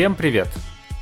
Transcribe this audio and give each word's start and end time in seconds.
Всем 0.00 0.14
привет! 0.14 0.48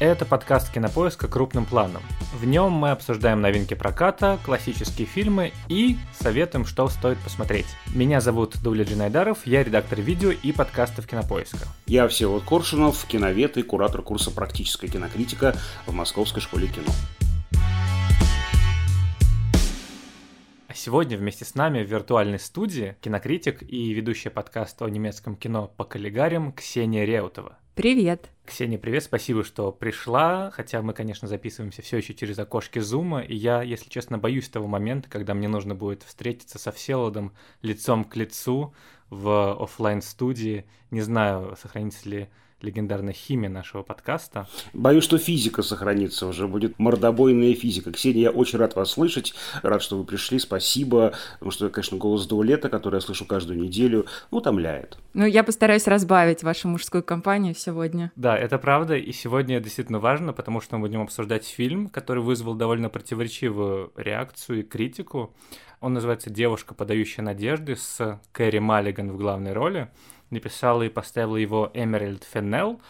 Это 0.00 0.24
подкаст 0.24 0.72
Кинопоиска 0.72 1.28
крупным 1.28 1.66
планом. 1.66 2.02
В 2.34 2.44
нем 2.44 2.72
мы 2.72 2.90
обсуждаем 2.90 3.40
новинки 3.40 3.74
проката, 3.74 4.40
классические 4.44 5.06
фильмы 5.06 5.52
и 5.68 5.96
советуем, 6.18 6.64
что 6.64 6.88
стоит 6.88 7.16
посмотреть. 7.18 7.68
Меня 7.95 8.20
зовут 8.20 8.60
Дуля 8.60 8.82
Джинайдаров, 8.82 9.46
я 9.46 9.62
редактор 9.62 10.00
видео 10.00 10.32
и 10.32 10.50
подкастов 10.50 11.06
Кинопоиска. 11.06 11.68
Я 11.86 12.08
Всеволод 12.08 12.42
Коршунов, 12.42 13.06
киновед 13.06 13.56
и 13.56 13.62
куратор 13.62 14.02
курса 14.02 14.32
«Практическая 14.32 14.88
кинокритика» 14.88 15.54
в 15.87 15.92
Московской 15.92 16.42
школе 16.42 16.66
кино. 16.66 16.90
А 20.66 20.74
сегодня 20.74 21.16
вместе 21.16 21.45
с 21.45 21.54
нами 21.54 21.84
в 21.84 21.88
виртуальной 21.88 22.40
студии 22.40 22.96
кинокритик 23.01 23.62
и 23.62 23.92
ведущая 23.92 24.30
подкаста 24.30 24.87
о 24.87 24.90
немецком 24.90 25.37
кино 25.37 25.73
по 25.76 25.84
коллегариям 25.84 26.52
Ксения 26.52 27.04
Реутова. 27.04 27.59
Привет. 27.78 28.32
Ксения, 28.45 28.77
привет, 28.77 29.05
спасибо, 29.05 29.45
что 29.45 29.70
пришла, 29.70 30.50
хотя 30.50 30.82
мы, 30.82 30.92
конечно, 30.92 31.28
записываемся 31.28 31.80
все 31.80 31.98
еще 31.98 32.12
через 32.12 32.37
окошки 32.37 32.80
Зума, 32.80 33.20
и 33.20 33.37
я, 33.37 33.62
если 33.62 33.88
честно, 33.88 34.18
боюсь 34.18 34.48
того 34.48 34.66
момента, 34.66 35.09
когда 35.09 35.32
мне 35.32 35.46
нужно 35.46 35.77
будет 35.77 36.02
встретиться 36.02 36.59
со 36.59 36.73
Всеволодом 36.73 37.37
лицом 37.62 38.02
к 38.02 38.16
лицу 38.16 38.74
в 39.10 39.62
офлайн 39.62 40.02
студии 40.02 40.66
Не 40.91 41.02
знаю, 41.02 41.56
сохранится 41.56 42.09
ли 42.09 42.28
легендарная 42.62 43.12
химия 43.12 43.48
нашего 43.48 43.82
подкаста. 43.82 44.48
Боюсь, 44.72 45.04
что 45.04 45.18
физика 45.18 45.62
сохранится 45.62 46.26
уже, 46.26 46.48
будет 46.48 46.78
мордобойная 46.78 47.54
физика. 47.54 47.92
Ксения, 47.92 48.23
я 48.23 48.30
очень 48.30 48.59
рад 48.59 48.74
вас 48.76 48.90
слышать, 48.90 49.34
рад, 49.62 49.82
что 49.82 49.96
вы 49.96 50.04
пришли, 50.04 50.38
спасибо, 50.38 51.15
потому 51.34 51.50
что, 51.50 51.68
конечно, 51.68 51.98
голос 51.98 52.26
Дуалета, 52.26 52.68
который 52.68 52.96
я 52.96 53.00
слышу 53.00 53.24
каждую 53.26 53.60
неделю, 53.60 54.06
утомляет. 54.30 54.98
Ну, 55.15 55.26
я 55.26 55.45
постараюсь 55.45 55.87
разбавить 55.87 56.42
вашу 56.42 56.68
мужскую 56.68 57.02
компанию 57.02 57.54
сегодня. 57.54 58.12
Да, 58.16 58.37
это 58.37 58.59
правда, 58.59 58.96
и 58.96 59.12
сегодня 59.12 59.60
действительно 59.60 60.00
важно, 60.00 60.32
потому 60.32 60.60
что 60.60 60.76
мы 60.76 60.88
будем 60.88 61.02
обсуждать 61.02 61.46
фильм, 61.46 61.88
который 61.88 62.22
вызвал 62.22 62.54
довольно 62.54 62.88
противоречивую 62.88 63.93
реакцию 63.96 64.60
и 64.60 64.62
критику. 64.62 65.34
Он 65.81 65.94
называется 65.94 66.28
«Девушка, 66.28 66.75
подающая 66.75 67.22
надежды» 67.22 67.76
с 67.76 68.20
Кэрри 68.32 68.59
Маллиган 68.59 69.12
в 69.12 69.16
главной 69.16 69.53
роли 69.53 69.91
написала 70.31 70.82
и 70.82 70.88
поставила 70.88 71.37
его 71.37 71.71
Эмеральд 71.75 72.25
Феннелл. 72.25 72.81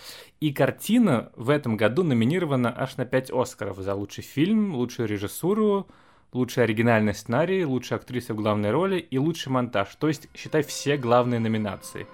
И 0.41 0.53
картина 0.53 1.33
в 1.36 1.50
этом 1.50 1.77
году 1.77 2.03
номинирована 2.03 2.72
аж 2.77 2.97
на 2.97 3.05
5 3.05 3.31
Оскаров 3.33 3.78
за 3.78 3.94
лучший 3.94 4.25
фильм, 4.25 4.75
лучшую 4.75 5.08
режиссуру, 5.08 5.89
лучший 6.33 6.64
оригинальный 6.64 7.14
сценарий, 7.14 7.64
лучшая 7.64 7.98
актриса 7.98 8.34
в 8.34 8.36
главной 8.36 8.70
роли 8.70 8.98
и 8.98 9.19
лучший 9.19 9.50
монтаж. 9.50 9.94
То 9.97 10.09
есть, 10.09 10.28
считай, 10.34 10.62
все 10.62 10.97
главные 10.97 11.41
номинации. 11.41 12.06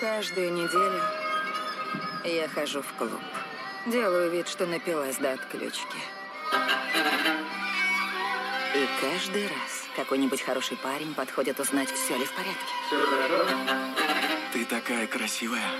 Каждую 0.00 0.52
неделю 0.52 1.00
я 2.24 2.48
хожу 2.48 2.82
в 2.82 2.92
клуб. 2.94 3.20
Делаю 3.86 4.30
вид, 4.30 4.48
что 4.48 4.66
напилась 4.66 5.18
до 5.18 5.34
отключки. 5.34 5.98
И 8.74 8.88
каждый 9.00 9.46
раз 9.46 9.88
какой-нибудь 9.94 10.42
хороший 10.42 10.76
парень 10.76 11.14
подходит 11.14 11.60
узнать, 11.60 11.88
все 11.90 12.16
ли 12.16 12.24
в 12.24 12.32
порядке. 12.32 12.74
Все 12.88 13.06
хорошо? 13.06 13.46
Ты 14.52 14.64
такая 14.64 15.06
красивая. 15.06 15.70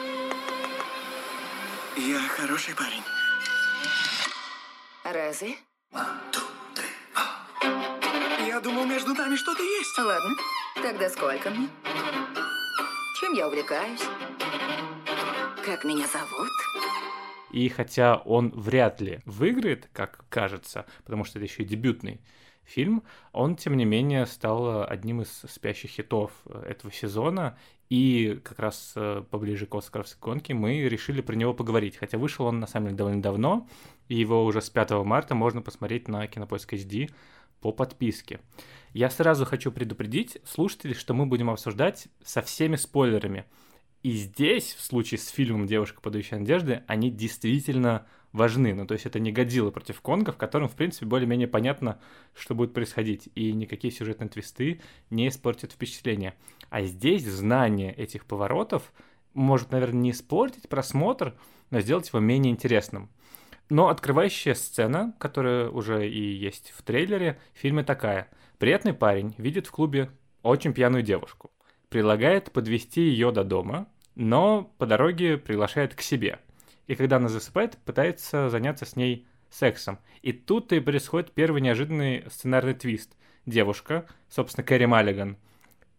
Я 1.96 2.20
хороший 2.28 2.72
парень. 2.76 3.02
Разве? 5.02 5.56
Я 8.46 8.60
думал, 8.60 8.84
между 8.84 9.12
нами 9.12 9.34
что-то 9.34 9.62
есть. 9.64 9.98
Ладно, 9.98 10.36
тогда 10.80 11.10
сколько 11.10 11.50
мне? 11.50 11.68
Чем 13.20 13.32
я 13.32 13.48
увлекаюсь? 13.48 14.02
Как 15.64 15.82
меня 15.82 16.06
зовут? 16.06 16.50
И 17.50 17.68
хотя 17.68 18.18
он 18.18 18.50
вряд 18.50 19.00
ли 19.00 19.20
выиграет, 19.24 19.88
как 19.92 20.24
кажется, 20.28 20.86
потому 21.04 21.24
что 21.24 21.40
это 21.40 21.46
еще 21.46 21.62
и 21.62 21.66
дебютный 21.66 22.20
фильм, 22.64 23.02
он, 23.32 23.56
тем 23.56 23.76
не 23.76 23.84
менее, 23.84 24.26
стал 24.26 24.84
одним 24.88 25.22
из 25.22 25.42
спящих 25.48 25.90
хитов 25.90 26.32
э, 26.46 26.66
этого 26.70 26.92
сезона, 26.92 27.56
и 27.90 28.40
как 28.42 28.58
раз 28.58 28.92
э, 28.96 29.22
поближе 29.30 29.66
к 29.66 29.74
Оскаровской 29.74 30.20
гонке 30.20 30.54
мы 30.54 30.80
решили 30.80 31.20
про 31.20 31.34
него 31.34 31.54
поговорить, 31.54 31.96
хотя 31.96 32.18
вышел 32.18 32.46
он, 32.46 32.58
на 32.60 32.66
самом 32.66 32.88
деле, 32.88 32.96
довольно 32.96 33.22
давно, 33.22 33.68
и 34.08 34.16
его 34.16 34.44
уже 34.44 34.62
с 34.62 34.70
5 34.70 34.90
марта 35.04 35.34
можно 35.34 35.62
посмотреть 35.62 36.08
на 36.08 36.26
Кинопоиск 36.26 36.72
HD 36.72 37.10
по 37.60 37.72
подписке. 37.72 38.40
Я 38.92 39.10
сразу 39.10 39.44
хочу 39.44 39.72
предупредить 39.72 40.38
слушателей, 40.44 40.94
что 40.94 41.14
мы 41.14 41.26
будем 41.26 41.50
обсуждать 41.50 42.08
со 42.22 42.42
всеми 42.42 42.76
спойлерами. 42.76 43.44
И 44.04 44.12
здесь, 44.12 44.74
в 44.74 44.82
случае 44.82 45.18
с 45.18 45.28
фильмом 45.28 45.66
«Девушка, 45.66 46.02
подающая 46.02 46.38
надежды», 46.38 46.82
они 46.86 47.10
действительно 47.10 48.06
важны. 48.32 48.74
Ну, 48.74 48.86
то 48.86 48.92
есть 48.92 49.06
это 49.06 49.18
не 49.18 49.32
Годзилла 49.32 49.70
против 49.70 50.02
Конга, 50.02 50.30
в 50.30 50.36
котором, 50.36 50.68
в 50.68 50.74
принципе, 50.74 51.06
более-менее 51.06 51.48
понятно, 51.48 51.98
что 52.34 52.54
будет 52.54 52.74
происходить, 52.74 53.30
и 53.34 53.50
никакие 53.54 53.90
сюжетные 53.90 54.28
твисты 54.28 54.82
не 55.08 55.26
испортят 55.28 55.72
впечатление. 55.72 56.34
А 56.68 56.82
здесь 56.82 57.24
знание 57.24 57.94
этих 57.94 58.26
поворотов 58.26 58.92
может, 59.32 59.72
наверное, 59.72 60.02
не 60.02 60.10
испортить 60.10 60.68
просмотр, 60.68 61.34
но 61.70 61.80
сделать 61.80 62.08
его 62.08 62.20
менее 62.20 62.52
интересным. 62.52 63.08
Но 63.70 63.88
открывающая 63.88 64.52
сцена, 64.52 65.14
которая 65.18 65.70
уже 65.70 66.06
и 66.06 66.20
есть 66.20 66.74
в 66.76 66.82
трейлере, 66.82 67.40
в 67.54 67.58
фильме 67.58 67.82
такая. 67.82 68.28
Приятный 68.58 68.92
парень 68.92 69.34
видит 69.38 69.66
в 69.66 69.70
клубе 69.70 70.10
очень 70.42 70.74
пьяную 70.74 71.02
девушку. 71.02 71.50
Предлагает 71.88 72.52
подвести 72.52 73.00
ее 73.00 73.32
до 73.32 73.44
дома, 73.44 73.88
но 74.14 74.72
по 74.78 74.86
дороге 74.86 75.36
приглашает 75.38 75.94
к 75.94 76.00
себе– 76.00 76.38
и 76.86 76.94
когда 76.94 77.16
она 77.16 77.28
засыпает, 77.28 77.78
пытается 77.78 78.48
заняться 78.48 78.84
с 78.84 78.96
ней 78.96 79.26
сексом. 79.50 79.98
И 80.22 80.32
тут 80.32 80.72
и 80.72 80.80
происходит 80.80 81.32
первый 81.32 81.60
неожиданный 81.60 82.24
сценарный 82.30 82.74
твист. 82.74 83.16
Девушка, 83.46 84.06
собственно, 84.28 84.64
Кэрри 84.64 84.86
Маллиган, 84.86 85.36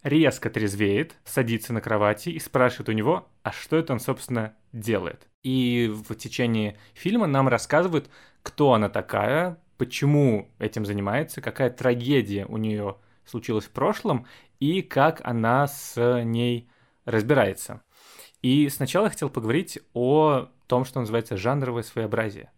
резко 0.03 0.49
трезвеет, 0.49 1.15
садится 1.23 1.73
на 1.73 1.81
кровати 1.81 2.29
и 2.29 2.39
спрашивает 2.39 2.89
у 2.89 2.91
него, 2.91 3.27
а 3.43 3.51
что 3.51 3.77
это 3.77 3.93
он, 3.93 3.99
собственно, 3.99 4.55
делает. 4.71 5.27
И 5.43 5.91
в 5.91 6.13
течение 6.15 6.77
фильма 6.93 7.27
нам 7.27 7.47
рассказывают, 7.47 8.09
кто 8.43 8.73
она 8.73 8.89
такая, 8.89 9.59
почему 9.77 10.51
этим 10.59 10.85
занимается, 10.85 11.41
какая 11.41 11.69
трагедия 11.69 12.45
у 12.45 12.57
нее 12.57 12.97
случилась 13.25 13.65
в 13.65 13.71
прошлом 13.71 14.27
и 14.59 14.81
как 14.81 15.21
она 15.23 15.67
с 15.67 16.23
ней 16.23 16.69
разбирается. 17.05 17.81
И 18.45 18.69
сначала 18.69 19.05
я 19.05 19.09
хотел 19.09 19.31
поговорить 19.31 19.79
о 19.95 20.49
том, 20.67 20.85
что 20.85 20.99
называется 20.99 21.35
жанровое 21.35 21.81
своеобразие. 21.81 22.51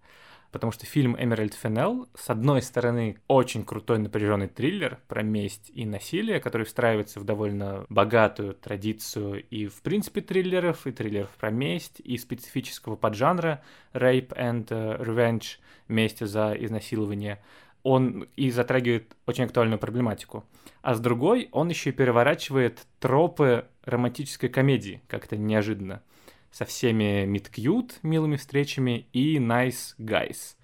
Потому 0.51 0.73
что 0.73 0.85
фильм 0.85 1.15
«Эмеральд 1.17 1.53
Феннелл» 1.53 2.09
с 2.13 2.29
одной 2.29 2.61
стороны 2.61 3.21
очень 3.29 3.63
крутой 3.63 3.99
напряженный 3.99 4.49
триллер 4.49 4.99
про 5.07 5.23
месть 5.23 5.71
и 5.73 5.85
насилие, 5.85 6.41
который 6.41 6.65
встраивается 6.65 7.21
в 7.21 7.23
довольно 7.23 7.85
богатую 7.87 8.55
традицию 8.55 9.45
и 9.49 9.67
в 9.67 9.81
принципе 9.81 10.19
триллеров, 10.19 10.85
и 10.87 10.91
триллеров 10.91 11.29
про 11.39 11.51
месть, 11.51 12.01
и 12.03 12.17
специфического 12.17 12.97
поджанра 12.97 13.63
«Rape 13.93 14.37
and 14.37 14.67
э, 14.69 15.01
Revenge»— 15.01 15.59
месть 15.87 16.19
за 16.19 16.51
изнасилование 16.59 17.39
он 17.83 18.27
и 18.35 18.51
затрагивает 18.51 19.15
очень 19.25 19.45
актуальную 19.45 19.79
проблематику. 19.79 20.43
А 20.81 20.93
с 20.93 20.99
другой, 20.99 21.47
он 21.53 21.69
еще 21.69 21.91
и 21.91 21.93
переворачивает 21.93 22.85
тропы 22.99 23.65
романтической 23.87 24.49
комедии, 24.49 25.01
как-то 25.07 25.37
неожиданно 25.37 26.03
со 26.51 26.65
всеми 26.65 27.25
Meet 27.25 27.51
Cute, 27.51 27.91
милыми 28.03 28.35
встречами, 28.35 29.07
и 29.13 29.38
Nice 29.38 29.95
Guys, 29.97 30.56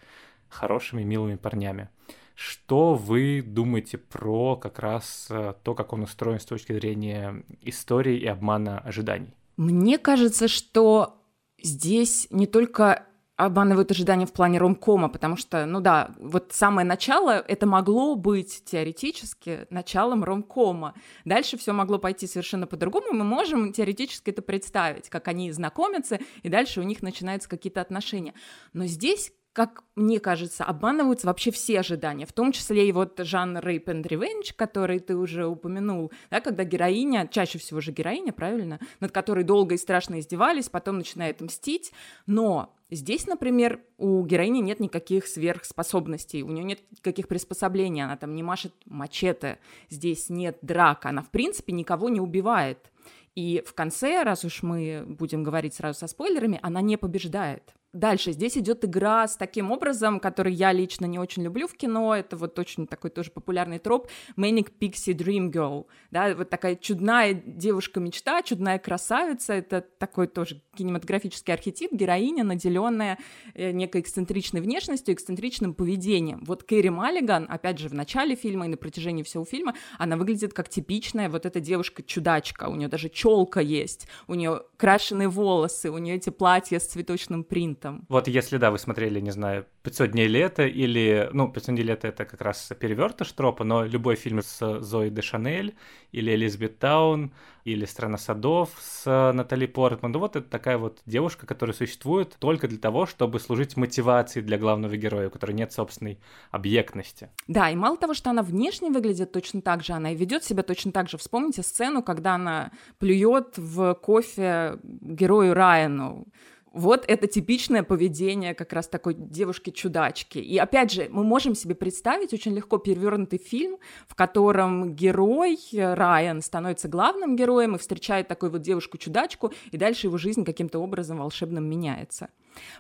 хорошими, 0.50 1.04
милыми 1.04 1.36
парнями. 1.36 1.90
Что 2.36 2.96
вы 2.96 3.44
думаете 3.46 3.98
про 3.98 4.56
как 4.56 4.80
раз 4.80 5.28
э, 5.30 5.54
то, 5.64 5.76
как 5.76 5.94
он 5.94 6.02
устроен 6.02 6.40
с 6.40 6.46
точки 6.46 6.74
зрения 6.74 7.44
истории 7.62 8.18
и 8.18 8.26
обмана 8.26 8.80
ожиданий? 8.80 9.36
Мне 9.56 10.00
кажется, 10.00 10.48
что 10.48 11.22
здесь 11.62 12.28
не 12.32 12.48
только 12.48 13.06
обманывают 13.36 13.90
ожидания 13.92 14.26
в 14.26 14.34
плане 14.34 14.60
ромкома, 14.60 15.10
потому 15.10 15.38
что, 15.38 15.66
ну 15.66 15.82
да, 15.82 16.12
вот 16.20 16.52
самое 16.52 16.86
начало, 16.86 17.32
это 17.32 17.66
могло 17.66 18.16
быть 18.16 18.64
теоретически 18.66 19.66
началом 19.70 20.24
ромкома. 20.24 20.94
Дальше 21.26 21.58
все 21.58 21.74
могло 21.74 21.98
пойти 21.98 22.28
совершенно 22.28 22.68
по-другому, 22.68 23.08
мы 23.12 23.24
можем 23.24 23.74
теоретически 23.74 24.30
это 24.30 24.42
представить, 24.42 25.10
как 25.10 25.28
они 25.28 25.52
знакомятся, 25.52 26.20
и 26.44 26.50
дальше 26.50 26.80
у 26.80 26.84
них 26.84 27.02
начинаются 27.02 27.50
какие-то 27.50 27.82
отношения. 27.82 28.34
Но 28.74 28.86
здесь 28.86 29.32
как 29.54 29.84
мне 29.96 30.20
кажется, 30.20 30.64
обманываются 30.64 31.28
вообще 31.28 31.52
все 31.52 31.80
ожидания, 31.80 32.26
в 32.26 32.34
том 32.34 32.52
числе 32.52 32.90
и 32.90 32.92
вот 32.92 33.20
жанр 33.20 33.60
rape 33.60 33.86
and 33.86 34.04
revenge, 34.04 34.54
который 34.56 35.00
ты 35.00 35.16
уже 35.16 35.46
упомянул, 35.46 36.12
да, 36.32 36.42
когда 36.42 36.64
героиня, 36.64 37.28
чаще 37.28 37.60
всего 37.60 37.80
же 37.80 37.92
героиня, 37.92 38.34
правильно, 38.34 38.80
над 39.00 39.12
которой 39.12 39.44
долго 39.44 39.76
и 39.76 39.78
страшно 39.78 40.20
издевались, 40.20 40.70
потом 40.70 40.98
начинает 40.98 41.40
мстить, 41.42 41.94
но 42.26 42.76
Здесь, 42.90 43.26
например, 43.26 43.82
у 43.98 44.24
героини 44.24 44.60
нет 44.60 44.80
никаких 44.80 45.26
сверхспособностей, 45.26 46.44
у 46.44 46.50
нее 46.50 46.64
нет 46.64 46.80
никаких 46.92 47.28
приспособлений, 47.28 48.04
она 48.04 48.18
там 48.18 48.36
не 48.36 48.44
машет 48.44 48.72
мачете, 48.86 49.58
здесь 49.90 50.30
нет 50.30 50.60
драк, 50.62 51.08
она 51.08 51.24
в 51.24 51.32
принципе 51.32 51.74
никого 51.74 52.10
не 52.10 52.20
убивает. 52.20 52.92
И 53.34 53.64
в 53.66 53.74
конце, 53.74 54.22
раз 54.22 54.46
уж 54.46 54.62
мы 54.62 55.06
будем 55.08 55.42
говорить 55.42 55.74
сразу 55.74 55.98
со 55.98 56.08
спойлерами, 56.08 56.60
она 56.62 56.82
не 56.82 56.98
побеждает. 56.98 57.74
Дальше 57.94 58.32
здесь 58.32 58.58
идет 58.58 58.84
игра 58.86 59.28
с 59.28 59.38
таким 59.38 59.72
образом, 59.72 60.20
который 60.20 60.52
я 60.52 60.72
лично 60.72 61.06
не 61.06 61.20
очень 61.20 61.44
люблю 61.44 61.68
в 61.68 61.76
кино. 61.76 62.16
Это 62.16 62.36
вот 62.36 62.58
очень 62.58 62.88
такой 62.88 63.12
тоже 63.12 63.30
популярный 63.30 63.78
троп. 63.78 64.08
Manic 64.36 64.72
Pixie 64.80 65.14
Dream 65.14 65.52
Girl. 65.52 65.86
Да, 66.10 66.34
вот 66.34 66.50
такая 66.50 66.76
чудная 66.76 67.36
девушка-мечта, 67.36 68.42
чудная 68.42 68.80
красавица. 68.80 69.54
Это 69.54 69.82
такой 69.82 70.26
тоже 70.26 70.64
кинематографический 70.76 71.54
архетип, 71.54 71.92
героиня, 71.94 72.44
наделенная 72.44 73.20
э, 73.54 73.70
некой 73.70 74.02
эксцентричной 74.02 74.62
внешностью, 74.62 75.14
эксцентричным 75.14 75.76
поведением. 75.76 76.44
Вот 76.46 76.64
Кэрри 76.64 76.90
Маллиган, 76.90 77.46
опять 77.48 77.78
же, 77.78 77.90
в 77.90 77.94
начале 77.94 78.36
фильма 78.36 78.66
и 78.66 78.70
на 78.70 78.78
протяжении 78.78 79.22
всего 79.22 79.46
фильма, 79.46 79.76
она 80.00 80.18
выглядит 80.18 80.54
как 80.54 80.68
типичная 80.68 81.30
вот 81.30 81.46
эта 81.46 81.60
девушка-чудачка. 81.60 82.70
У 82.70 82.76
нее 82.76 82.88
даже 82.88 83.10
челка 83.10 83.62
есть, 83.62 84.08
у 84.26 84.34
нее 84.34 84.64
крашеные 84.78 85.28
волосы, 85.28 85.92
у 85.92 86.00
нее 86.00 86.16
эти 86.16 86.32
платья 86.32 86.80
с 86.80 86.88
цветочным 86.88 87.44
принтом 87.44 87.83
там. 87.84 88.06
Вот 88.10 88.28
если, 88.28 88.58
да, 88.58 88.72
вы 88.72 88.80
смотрели, 88.80 89.20
не 89.20 89.32
знаю, 89.32 89.66
500 89.84 90.12
дней 90.12 90.28
лета 90.28 90.64
или, 90.64 91.30
ну, 91.34 91.52
500 91.52 91.76
дней 91.76 91.84
лета 91.84 92.08
это 92.08 92.26
как 92.26 92.42
раз 92.42 92.72
перевертыш 92.80 93.32
тропа, 93.34 93.64
но 93.64 93.84
любой 93.84 94.16
фильм 94.16 94.42
с 94.42 94.80
Зоей 94.80 95.12
де 95.12 95.22
Шанель 95.22 95.76
или 96.12 96.32
Элизабет 96.32 96.80
Таун 96.80 97.34
или 97.66 97.86
«Страна 97.86 98.18
садов» 98.18 98.70
с 98.80 99.32
Натали 99.34 99.66
Портман, 99.66 100.12
ну 100.12 100.20
вот 100.20 100.36
это 100.36 100.50
такая 100.50 100.78
вот 100.78 101.00
девушка, 101.06 101.46
которая 101.46 101.76
существует 101.76 102.36
только 102.40 102.68
для 102.68 102.78
того, 102.78 103.06
чтобы 103.06 103.40
служить 103.40 103.78
мотивацией 103.78 104.46
для 104.46 104.58
главного 104.58 104.98
героя, 104.98 105.28
у 105.28 105.32
которой 105.32 105.54
нет 105.54 105.72
собственной 105.72 106.20
объектности. 106.52 107.30
Да, 107.48 107.70
и 107.70 107.76
мало 107.76 107.98
того, 107.98 108.14
что 108.14 108.30
она 108.30 108.42
внешне 108.44 108.90
выглядит 108.90 109.32
точно 109.32 109.62
так 109.62 109.84
же, 109.84 109.94
она 109.94 110.12
и 110.12 110.16
ведет 110.16 110.44
себя 110.44 110.64
точно 110.64 110.92
так 110.92 111.10
же. 111.10 111.18
Вспомните 111.18 111.64
сцену, 111.64 112.04
когда 112.04 112.36
она 112.36 112.72
плюет 113.00 113.58
в 113.58 113.94
кофе 113.96 114.78
герою 114.84 115.54
Райану 115.54 116.28
вот 116.74 117.06
это 117.08 117.28
типичное 117.28 117.84
поведение 117.84 118.56
как 118.56 118.74
раз 118.74 118.88
такой 118.88 119.14
девушки-чудачки. 119.14 120.40
И 120.40 120.58
опять 120.58 120.92
же, 120.92 121.08
мы 121.12 121.24
можем 121.24 121.54
себе 121.56 121.76
представить 121.76 122.34
очень 122.34 122.54
легко 122.54 122.80
перевернутый 122.80 123.40
фильм, 123.40 123.78
в 124.08 124.16
котором 124.16 124.96
герой 124.96 125.58
э, 125.72 125.94
Райан 125.94 126.42
становится 126.42 126.88
главным 126.88 127.36
героем 127.36 127.76
и 127.76 127.78
встречает 127.78 128.28
такую 128.28 128.52
вот 128.52 128.64
девушку-чудачку, 128.64 129.54
и 129.72 129.78
дальше 129.78 130.08
его 130.08 130.18
жизнь 130.18 130.44
каким-то 130.44 130.80
образом 130.80 131.20
волшебным 131.20 131.70
меняется. 131.70 132.30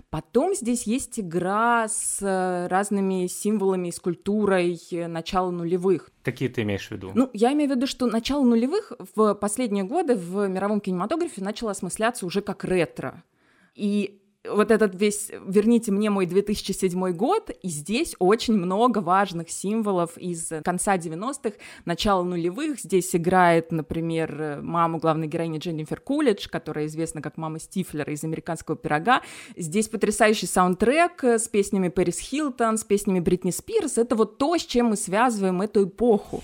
Потом 0.09 0.55
здесь 0.55 0.83
есть 0.83 1.19
игра 1.19 1.87
с 1.87 2.17
э, 2.21 2.67
разными 2.67 3.27
символами 3.27 3.89
и 3.89 3.91
скульптурой 3.91 4.79
э, 4.91 5.07
начала 5.07 5.51
нулевых. 5.51 6.09
Какие 6.23 6.49
ты 6.49 6.63
имеешь 6.63 6.87
в 6.87 6.91
виду? 6.91 7.11
Ну, 7.13 7.29
я 7.33 7.53
имею 7.53 7.69
в 7.69 7.75
виду, 7.75 7.85
что 7.85 8.07
начало 8.07 8.43
нулевых 8.43 8.91
в 9.15 9.35
последние 9.35 9.83
годы 9.83 10.15
в 10.15 10.47
мировом 10.47 10.81
кинематографе 10.81 11.43
начало 11.43 11.71
осмысляться 11.71 12.25
уже 12.25 12.41
как 12.41 12.65
ретро. 12.65 13.23
И 13.75 14.19
вот 14.49 14.71
этот 14.71 14.93
весь 14.95 15.31
«Верните 15.45 15.91
мне 15.91 16.09
мой 16.09 16.25
2007 16.25 17.11
год», 17.11 17.49
и 17.61 17.69
здесь 17.69 18.15
очень 18.19 18.55
много 18.55 18.99
важных 18.99 19.49
символов 19.49 20.17
из 20.17 20.51
конца 20.63 20.97
90-х, 20.97 21.55
начала 21.85 22.23
нулевых. 22.23 22.79
Здесь 22.79 23.15
играет, 23.15 23.71
например, 23.71 24.59
маму 24.61 24.97
главной 24.97 25.27
героини 25.27 25.59
Дженнифер 25.59 26.01
Кулидж, 26.01 26.49
которая 26.49 26.87
известна 26.87 27.21
как 27.21 27.37
мама 27.37 27.59
Стифлера 27.59 28.11
из 28.11 28.23
«Американского 28.23 28.75
пирога». 28.75 29.21
Здесь 29.55 29.87
потрясающий 29.87 30.47
саундтрек 30.47 31.23
с 31.23 31.47
песнями 31.47 31.87
Пэрис 31.87 32.19
Хилтон, 32.19 32.77
с 32.77 32.83
песнями 32.83 33.21
Бритни 33.21 33.51
Спирс. 33.51 33.97
Это 33.97 34.15
вот 34.15 34.37
то, 34.37 34.57
с 34.57 34.65
чем 34.65 34.87
мы 34.87 34.97
связываем 34.97 35.61
эту 35.61 35.85
эпоху. 35.85 36.43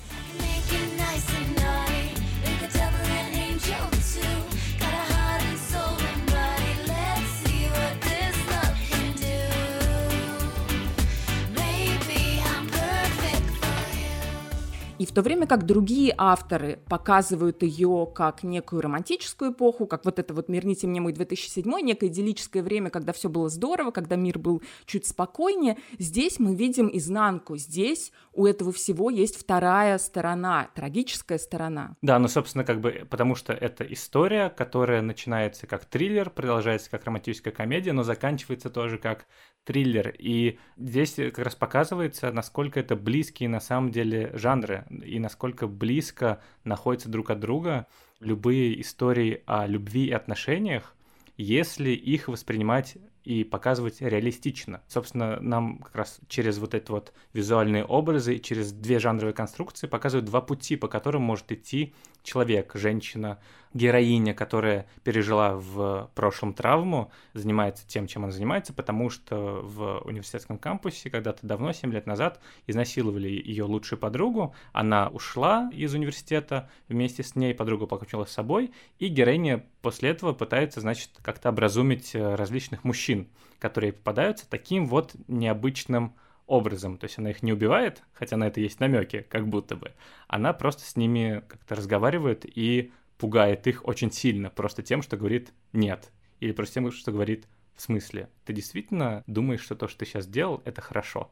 И 15.00 15.06
в 15.06 15.14
то 15.14 15.22
время 15.22 15.48
как 15.48 15.66
другие 15.66 16.14
авторы 16.18 16.80
показывают 16.90 17.64
ее 17.64 18.06
как 18.14 18.44
некую 18.44 18.82
романтическую 18.82 19.54
эпоху, 19.54 19.88
как 19.88 20.04
вот 20.04 20.20
это 20.20 20.34
вот 20.34 20.50
«Верните 20.50 20.88
мне 20.88 21.00
мой 21.00 21.14
2007», 21.14 21.64
некое 21.82 22.08
идиллическое 22.08 22.62
время, 22.62 22.90
когда 22.90 23.14
все 23.14 23.30
было 23.30 23.48
здорово, 23.48 23.92
когда 23.92 24.18
мир 24.18 24.38
был 24.38 24.62
чуть 24.86 25.08
спокойнее, 25.08 25.78
здесь 25.98 26.38
мы 26.38 26.54
видим 26.54 26.90
изнанку. 26.92 27.56
Здесь 27.56 28.12
у 28.34 28.46
этого 28.46 28.74
всего 28.74 29.10
есть 29.10 29.38
вторая 29.38 29.98
сторона, 30.00 30.70
трагическая 30.76 31.38
сторона. 31.38 31.96
Да, 32.02 32.20
ну, 32.20 32.28
собственно, 32.28 32.66
как 32.66 32.82
бы, 32.82 33.08
потому 33.10 33.36
что 33.36 33.54
это 33.54 33.86
история, 33.86 34.50
которая 34.50 35.02
начинается 35.02 35.66
как 35.66 35.86
триллер, 35.86 36.30
продолжается 36.30 36.92
как 36.92 37.06
романтическая 37.06 37.54
комедия, 37.54 37.94
но 37.94 38.04
заканчивается 38.04 38.70
тоже 38.70 38.98
как 38.98 39.28
триллер. 39.64 40.14
И 40.18 40.58
здесь 40.78 41.16
как 41.16 41.40
раз 41.40 41.56
показывается, 41.56 42.32
насколько 42.32 42.80
это 42.80 42.96
близкие 42.96 43.50
на 43.50 43.60
самом 43.60 43.92
деле 43.92 44.32
жанры 44.34 44.86
и 44.90 45.20
насколько 45.20 45.68
близко 45.68 46.42
находятся 46.64 47.10
друг 47.10 47.30
от 47.30 47.40
друга 47.40 47.88
любые 48.20 48.82
истории 48.82 49.44
о 49.46 49.68
любви 49.68 50.08
и 50.08 50.12
отношениях, 50.12 50.96
если 51.38 51.92
их 51.92 52.28
воспринимать 52.28 52.98
и 53.24 53.44
показывать 53.44 54.02
реалистично. 54.02 54.82
Собственно, 54.88 55.40
нам 55.40 55.80
как 55.80 55.96
раз 55.96 56.20
через 56.28 56.58
вот 56.58 56.74
эти 56.74 56.90
вот 56.90 57.14
визуальные 57.34 57.86
образы 57.86 58.36
и 58.36 58.42
через 58.42 58.72
две 58.72 59.00
жанровые 59.00 59.34
конструкции 59.34 59.88
показывают 59.88 60.26
два 60.26 60.42
пути, 60.42 60.76
по 60.76 60.88
которым 60.88 61.22
может 61.22 61.52
идти 61.52 61.94
человек, 62.30 62.72
женщина, 62.76 63.40
героиня, 63.74 64.34
которая 64.34 64.86
пережила 65.04 65.56
в 65.56 66.10
прошлом 66.14 66.54
травму, 66.54 67.12
занимается 67.34 67.88
тем, 67.88 68.06
чем 68.08 68.24
она 68.24 68.32
занимается, 68.32 68.72
потому 68.72 69.10
что 69.10 69.62
в 69.64 70.02
университетском 70.06 70.58
кампусе 70.58 71.10
когда-то 71.10 71.46
давно, 71.46 71.74
7 71.74 71.92
лет 71.92 72.06
назад, 72.06 72.40
изнасиловали 72.68 73.28
ее 73.28 73.64
лучшую 73.64 74.00
подругу, 74.00 74.54
она 74.74 75.10
ушла 75.10 75.70
из 75.74 75.94
университета, 75.94 76.70
вместе 76.88 77.24
с 77.24 77.36
ней 77.36 77.54
подруга 77.56 77.88
покончила 77.88 78.26
с 78.26 78.32
собой, 78.32 78.72
и 79.00 79.08
героиня 79.08 79.66
после 79.82 80.10
этого 80.10 80.34
пытается, 80.34 80.82
значит, 80.82 81.10
как-то 81.24 81.50
образумить 81.50 82.14
э, 82.14 82.36
различных 82.36 82.84
мужчин, 82.84 83.28
которые 83.58 83.94
попадаются 83.94 84.48
таким 84.48 84.88
вот 84.88 85.16
необычным 85.28 86.14
образом. 86.50 86.98
То 86.98 87.06
есть 87.06 87.18
она 87.18 87.30
их 87.30 87.44
не 87.44 87.54
убивает, 87.54 88.04
хотя 88.14 88.38
на 88.38 88.48
это 88.48 88.60
есть 88.60 88.80
намеки, 88.80 89.26
как 89.30 89.48
будто 89.48 89.76
бы. 89.76 89.94
Она 90.28 90.54
просто 90.54 90.84
с 90.84 90.96
ними 90.96 91.44
как-то 91.48 91.76
разговаривает 91.76 92.46
и 92.46 92.92
пугает 93.18 93.68
их 93.68 93.86
очень 93.86 94.12
сильно, 94.12 94.50
просто 94.50 94.82
тем, 94.82 95.02
что 95.02 95.18
говорит 95.18 95.54
«нет». 95.74 96.12
Или 96.40 96.54
просто 96.54 96.76
тем, 96.76 96.92
что 96.92 97.12
говорит 97.12 97.48
«в 97.76 97.82
смысле? 97.82 98.30
Ты 98.46 98.54
действительно 98.54 99.24
думаешь, 99.28 99.62
что 99.62 99.76
то, 99.76 99.88
что 99.88 100.00
ты 100.00 100.06
сейчас 100.06 100.26
делал, 100.26 100.62
это 100.66 100.82
хорошо?» 100.82 101.32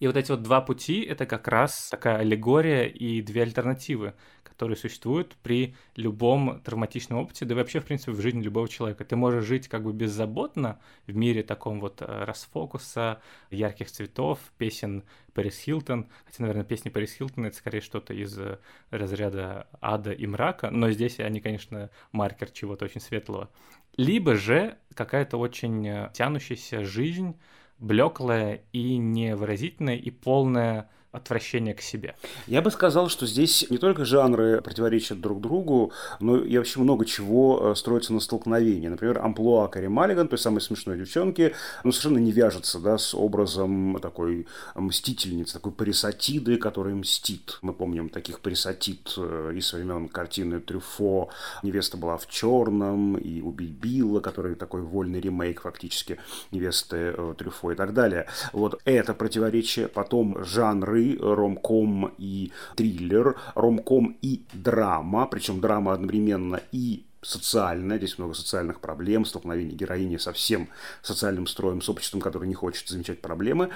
И 0.00 0.06
вот 0.06 0.16
эти 0.16 0.30
вот 0.30 0.42
два 0.42 0.60
пути— 0.60 1.00
это 1.02 1.24
как 1.24 1.48
раз 1.48 1.88
такая 1.90 2.18
аллегория 2.18 2.84
и 2.84 3.22
две 3.22 3.42
альтернативы, 3.42 4.14
которые 4.54 4.76
существуют 4.76 5.36
при 5.42 5.74
любом 5.96 6.60
травматичном 6.60 7.18
опыте, 7.18 7.44
да 7.44 7.54
и 7.54 7.56
вообще, 7.56 7.80
в 7.80 7.84
принципе, 7.84 8.12
в 8.12 8.20
жизни 8.20 8.40
любого 8.40 8.68
человека. 8.68 9.04
Ты 9.04 9.16
можешь 9.16 9.44
жить 9.44 9.68
как 9.68 9.82
бы 9.82 9.92
беззаботно 9.92 10.78
в 11.08 11.14
мире 11.14 11.42
таком 11.42 11.80
вот 11.80 12.00
э, 12.00 12.24
расфокуса, 12.24 13.20
ярких 13.50 13.90
цветов, 13.90 14.38
песен 14.56 15.02
Пэрис 15.32 15.58
Хилтон. 15.58 16.06
Хотя, 16.24 16.44
наверное, 16.44 16.64
песни 16.64 16.88
Пэрис 16.88 17.14
Хилтон— 17.14 17.44
это 17.46 17.56
скорее 17.56 17.80
что-то 17.80 18.14
из 18.14 18.38
э, 18.38 18.58
разряда 18.90 19.66
ада 19.80 20.12
и 20.12 20.26
мрака, 20.26 20.70
но 20.70 20.90
здесь 20.90 21.18
они, 21.18 21.40
конечно, 21.40 21.90
маркер 22.12 22.50
чего-то 22.50 22.84
очень 22.84 23.00
светлого. 23.00 23.50
Либо 23.96 24.36
же 24.36 24.78
какая-то 24.94 25.36
очень 25.36 25.86
э, 25.86 26.10
тянущаяся 26.14 26.84
жизнь, 26.84 27.36
блеклая 27.78 28.62
и 28.72 28.96
невыразительная, 28.98 29.96
и 29.96 30.10
полная 30.10 30.88
отвращение 31.14 31.74
к 31.74 31.80
себе. 31.80 32.16
Я 32.46 32.60
бы 32.60 32.70
сказал, 32.70 33.08
что 33.08 33.26
здесь 33.26 33.66
не 33.70 33.78
только 33.78 34.04
жанры 34.04 34.60
противоречат 34.60 35.20
друг 35.20 35.40
другу, 35.40 35.92
но 36.20 36.36
и 36.36 36.58
вообще 36.58 36.80
много 36.80 37.04
чего 37.04 37.70
э, 37.70 37.74
строится 37.76 38.12
на 38.12 38.20
столкновении. 38.20 38.88
Например, 38.88 39.20
амплуа 39.20 39.68
Кари 39.68 39.88
Маллиган, 39.88 40.28
той 40.28 40.38
самой 40.38 40.60
смешной 40.60 40.98
девчонки, 40.98 41.54
ну, 41.84 41.92
совершенно 41.92 42.18
не 42.18 42.32
вяжется 42.32 42.80
да, 42.80 42.98
с 42.98 43.14
образом 43.14 43.98
такой 44.02 44.46
мстительницы, 44.74 45.54
такой 45.54 45.72
парисатиды, 45.72 46.56
которая 46.56 46.94
мстит. 46.94 47.58
Мы 47.62 47.72
помним 47.72 48.08
таких 48.08 48.40
парисатид 48.40 49.14
э, 49.16 49.52
из 49.54 49.72
времен 49.72 50.08
картины 50.08 50.60
Трюфо 50.60 51.28
«Невеста 51.62 51.96
была 51.96 52.16
в 52.16 52.28
черном», 52.28 53.16
и 53.16 53.40
«Убить 53.40 53.70
Билла», 53.70 54.20
который 54.20 54.56
такой 54.56 54.82
вольный 54.82 55.20
ремейк 55.20 55.62
фактически 55.62 56.18
невесты 56.50 57.14
э, 57.16 57.34
Трюфо 57.38 57.72
и 57.72 57.74
так 57.76 57.94
далее. 57.94 58.26
Вот 58.52 58.80
это 58.84 59.14
противоречие. 59.14 59.88
Потом 59.88 60.42
жанры 60.44 61.03
ромком 61.12 62.12
и 62.18 62.50
триллер, 62.76 63.36
ромком 63.54 64.16
и 64.22 64.42
драма, 64.52 65.26
причем 65.26 65.60
драма 65.60 65.92
одновременно 65.92 66.60
и 66.72 67.04
социальная, 67.24 67.98
здесь 67.98 68.18
много 68.18 68.34
социальных 68.34 68.80
проблем, 68.80 69.24
столкновение 69.24 69.74
героини 69.74 70.16
со 70.16 70.32
всем 70.32 70.68
социальным 71.02 71.46
строем, 71.46 71.80
с 71.80 71.88
обществом, 71.88 72.20
которое 72.20 72.46
не 72.46 72.54
хочет 72.54 72.88
замечать 72.88 73.20
проблемы. 73.20 73.70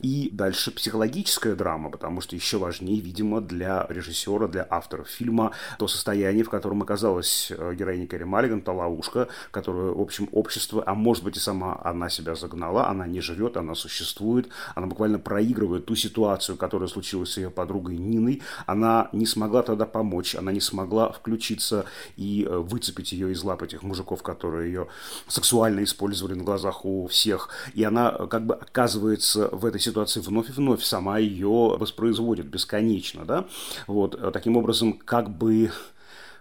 И 0.00 0.30
дальше 0.32 0.70
психологическая 0.70 1.54
драма, 1.54 1.90
потому 1.90 2.20
что 2.20 2.36
еще 2.36 2.58
важнее, 2.58 3.00
видимо, 3.00 3.40
для 3.40 3.86
режиссера, 3.88 4.46
для 4.46 4.66
авторов 4.68 5.08
фильма 5.08 5.52
то 5.78 5.88
состояние, 5.88 6.44
в 6.44 6.50
котором 6.50 6.82
оказалась 6.82 7.50
э, 7.50 7.74
героиня 7.74 8.06
Кэрри 8.06 8.24
Маллиган, 8.24 8.62
та 8.62 8.72
ловушка, 8.72 9.28
которую, 9.50 9.96
в 9.96 10.00
общем, 10.00 10.28
общество, 10.32 10.82
а 10.86 10.94
может 10.94 11.24
быть 11.24 11.36
и 11.36 11.40
сама 11.40 11.80
она 11.84 12.08
себя 12.08 12.34
загнала, 12.34 12.88
она 12.88 13.06
не 13.06 13.20
живет, 13.20 13.56
она 13.56 13.74
существует, 13.74 14.48
она 14.74 14.86
буквально 14.86 15.18
проигрывает 15.18 15.86
ту 15.86 15.94
ситуацию, 15.96 16.56
которая 16.56 16.88
случилась 16.88 17.32
с 17.32 17.36
ее 17.36 17.50
подругой 17.50 17.96
Ниной, 17.96 18.42
она 18.66 19.08
не 19.12 19.26
смогла 19.26 19.62
тогда 19.62 19.86
помочь, 19.86 20.34
она 20.34 20.52
не 20.52 20.60
смогла 20.60 21.12
включиться 21.12 21.84
и 22.16 22.46
э, 22.48 22.56
выцепить 22.92 23.12
ее 23.12 23.32
из 23.32 23.42
лап 23.42 23.62
этих 23.62 23.82
мужиков, 23.82 24.22
которые 24.22 24.72
ее 24.72 24.88
сексуально 25.28 25.82
использовали 25.82 26.34
на 26.34 26.44
глазах 26.44 26.84
у 26.84 27.06
всех. 27.06 27.48
И 27.74 27.84
она 27.84 28.14
э, 28.18 28.26
как 28.26 28.46
бы 28.46 28.54
оказывается 28.54 29.48
в 29.52 29.64
этой 29.64 29.80
ситуации 29.80 30.20
вновь 30.20 30.50
и 30.50 30.52
вновь, 30.52 30.82
сама 30.82 31.18
ее 31.18 31.76
воспроизводит 31.78 32.46
бесконечно, 32.46 33.24
да. 33.24 33.46
Вот, 33.86 34.14
э, 34.14 34.30
таким 34.32 34.56
образом, 34.56 34.92
как 34.92 35.30
бы 35.30 35.70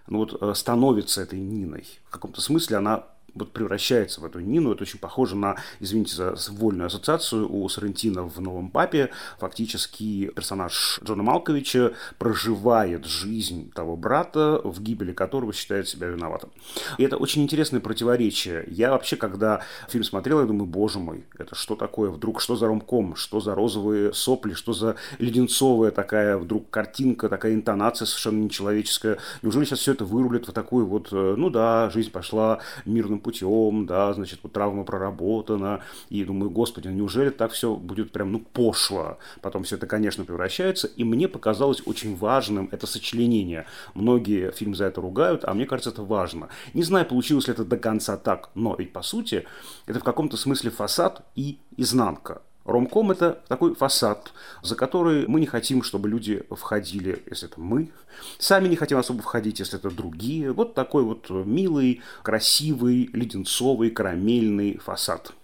ну, 0.08 0.20
вот, 0.20 0.58
становится 0.58 1.22
этой 1.22 1.40
Ниной. 1.40 1.86
В 2.10 2.12
каком-то 2.12 2.42
смысле 2.42 2.78
она 2.78 3.04
вот 3.34 3.52
превращается 3.52 4.22
в 4.22 4.26
эту 4.26 4.40
Нину. 4.40 4.74
Это 4.74 4.84
очень 4.84 5.00
похоже 5.00 5.36
на, 5.36 5.56
извините 5.80 6.16
за 6.16 6.36
вольную 6.52 6.88
ассоциацию, 6.88 7.52
у 7.52 7.68
Сарантино 7.70 8.24
в 8.24 8.40
«Новом 8.42 8.70
папе». 8.70 9.10
Фактически 9.40 10.28
персонаж 10.28 11.00
Джона 11.04 11.24
Малковича 11.24 11.94
проживает 12.18 13.06
жизнь 13.06 13.72
того 13.72 13.96
брата, 13.96 14.62
в 14.64 14.82
гибели 14.82 15.14
которого 15.14 15.54
считает 15.54 15.88
себя 15.88 16.08
виноватым. 16.08 16.50
И 16.98 17.04
это 17.04 17.18
очень 17.18 17.44
интересное 17.44 17.80
противоречие. 17.80 18.66
Я 18.68 18.92
вообще, 18.92 19.16
когда 19.16 19.62
фильм 19.90 20.04
смотрел, 20.04 20.42
я 20.42 20.46
думаю, 20.46 20.66
боже 20.66 21.00
мой, 21.00 21.24
это 21.38 21.56
что 21.56 21.76
такое? 21.76 22.10
Вдруг 22.10 22.42
что 22.42 22.56
за 22.56 22.68
ромком? 22.68 23.16
Что 23.16 23.40
за 23.40 23.56
розовые 23.56 24.14
сопли? 24.14 24.54
Что 24.54 24.74
за 24.74 24.96
леденцовая 25.20 25.92
такая 25.92 26.38
вдруг 26.38 26.70
картинка, 26.70 27.30
такая 27.30 27.54
интонация 27.54 28.06
совершенно 28.06 28.44
нечеловеческая? 28.44 29.18
Неужели 29.42 29.66
сейчас 29.66 29.80
все 29.80 29.94
это 29.94 30.06
вырулит 30.06 30.48
в 30.48 30.52
такую 30.52 30.86
вот, 30.86 31.10
э, 31.12 31.36
ну 31.38 31.50
да, 31.50 31.90
жизнь 31.90 32.12
пошла 32.12 32.60
мирным 32.86 33.21
путем, 33.22 33.86
да, 33.86 34.14
значит, 34.14 34.40
вот 34.44 34.52
травма 34.52 34.84
проработана, 34.84 35.82
и 36.10 36.24
думаю, 36.24 36.50
господи, 36.50 36.88
ну 36.88 36.96
неужели 36.96 37.30
так 37.30 37.52
все 37.52 37.76
будет 37.76 38.12
прям, 38.12 38.32
ну, 38.32 38.40
пошло? 38.40 39.18
Потом 39.42 39.64
все 39.64 39.76
это, 39.78 39.88
конечно, 39.88 40.26
превращается, 40.26 40.88
и 40.88 41.04
мне 41.04 41.28
показалось 41.28 41.82
очень 41.86 42.16
важным 42.16 42.70
это 42.72 42.88
сочленение. 42.88 43.66
Многие 43.94 44.52
фильм 44.52 44.76
за 44.76 44.86
это 44.86 45.02
ругают, 45.02 45.46
а 45.46 45.54
мне 45.54 45.66
кажется, 45.66 45.92
это 45.92 46.04
важно. 46.04 46.50
Не 46.74 46.84
знаю, 46.84 47.06
получилось 47.06 47.48
ли 47.48 47.54
это 47.54 47.64
до 47.64 47.78
конца 47.78 48.18
так, 48.18 48.50
но 48.56 48.76
ведь, 48.76 48.94
по 48.94 49.02
сути, 49.02 49.46
это 49.86 50.00
в 50.00 50.04
каком-то 50.04 50.38
смысле 50.38 50.72
фасад 50.72 51.24
и 51.36 51.60
изнанка. 51.78 52.42
Ромком– 52.66 53.12
это 53.12 53.42
такой 53.48 53.74
фасад, 53.74 54.34
за 54.62 54.76
который 54.76 55.28
мы 55.28 55.40
не 55.40 55.48
хотим, 55.48 55.82
чтобы 55.82 56.10
люди 56.10 56.44
входили, 56.52 57.24
если 57.30 57.50
это 57.50 57.60
мы. 57.60 57.92
Сами 58.38 58.68
не 58.68 58.76
хотим 58.76 58.98
особо 58.98 59.22
входить, 59.22 59.60
если 59.60 59.80
это 59.80 59.90
другие. 59.90 60.52
Вот 60.52 60.76
такой 60.76 61.04
вот 61.04 61.30
милый, 61.30 62.02
красивый, 62.22 63.10
леденцовый, 63.14 63.90
карамельный 63.90 64.78
фасад– 64.78 65.34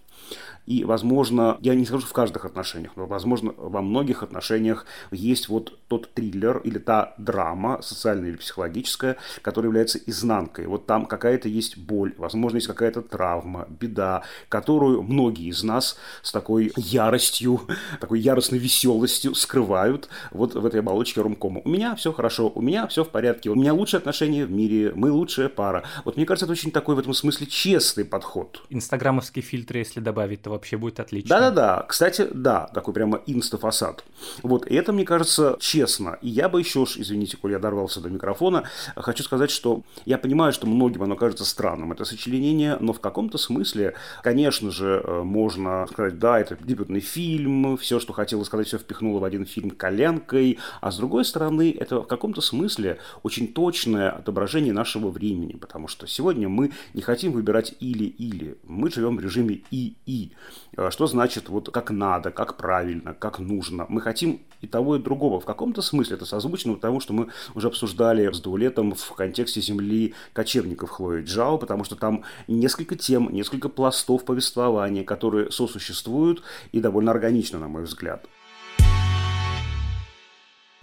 и, 0.68 0.84
возможно, 0.84 1.56
я 1.62 1.74
не 1.74 1.86
скажу 1.86 2.06
в 2.06 2.12
каждых 2.12 2.44
отношениях, 2.44 2.92
но, 2.94 3.06
возможно, 3.06 3.54
во 3.56 3.80
многих 3.80 4.22
отношениях 4.22 4.84
есть 5.10 5.48
вот 5.48 5.78
тот 5.88 6.12
триллер 6.12 6.58
или 6.58 6.76
та 6.76 7.14
драма, 7.16 7.80
социальная 7.80 8.28
или 8.28 8.36
психологическая, 8.36 9.16
которая 9.40 9.70
является 9.70 9.98
изнанкой. 9.98 10.66
Вот 10.66 10.84
там 10.84 11.06
какая-то 11.06 11.48
есть 11.48 11.78
боль, 11.78 12.12
возможно, 12.18 12.58
есть 12.58 12.66
какая-то 12.66 13.00
травма, 13.00 13.66
беда, 13.80 14.24
которую 14.50 15.00
многие 15.02 15.48
из 15.48 15.62
нас 15.62 15.96
с 16.20 16.32
такой 16.32 16.70
яростью, 16.76 17.62
такой 18.00 18.20
яростной 18.20 18.58
веселостью 18.58 19.34
скрывают 19.34 20.10
вот 20.32 20.54
в 20.54 20.66
этой 20.66 20.80
оболочке 20.80 21.22
ромкома. 21.22 21.62
У 21.64 21.70
меня 21.70 21.96
все 21.96 22.12
хорошо, 22.12 22.52
у 22.54 22.60
меня 22.60 22.86
все 22.88 23.04
в 23.04 23.08
порядке, 23.08 23.48
у 23.48 23.54
меня 23.54 23.72
лучшие 23.72 23.98
отношения 23.98 24.44
в 24.44 24.50
мире, 24.50 24.92
мы 24.94 25.10
лучшая 25.12 25.48
пара. 25.48 25.84
Вот 26.04 26.16
мне 26.16 26.26
кажется, 26.26 26.44
это 26.44 26.52
очень 26.52 26.72
такой 26.72 26.94
в 26.94 26.98
этом 26.98 27.14
смысле 27.14 27.46
честный 27.46 28.04
подход. 28.04 28.62
Инстаграмовские 28.68 29.42
фильтры, 29.42 29.78
если 29.78 30.00
добавить, 30.00 30.42
то 30.42 30.57
вообще 30.58 30.76
будет 30.76 31.00
отлично. 31.00 31.28
Да-да-да, 31.28 31.86
кстати, 31.88 32.28
да, 32.32 32.68
такой 32.74 32.92
прямо 32.92 33.20
инстафасад. 33.26 34.04
Вот, 34.42 34.66
и 34.66 34.74
это, 34.74 34.92
мне 34.92 35.04
кажется, 35.04 35.56
честно. 35.60 36.18
И 36.20 36.28
я 36.28 36.48
бы 36.48 36.60
еще, 36.60 36.84
извините, 36.84 37.36
коль 37.36 37.52
я 37.52 37.58
дорвался 37.58 38.00
до 38.00 38.10
микрофона, 38.10 38.64
хочу 38.96 39.22
сказать, 39.22 39.50
что 39.50 39.82
я 40.04 40.18
понимаю, 40.18 40.52
что 40.52 40.66
многим 40.66 41.02
оно 41.02 41.16
кажется 41.16 41.44
странным, 41.44 41.92
это 41.92 42.04
сочленение, 42.04 42.76
но 42.80 42.92
в 42.92 43.00
каком-то 43.00 43.38
смысле, 43.38 43.94
конечно 44.22 44.70
же, 44.70 45.00
э, 45.02 45.22
можно 45.22 45.86
сказать, 45.90 46.18
да, 46.18 46.40
это 46.40 46.56
дебютный 46.60 47.00
фильм, 47.00 47.76
все, 47.76 48.00
что 48.00 48.12
хотела 48.12 48.44
сказать, 48.44 48.66
все 48.66 48.78
впихнуло 48.78 49.20
в 49.20 49.24
один 49.24 49.46
фильм 49.46 49.70
коленкой, 49.70 50.58
а 50.80 50.90
с 50.90 50.96
другой 50.96 51.24
стороны, 51.24 51.74
это 51.78 52.00
в 52.00 52.06
каком-то 52.06 52.40
смысле 52.40 52.98
очень 53.22 53.52
точное 53.52 54.10
отображение 54.10 54.72
нашего 54.72 55.10
времени, 55.10 55.52
потому 55.52 55.88
что 55.88 56.06
сегодня 56.06 56.48
мы 56.48 56.72
не 56.94 57.02
хотим 57.02 57.32
выбирать 57.32 57.74
или-или, 57.80 58.58
мы 58.64 58.90
живем 58.90 59.16
в 59.16 59.20
режиме 59.20 59.62
и-и. 59.70 60.32
Э, 60.76 60.90
что 60.90 61.06
значит 61.06 61.48
вот 61.48 61.70
как 61.70 61.90
надо, 61.90 62.30
как 62.30 62.56
правильно, 62.56 63.14
как 63.14 63.38
нужно. 63.38 63.86
Мы 63.88 64.00
хотим 64.00 64.40
и 64.60 64.66
того, 64.66 64.96
и 64.96 64.98
другого. 64.98 65.40
В 65.40 65.44
каком-то 65.44 65.82
смысле 65.82 66.16
это 66.16 66.24
созвучно 66.24 66.76
тому, 66.76 67.00
что 67.00 67.12
мы 67.12 67.28
уже 67.54 67.68
обсуждали 67.68 68.30
с 68.32 68.40
Дуэлетом 68.40 68.94
в 68.94 69.12
контексте 69.12 69.60
земли 69.60 70.14
кочевников 70.32 70.90
Хлои 70.90 71.22
Джао, 71.22 71.58
потому 71.58 71.84
что 71.84 71.96
там 71.96 72.24
несколько 72.46 72.96
тем, 72.96 73.32
несколько 73.32 73.68
пластов 73.68 74.24
повествования, 74.24 75.04
которые 75.04 75.50
сосуществуют 75.50 76.42
и 76.72 76.80
довольно 76.80 77.10
органично, 77.10 77.58
на 77.58 77.68
мой 77.68 77.84
взгляд. 77.84 78.26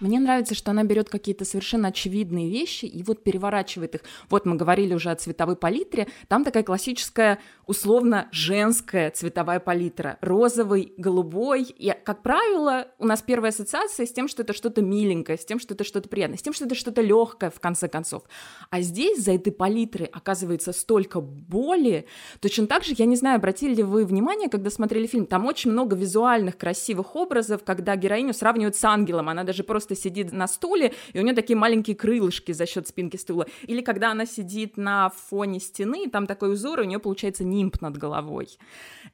Мне 0.01 0.19
нравится, 0.19 0.55
что 0.55 0.71
она 0.71 0.83
берет 0.83 1.09
какие-то 1.09 1.45
совершенно 1.45 1.87
очевидные 1.87 2.49
вещи 2.49 2.83
и 2.85 3.01
вот 3.01 3.23
переворачивает 3.23 3.95
их. 3.95 4.01
Вот 4.29 4.45
мы 4.45 4.57
говорили 4.57 4.93
уже 4.93 5.09
о 5.09 5.15
цветовой 5.15 5.55
палитре. 5.55 6.07
Там 6.27 6.43
такая 6.43 6.63
классическая, 6.63 7.39
условно, 7.65 8.27
женская 8.33 9.09
цветовая 9.11 9.61
палитра. 9.61 10.17
Розовый, 10.19 10.93
голубой. 10.97 11.63
И, 11.63 11.93
как 12.03 12.23
правило, 12.23 12.87
у 12.99 13.05
нас 13.05 13.21
первая 13.21 13.51
ассоциация 13.51 14.05
с 14.05 14.11
тем, 14.11 14.27
что 14.27 14.43
это 14.43 14.51
что-то 14.51 14.81
миленькое, 14.81 15.37
с 15.37 15.45
тем, 15.45 15.59
что 15.59 15.75
это 15.75 15.85
что-то 15.85 16.09
приятное, 16.09 16.37
с 16.37 16.41
тем, 16.41 16.51
что 16.51 16.65
это 16.65 16.75
что-то 16.75 17.01
легкое, 17.01 17.49
в 17.49 17.61
конце 17.61 17.87
концов. 17.87 18.23
А 18.69 18.81
здесь 18.81 19.23
за 19.23 19.31
этой 19.31 19.53
палитрой 19.53 20.07
оказывается 20.07 20.73
столько 20.73 21.21
боли. 21.21 22.05
Точно 22.41 22.67
так 22.67 22.83
же, 22.83 22.95
я 22.97 23.05
не 23.05 23.15
знаю, 23.15 23.37
обратили 23.37 23.75
ли 23.75 23.83
вы 23.83 24.05
внимание, 24.05 24.49
когда 24.49 24.69
смотрели 24.69 25.07
фильм, 25.07 25.25
там 25.25 25.45
очень 25.45 25.71
много 25.71 25.95
визуальных 25.95 26.57
красивых 26.57 27.15
образов, 27.15 27.63
когда 27.63 27.95
героиню 27.95 28.33
сравнивают 28.33 28.75
с 28.75 28.83
ангелом. 28.83 29.29
Она 29.29 29.45
даже 29.45 29.63
просто 29.63 29.84
просто 29.85 30.01
сидит 30.01 30.33
на 30.33 30.47
стуле, 30.47 30.93
и 31.13 31.19
у 31.19 31.21
нее 31.21 31.33
такие 31.35 31.55
маленькие 31.55 31.95
крылышки 31.95 32.51
за 32.53 32.65
счет 32.65 32.87
спинки 32.87 33.17
стула. 33.17 33.45
Или 33.67 33.81
когда 33.81 34.11
она 34.11 34.25
сидит 34.25 34.77
на 34.77 35.09
фоне 35.09 35.59
стены, 35.59 36.09
там 36.09 36.25
такой 36.27 36.53
узор, 36.53 36.79
и 36.79 36.83
у 36.83 36.85
нее 36.85 36.99
получается 36.99 37.43
нимб 37.43 37.81
над 37.81 37.97
головой. 37.97 38.47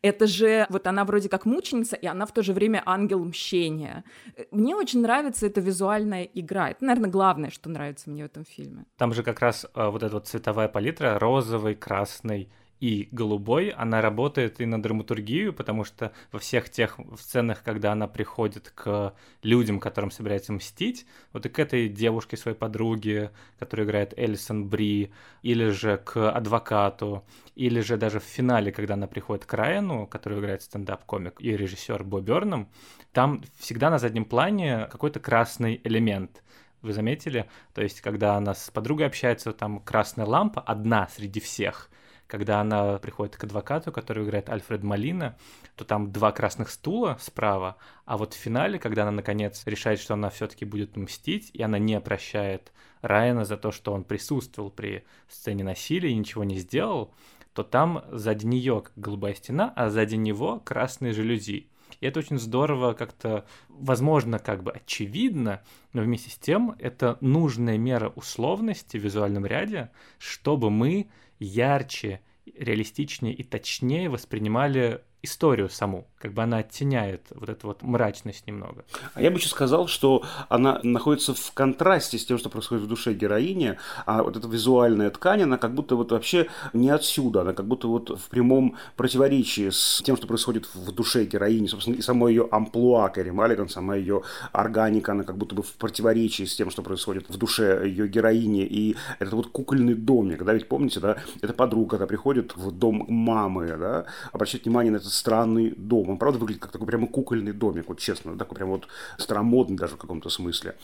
Это 0.01 0.27
же, 0.27 0.65
вот 0.69 0.87
она 0.87 1.03
вроде 1.03 1.29
как 1.29 1.45
мученица, 1.45 1.95
и 1.95 2.07
она 2.07 2.25
в 2.25 2.31
то 2.31 2.41
же 2.41 2.53
время 2.53 2.81
ангел 2.85 3.23
мщения. 3.23 4.03
Мне 4.51 4.75
очень 4.75 5.01
нравится 5.01 5.45
эта 5.45 5.61
визуальная 5.61 6.23
игра. 6.23 6.69
Это, 6.69 6.85
наверное, 6.85 7.09
главное, 7.09 7.49
что 7.49 7.69
нравится 7.69 8.09
мне 8.09 8.23
в 8.23 8.25
этом 8.25 8.45
фильме. 8.45 8.85
Там 8.97 9.13
же 9.13 9.23
как 9.23 9.39
раз 9.41 9.65
э, 9.75 9.89
вот 9.89 10.03
эта 10.03 10.13
вот 10.13 10.27
цветовая 10.27 10.67
палитра, 10.67 11.19
розовый, 11.19 11.75
красный, 11.75 12.49
и 12.81 13.07
голубой, 13.11 13.69
она 13.69 14.01
работает 14.01 14.59
и 14.59 14.65
на 14.65 14.81
драматургию, 14.81 15.53
потому 15.53 15.85
что 15.85 16.11
во 16.31 16.39
всех 16.39 16.67
тех 16.71 16.97
сценах, 17.15 17.61
когда 17.61 17.91
она 17.91 18.07
приходит 18.07 18.71
к 18.73 19.13
людям, 19.43 19.79
которым 19.79 20.09
собирается 20.09 20.51
мстить, 20.51 21.05
вот 21.31 21.45
и 21.45 21.49
к 21.49 21.59
этой 21.59 21.87
девушке, 21.87 22.37
своей 22.37 22.57
подруге, 22.57 23.31
которая 23.59 23.85
играет 23.85 24.17
Элисон 24.17 24.67
Бри, 24.67 25.11
или 25.43 25.67
же 25.69 25.97
к 26.03 26.31
адвокату, 26.31 27.23
или 27.55 27.81
же 27.81 27.97
даже 27.97 28.19
в 28.19 28.23
финале, 28.23 28.71
когда 28.71 28.95
она 28.95 29.05
приходит 29.05 29.45
к 29.45 29.53
Райану, 29.53 30.07
который 30.07 30.39
играет 30.39 30.63
стендап-комик, 30.63 31.39
и 31.39 31.55
режиссер 31.55 32.03
Бо 32.03 32.19
Берном, 32.19 32.67
там 33.13 33.43
всегда 33.59 33.91
на 33.91 33.99
заднем 33.99 34.25
плане 34.25 34.87
какой-то 34.91 35.19
красный 35.19 35.79
элемент. 35.83 36.43
Вы 36.81 36.93
заметили? 36.93 37.47
То 37.75 37.83
есть, 37.83 38.01
когда 38.01 38.37
она 38.37 38.55
с 38.55 38.71
подругой 38.71 39.05
общается, 39.05 39.53
там 39.53 39.81
красная 39.81 40.25
лампа 40.25 40.61
одна 40.61 41.07
среди 41.09 41.39
всех— 41.39 41.91
когда 42.31 42.61
она 42.61 42.97
приходит 42.97 43.35
к 43.35 43.43
адвокату, 43.43 43.91
который 43.91 44.23
играет 44.23 44.49
Альфред 44.49 44.83
Малина, 44.83 45.35
то 45.75 45.83
там 45.83 46.13
два 46.13 46.31
красных 46.31 46.69
стула 46.69 47.17
справа, 47.19 47.75
а 48.05 48.17
вот 48.17 48.33
в 48.33 48.37
финале, 48.37 48.79
когда 48.79 49.01
она 49.01 49.11
наконец 49.11 49.61
решает, 49.65 49.99
что 49.99 50.13
она 50.13 50.29
все-таки 50.29 50.63
будет 50.63 50.95
мстить, 50.95 51.51
и 51.51 51.61
она 51.61 51.77
не 51.77 51.99
прощает 51.99 52.71
Райана 53.01 53.43
за 53.43 53.57
то, 53.57 53.73
что 53.73 53.91
он 53.91 54.05
присутствовал 54.05 54.71
при 54.71 55.03
сцене 55.27 55.65
насилия 55.65 56.09
и 56.09 56.15
ничего 56.15 56.45
не 56.45 56.55
сделал, 56.55 57.13
то 57.53 57.63
там 57.63 58.05
сзади 58.13 58.45
нее 58.45 58.83
голубая 58.95 59.33
стена, 59.33 59.73
а 59.75 59.89
сзади 59.89 60.15
него 60.15 60.61
красные 60.61 61.11
жалюзи. 61.11 61.67
И 62.01 62.05
это 62.05 62.19
очень 62.19 62.39
здорово 62.39 62.93
как-то, 62.93 63.45
возможно, 63.69 64.39
как 64.39 64.63
бы 64.63 64.71
очевидно, 64.71 65.61
но 65.93 66.01
вместе 66.01 66.31
с 66.31 66.35
тем 66.35 66.75
это 66.79 67.17
нужная 67.21 67.77
мера 67.77 68.09
условности 68.09 68.97
в 68.97 69.03
визуальном 69.03 69.45
ряде, 69.45 69.91
чтобы 70.17 70.69
мы 70.69 71.09
ярче, 71.39 72.21
реалистичнее 72.57 73.33
и 73.33 73.43
точнее 73.43 74.09
воспринимали 74.09 75.03
историю 75.23 75.69
саму, 75.69 76.07
как 76.19 76.33
бы 76.33 76.41
она 76.41 76.57
оттеняет 76.57 77.27
вот 77.31 77.49
эту 77.49 77.67
вот 77.67 77.83
мрачность 77.83 78.47
немного. 78.47 78.83
А 79.13 79.21
я 79.21 79.29
бы 79.29 79.37
еще 79.37 79.49
сказал, 79.49 79.87
что 79.87 80.23
она 80.49 80.79
находится 80.83 81.33
в 81.33 81.51
контрасте 81.53 82.17
с 82.17 82.25
тем, 82.25 82.37
что 82.37 82.49
происходит 82.49 82.83
в 82.83 82.87
душе 82.87 83.13
героини, 83.13 83.77
а 84.05 84.23
вот 84.23 84.35
эта 84.35 84.47
визуальная 84.47 85.09
ткань, 85.11 85.43
она 85.43 85.57
как 85.57 85.73
будто 85.75 85.95
вот 85.95 86.11
вообще 86.11 86.47
не 86.73 86.89
отсюда, 86.89 87.41
она 87.41 87.53
как 87.53 87.67
будто 87.67 87.87
вот 87.87 88.09
в 88.09 88.29
прямом 88.29 88.77
противоречии 88.95 89.69
с 89.69 90.01
тем, 90.03 90.17
что 90.17 90.27
происходит 90.27 90.73
в 90.73 90.91
душе 90.91 91.25
героини, 91.25 91.67
собственно, 91.67 91.95
и 91.95 92.01
само 92.01 92.27
ее 92.27 92.47
амплуа 92.51 93.09
Кэрри 93.09 93.31
Маллиган, 93.31 93.69
сама 93.69 93.95
ее 93.95 94.23
органика, 94.51 95.11
она 95.11 95.23
как 95.23 95.37
будто 95.37 95.55
бы 95.55 95.61
в 95.61 95.73
противоречии 95.73 96.45
с 96.45 96.55
тем, 96.55 96.71
что 96.71 96.81
происходит 96.81 97.29
в 97.29 97.37
душе 97.37 97.83
ее 97.85 98.07
героини, 98.07 98.63
и 98.63 98.95
этот 99.19 99.33
вот 99.33 99.47
кукольный 99.47 99.93
домик, 99.93 100.43
да, 100.43 100.53
ведь 100.53 100.67
помните, 100.67 100.99
да, 100.99 101.17
эта 101.41 101.53
подруга, 101.53 101.91
когда 101.91 102.07
приходит 102.07 102.55
в 102.55 102.71
дом 102.71 103.05
мамы, 103.07 103.77
да, 103.77 104.05
обращает 104.31 104.65
внимание 104.65 104.91
на 104.91 104.97
этот 104.97 105.10
странный 105.11 105.71
дом. 105.71 106.09
Он, 106.09 106.17
правда, 106.17 106.39
выглядит 106.39 106.61
как 106.61 106.71
такой 106.71 106.87
прямо 106.87 107.07
кукольный 107.07 107.53
домик, 107.53 107.85
вот 107.87 107.99
честно, 107.99 108.37
такой 108.37 108.55
прям 108.55 108.69
вот 108.69 108.87
старомодный 109.17 109.77
даже 109.77 109.95
в 109.95 109.97
каком-то 109.97 110.29
смысле. 110.29 110.75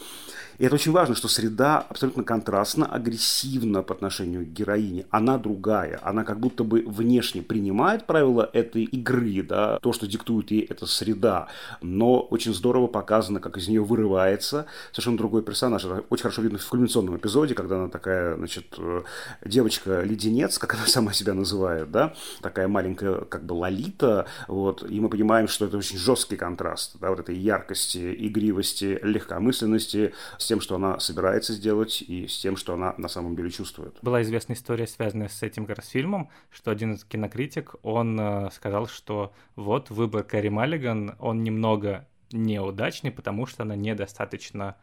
И 0.57 0.65
это 0.65 0.75
очень 0.75 0.91
важно, 0.91 1.15
что 1.15 1.27
среда 1.27 1.79
абсолютно 1.79 2.23
контрастна, 2.23 2.85
агрессивна 2.85 3.83
по 3.83 3.93
отношению 3.93 4.45
к 4.45 4.49
героине. 4.49 5.05
Она 5.11 5.37
другая. 5.37 5.99
Она 6.01 6.23
как 6.23 6.39
будто 6.39 6.63
бы 6.63 6.83
внешне 6.85 7.41
принимает 7.41 8.05
правила 8.05 8.49
этой 8.53 8.83
игры, 8.83 9.43
да, 9.43 9.79
то, 9.79 9.93
что 9.93 10.07
диктует 10.07 10.51
ей 10.51 10.61
эта 10.61 10.85
среда. 10.85 11.47
Но 11.81 12.19
очень 12.21 12.53
здорово 12.53 12.87
показано, 12.87 13.39
как 13.39 13.57
из 13.57 13.67
нее 13.67 13.83
вырывается 13.83 14.65
совершенно 14.91 15.17
другой 15.17 15.43
персонаж. 15.43 15.85
Это 15.85 16.03
очень 16.09 16.23
хорошо 16.23 16.41
видно 16.41 16.57
в 16.57 16.67
кульминационном 16.67 17.17
эпизоде, 17.17 17.53
когда 17.53 17.75
она 17.75 17.89
такая, 17.89 18.35
значит, 18.35 18.75
э, 18.77 19.03
девочка-леденец, 19.45 20.57
как 20.57 20.73
она 20.73 20.87
сама 20.87 21.13
себя 21.13 21.33
называет, 21.33 21.91
да, 21.91 22.13
такая 22.41 22.67
маленькая 22.67 23.21
как 23.25 23.45
бы 23.45 23.53
лолита, 23.53 24.16
вот, 24.47 24.89
и 24.89 24.99
мы 24.99 25.09
понимаем, 25.09 25.47
что 25.47 25.65
это 25.65 25.77
очень 25.77 25.97
жесткий 25.97 26.35
контраст, 26.35 26.97
да, 26.99 27.09
вот 27.09 27.19
этой 27.19 27.35
яркости, 27.35 28.15
игривости, 28.27 28.99
легкомысленности 29.03 30.13
с 30.37 30.45
тем, 30.47 30.61
что 30.61 30.75
она 30.75 30.99
собирается 30.99 31.53
сделать, 31.53 32.01
и 32.01 32.27
с 32.27 32.37
тем, 32.39 32.57
что 32.57 32.73
она 32.73 32.93
на 32.97 33.07
самом 33.07 33.35
деле 33.35 33.49
чувствует. 33.49 33.97
Была 34.01 34.21
известная 34.21 34.55
история, 34.55 34.87
связанная 34.87 35.29
с 35.29 35.43
этим 35.43 35.65
как 35.65 35.83
фильмом, 35.83 36.29
что 36.49 36.71
один 36.71 36.93
из 36.93 37.03
кинокритик, 37.03 37.75
он 37.83 38.19
э, 38.19 38.49
сказал, 38.51 38.87
что 38.87 39.33
вот 39.55 39.89
выбор 39.89 40.23
Кэрри 40.23 40.49
Маллиган, 40.49 41.15
он 41.19 41.43
немного 41.43 42.07
неудачный, 42.31 43.11
потому 43.11 43.45
что 43.45 43.63
она 43.63 43.75
недостаточно 43.75 44.75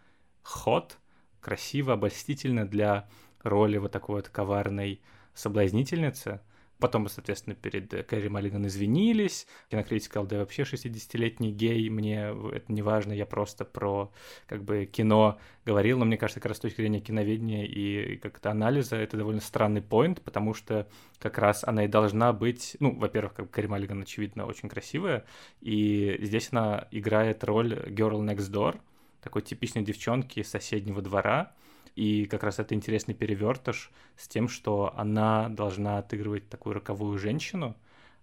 ход, 0.42 0.96
красиво, 1.40 1.94
обольстительно 1.94 2.66
для 2.66 3.08
роли 3.42 3.76
вот 3.76 3.92
такой 3.92 4.16
вот 4.16 4.28
коварной 4.28 5.00
соблазнительницы– 5.34 6.40
Потом, 6.84 7.08
соответственно, 7.08 7.56
перед 7.56 7.88
Кэрри 8.06 8.28
Маллиган 8.28 8.66
извинились. 8.66 9.46
Кинокритик 9.70 10.10
сказал, 10.10 10.26
да 10.26 10.36
вообще 10.36 10.64
60-летний 10.64 11.50
гей, 11.50 11.88
мне 11.88 12.34
это 12.52 12.70
не 12.70 12.82
важно, 12.82 13.14
я 13.14 13.24
просто 13.24 13.64
про 13.64 14.12
как 14.46 14.64
бы 14.64 14.84
кино 14.84 15.38
говорил. 15.64 15.98
Но 15.98 16.04
мне 16.04 16.18
кажется, 16.18 16.40
как 16.40 16.50
раз 16.50 16.58
с 16.58 16.60
точки 16.60 16.82
зрения 16.82 17.00
киноведения 17.00 17.64
и 17.64 18.16
как-то 18.16 18.50
анализа 18.50 18.96
это 18.96 19.16
довольно 19.16 19.40
странный 19.40 19.80
поинт, 19.80 20.20
потому 20.20 20.52
что 20.52 20.86
как 21.18 21.38
раз 21.38 21.64
она 21.64 21.86
и 21.86 21.88
должна 21.88 22.34
быть, 22.34 22.76
ну, 22.80 22.94
во-первых, 22.94 23.32
как 23.32 23.50
Кэрри 23.50 23.68
Маллиган, 23.68 24.02
очевидно, 24.02 24.44
очень 24.44 24.68
красивая, 24.68 25.24
и 25.62 26.18
здесь 26.20 26.48
она 26.50 26.86
играет 26.90 27.44
роль 27.44 27.72
Girl 27.72 28.20
Next 28.20 28.52
Door, 28.52 28.78
такой 29.22 29.40
типичной 29.40 29.84
девчонки 29.84 30.40
из 30.40 30.50
соседнего 30.50 31.00
двора, 31.00 31.54
и 31.94 32.26
как 32.26 32.42
раз 32.42 32.58
это 32.58 32.74
интересный 32.74 33.14
перевертыш 33.14 33.90
с 34.16 34.28
тем, 34.28 34.48
что 34.48 34.92
она 34.96 35.48
должна 35.48 35.98
отыгрывать 35.98 36.48
такую 36.48 36.74
роковую 36.74 37.18
женщину, 37.18 37.76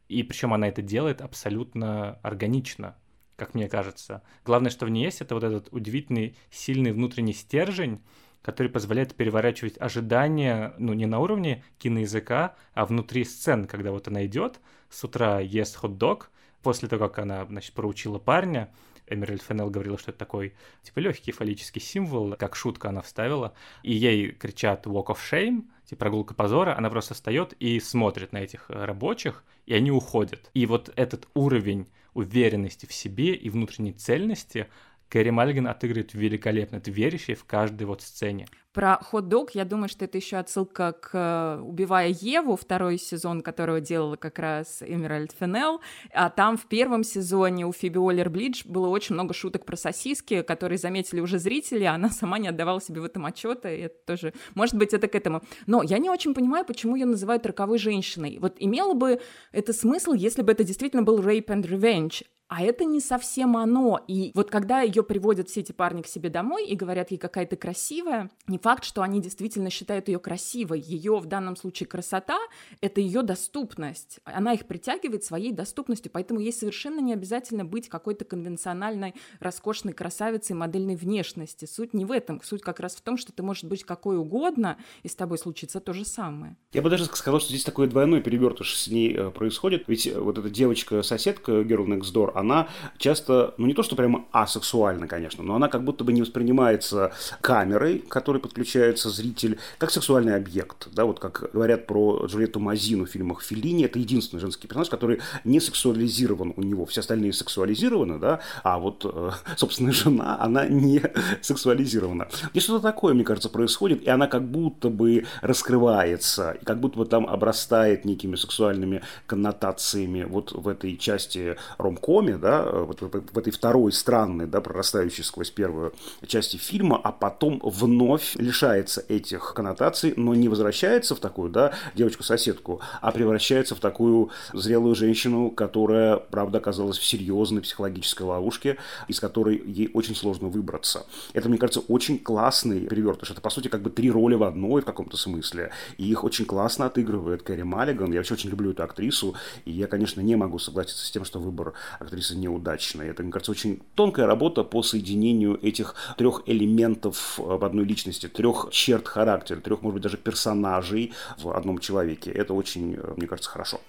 и 0.08 0.24
причем 0.24 0.54
она 0.54 0.68
это 0.68 0.82
делает 0.82 1.22
абсолютно 1.22 2.20
органично, 2.22 2.98
как 3.38 3.53
мне 3.53 3.70
кажется. 3.70 4.24
Главное, 4.46 4.70
что 4.72 4.86
в 4.86 4.90
ней 4.90 5.05
есть, 5.05 5.22
это 5.22 5.36
вот 5.36 5.44
этот 5.44 5.70
удивительный, 5.72 6.36
сильный 6.50 6.92
внутренний 6.92 7.34
стержень, 7.34 8.01
который 8.42 8.70
позволяет 8.72 9.16
переворачивать 9.16 9.79
ожидания, 9.79 10.74
ну, 10.77 10.94
не 10.94 11.05
на 11.05 11.20
уровне 11.20 11.64
киноязыка, 11.77 12.55
а 12.74 12.86
внутри 12.86 13.24
сцен, 13.24 13.68
когда 13.68 13.92
вот 13.92 14.07
она 14.07 14.25
идет, 14.25 14.60
с 14.90 15.03
утра 15.03 15.40
ест 15.40 15.77
хот-дог, 15.77 16.31
после 16.62 16.88
того, 16.90 17.07
как 17.07 17.20
она, 17.20 17.46
значит, 17.46 17.74
проучила 17.74 18.20
парня, 18.20 18.72
Эмеральд 19.11 19.41
Феннел 19.41 19.69
говорила, 19.69 19.97
что 19.97 20.11
это 20.11 20.19
такой, 20.19 20.53
типа, 20.83 21.00
легкий 21.00 21.31
фаллический 21.31 21.81
символ, 21.81 22.35
как 22.37 22.55
шутка 22.55 22.89
она 22.89 23.01
вставила, 23.01 23.53
и 23.83 23.93
ей 23.93 24.31
кричат 24.31 24.85
«walk 24.87 25.07
of 25.07 25.17
shame», 25.17 25.63
типа 25.85 26.00
прогулка 26.00 26.33
позора, 26.33 26.77
она 26.77 26.89
просто 26.89 27.13
встает 27.13 27.53
и 27.59 27.79
смотрит 27.79 28.31
на 28.33 28.37
этих 28.37 28.65
э, 28.69 28.85
рабочих, 28.85 29.43
и 29.65 29.74
они 29.74 29.91
уходят. 29.91 30.50
И 30.53 30.65
вот 30.65 30.91
этот 30.95 31.27
уровень 31.33 31.87
уверенности 32.13 32.85
в 32.85 32.93
себе 32.93 33.33
и 33.33 33.50
внутренней 33.50 33.93
цельности 33.93 34.67
Кэрри 35.11 35.29
Мальган 35.29 35.67
отыгрывает 35.67 36.13
великолепно, 36.13 36.79
ты 36.79 36.89
веришь 36.89 37.25
ей 37.27 37.35
в 37.35 37.43
каждой 37.43 37.83
вот 37.83 38.01
сцене. 38.01 38.47
Про 38.71 38.97
хот-дог, 39.01 39.51
я 39.53 39.65
думаю, 39.65 39.89
что 39.89 40.05
это 40.05 40.17
еще 40.17 40.37
отсылка 40.37 40.93
к 40.93 41.09
э, 41.11 41.61
«Убивая 41.61 42.07
Еву», 42.07 42.55
второй 42.55 42.97
сезон, 42.97 43.41
которого 43.41 43.81
делала 43.81 44.15
как 44.15 44.39
раз 44.39 44.81
Эмеральд 44.81 45.33
Фенел. 45.37 45.81
А 46.13 46.29
там 46.29 46.55
в 46.55 46.65
первом 46.67 47.03
сезоне 47.03 47.65
у 47.65 47.74
Фиби 47.74 47.97
Уоллер-Блидж 47.97 48.61
было 48.63 48.87
очень 48.87 49.15
много 49.15 49.33
шуток 49.33 49.65
про 49.65 49.75
сосиски, 49.75 50.41
которые 50.41 50.77
заметили 50.77 51.19
уже 51.19 51.37
зрители, 51.37 51.83
а 51.83 51.95
она 51.95 52.09
сама 52.09 52.39
не 52.39 52.47
отдавала 52.47 52.79
себе 52.79 53.01
в 53.01 53.03
этом 53.03 53.25
отчета, 53.25 53.69
и 53.69 53.81
это 53.81 53.95
тоже... 54.05 54.33
Может 54.55 54.75
быть, 54.75 54.93
это 54.93 55.09
к 55.09 55.15
этому. 55.15 55.41
Но 55.67 55.83
я 55.83 55.97
не 55.97 56.09
очень 56.09 56.33
понимаю, 56.33 56.63
почему 56.63 56.95
ее 56.95 57.05
называют 57.05 57.45
роковой 57.45 57.77
женщиной. 57.77 58.37
Вот 58.39 58.55
имело 58.57 58.93
бы 58.93 59.19
это 59.51 59.74
смысл, 59.74 60.13
если 60.13 60.43
бы 60.43 60.53
это 60.53 60.63
действительно 60.63 61.03
был 61.03 61.19
rape 61.19 61.47
and 61.47 61.67
revenge, 61.67 62.24
а 62.51 62.64
это 62.64 62.83
не 62.83 63.00
совсем 63.00 63.55
оно. 63.55 64.03
И 64.09 64.33
вот 64.35 64.51
когда 64.51 64.81
ее 64.81 65.03
приводят 65.03 65.48
все 65.48 65.61
эти 65.61 65.72
парни 65.72 66.01
к 66.01 66.07
себе 66.07 66.27
домой 66.27 66.68
и 66.68 66.75
говорят 66.75 67.09
ей, 67.09 67.18
какая 67.18 67.46
ты 67.46 67.55
красивая, 67.55 68.29
не 68.46 68.57
факт, 68.57 68.83
что 68.83 69.03
они 69.03 69.22
действительно 69.22 69.70
считают 69.70 70.09
ее 70.09 70.20
красивой. 70.20 70.81
Ее 70.81 71.18
в 71.20 71.27
данном 71.27 71.55
случае 71.55 71.87
красота— 71.87 72.37
это 72.81 73.00
ее 73.00 73.22
доступность. 73.22 74.20
Она 74.25 74.51
их 74.51 74.68
притягивает 74.68 75.24
своей 75.24 75.53
доступностью, 75.53 76.11
поэтому 76.11 76.42
ей 76.42 76.51
совершенно 76.51 77.00
не 77.00 77.14
обязательно 77.14 77.64
быть 77.64 77.87
какой-то 77.87 78.25
конвенциональной, 78.25 79.16
роскошной 79.40 79.94
красавицей 79.94 80.53
модельной 80.53 80.98
внешности. 80.98 81.64
Суть 81.64 81.94
не 81.94 82.03
в 82.03 82.11
этом. 82.11 82.42
Суть 82.44 82.64
как 82.64 82.81
раз 82.81 82.96
в 82.96 83.01
том, 83.01 83.16
что 83.16 83.31
ты 83.31 83.44
можешь 83.44 83.64
быть 83.64 83.85
какой 83.85 84.18
угодно, 84.18 84.77
и 85.03 85.07
с 85.07 85.16
тобой 85.16 85.37
случится 85.37 85.79
то 85.79 85.94
же 85.94 86.03
самое. 86.03 86.57
Я 86.74 86.81
бы 86.81 86.90
даже 86.90 87.05
сказал, 87.05 87.40
что 87.40 87.48
здесь 87.48 87.64
такой 87.64 87.87
двойной 87.87 88.20
перевертыш 88.20 88.77
с 88.77 88.90
ней 88.90 89.16
э, 89.16 89.29
происходит. 89.29 89.85
Ведь 89.87 90.05
э, 90.05 90.20
вот 90.20 90.37
эта 90.37 90.50
девочка-соседка 90.50 91.61
Girl 91.61 91.85
Next 91.85 92.14
Door, 92.14 92.41
она 92.42 92.68
часто, 92.98 93.54
ну 93.58 93.68
не 93.68 93.74
то, 93.74 93.84
что 93.84 93.96
прямо 93.96 94.25
асексуальна, 94.32 95.08
конечно, 95.08 95.44
но 95.44 95.56
она 95.56 95.70
как 95.70 95.84
будто 95.84 96.04
бы 96.04 96.14
не 96.14 96.22
воспринимается 96.22 97.12
камерой, 97.42 98.00
к 98.00 98.10
которой 98.10 98.40
подключается 98.40 99.10
зритель, 99.10 99.60
как 99.77 99.92
сексуальный 99.92 100.36
объект. 100.36 100.90
Да, 100.94 101.06
вот 101.06 101.20
как 101.20 101.51
говорят 101.54 101.88
про 101.88 102.25
Джульетту 102.25 102.60
Мазину 102.60 103.06
в 103.06 103.10
фильмах 103.10 103.42
Филини, 103.42 103.86
это 103.86 104.00
единственный 104.00 104.40
женский 104.40 104.68
персонаж, 104.68 104.90
который 104.90 105.22
не 105.44 105.60
сексуализирован 105.60 106.54
у 106.56 106.62
него. 106.62 106.86
Все 106.86 107.01
остальные 107.01 107.34
сексуализированы, 107.34 108.20
да, 108.20 108.40
а 108.64 108.77
вот, 108.77 109.06
э, 109.06 109.32
собственно, 109.58 109.92
жена, 109.92 110.38
она 110.40 110.68
не 110.68 111.01
сексуализирована. 111.42 112.27
Здесь 112.51 112.64
что-то 112.64 112.82
такое, 112.84 113.14
мне 113.14 113.24
кажется, 113.24 113.50
происходит, 113.50 114.04
и 114.04 114.10
она 114.10 114.27
как 114.27 114.44
будто 114.44 114.90
бы 114.90 115.25
раскрывается, 115.42 116.51
и 116.62 116.66
как 116.66 116.80
будто 116.80 116.98
бы 116.98 117.06
там 117.06 117.27
обрастает 117.27 118.06
некими 118.06 118.36
сексуальными 118.36 119.01
коннотациями 119.25 120.24
вот 120.24 120.51
в 120.51 120.68
этой 120.68 120.98
части 120.98 121.58
ромкоме, 121.77 122.30
форме, 122.31 122.37
да, 122.37 122.63
вот 122.72 123.01
в 123.01 123.37
этой 123.37 123.51
второй 123.51 123.91
странной, 123.91 124.48
да, 124.48 124.61
прорастающей 124.61 125.24
сквозь 125.24 125.50
первую 125.50 125.94
части 126.27 126.57
фильма, 126.57 127.00
а 127.03 127.11
потом 127.11 127.59
вновь 127.63 128.35
лишается 128.35 129.03
этих 129.07 129.53
коннотаций, 129.53 130.13
но 130.15 130.33
не 130.35 130.48
возвращается 130.48 131.15
в 131.15 131.20
такую, 131.20 131.50
да, 131.50 131.74
девочку-соседку, 131.96 132.81
а 133.01 133.11
превращается 133.11 133.75
в 133.75 133.79
такую 133.79 134.29
зрелую 134.53 134.96
женщину, 134.96 135.50
которая, 135.50 136.17
правда, 136.17 136.59
оказалась 136.59 136.98
в 136.98 137.05
серьезной 137.05 137.61
психологической 137.61 138.25
ловушке, 138.25 138.77
из 139.07 139.20
которой 139.20 139.61
ей 139.65 139.89
очень 139.94 140.15
сложно 140.15 140.48
выбраться. 140.48 141.05
Это, 141.33 141.50
мне 141.50 141.57
кажется, 141.57 141.81
очень 141.81 142.20
классный 142.20 142.87
перевертыш. 142.87 143.31
Это, 143.31 143.41
по 143.41 143.50
сути, 143.50 143.67
как 143.67 143.81
бы 143.81 143.89
три 143.89 144.11
роли 144.11 144.35
в 144.35 144.44
одной 144.44 144.81
в 144.81 144.85
каком-то 144.85 145.17
смысле. 145.17 145.72
И 145.98 146.09
их 146.09 146.24
очень 146.24 146.46
классно 146.46 146.85
отыгрывает 146.85 147.44
Кэрри 147.44 147.63
Маллиган. 147.63 148.11
Я 148.11 148.20
вообще 148.20 148.33
очень 148.33 148.50
люблю 148.50 148.72
эту 148.72 148.83
актрису. 148.83 149.35
И 149.65 149.72
я, 149.72 149.87
конечно, 149.87 150.22
не 150.22 150.35
могу 150.35 150.59
согласиться 150.59 151.05
с 151.05 151.11
тем, 151.11 151.25
что 151.25 151.39
выбор 151.39 151.74
актрисы 152.00 152.21
актрисы 152.22 152.38
неудачной. 152.38 153.10
Это, 153.10 153.24
мне 153.24 153.31
кажется, 153.31 153.51
очень 153.51 153.81
тонкая 153.96 154.27
работа 154.27 154.64
по 154.64 154.84
соединению 154.84 155.60
этих 155.62 155.96
трех 156.18 156.44
элементов 156.46 157.38
в 157.38 157.64
одной 157.64 157.86
личности, 157.86 158.27
трех 158.27 158.68
черт 158.72 159.07
характера, 159.07 159.60
трех, 159.60 159.81
может 159.81 159.96
быть, 159.96 160.03
даже 160.03 160.18
персонажей 160.18 161.14
в 161.40 161.50
одном 161.50 161.79
человеке. 161.79 162.31
Это 162.31 162.53
очень, 162.53 162.98
мне 163.18 163.27
кажется, 163.27 163.50
хорошо. 163.50 163.81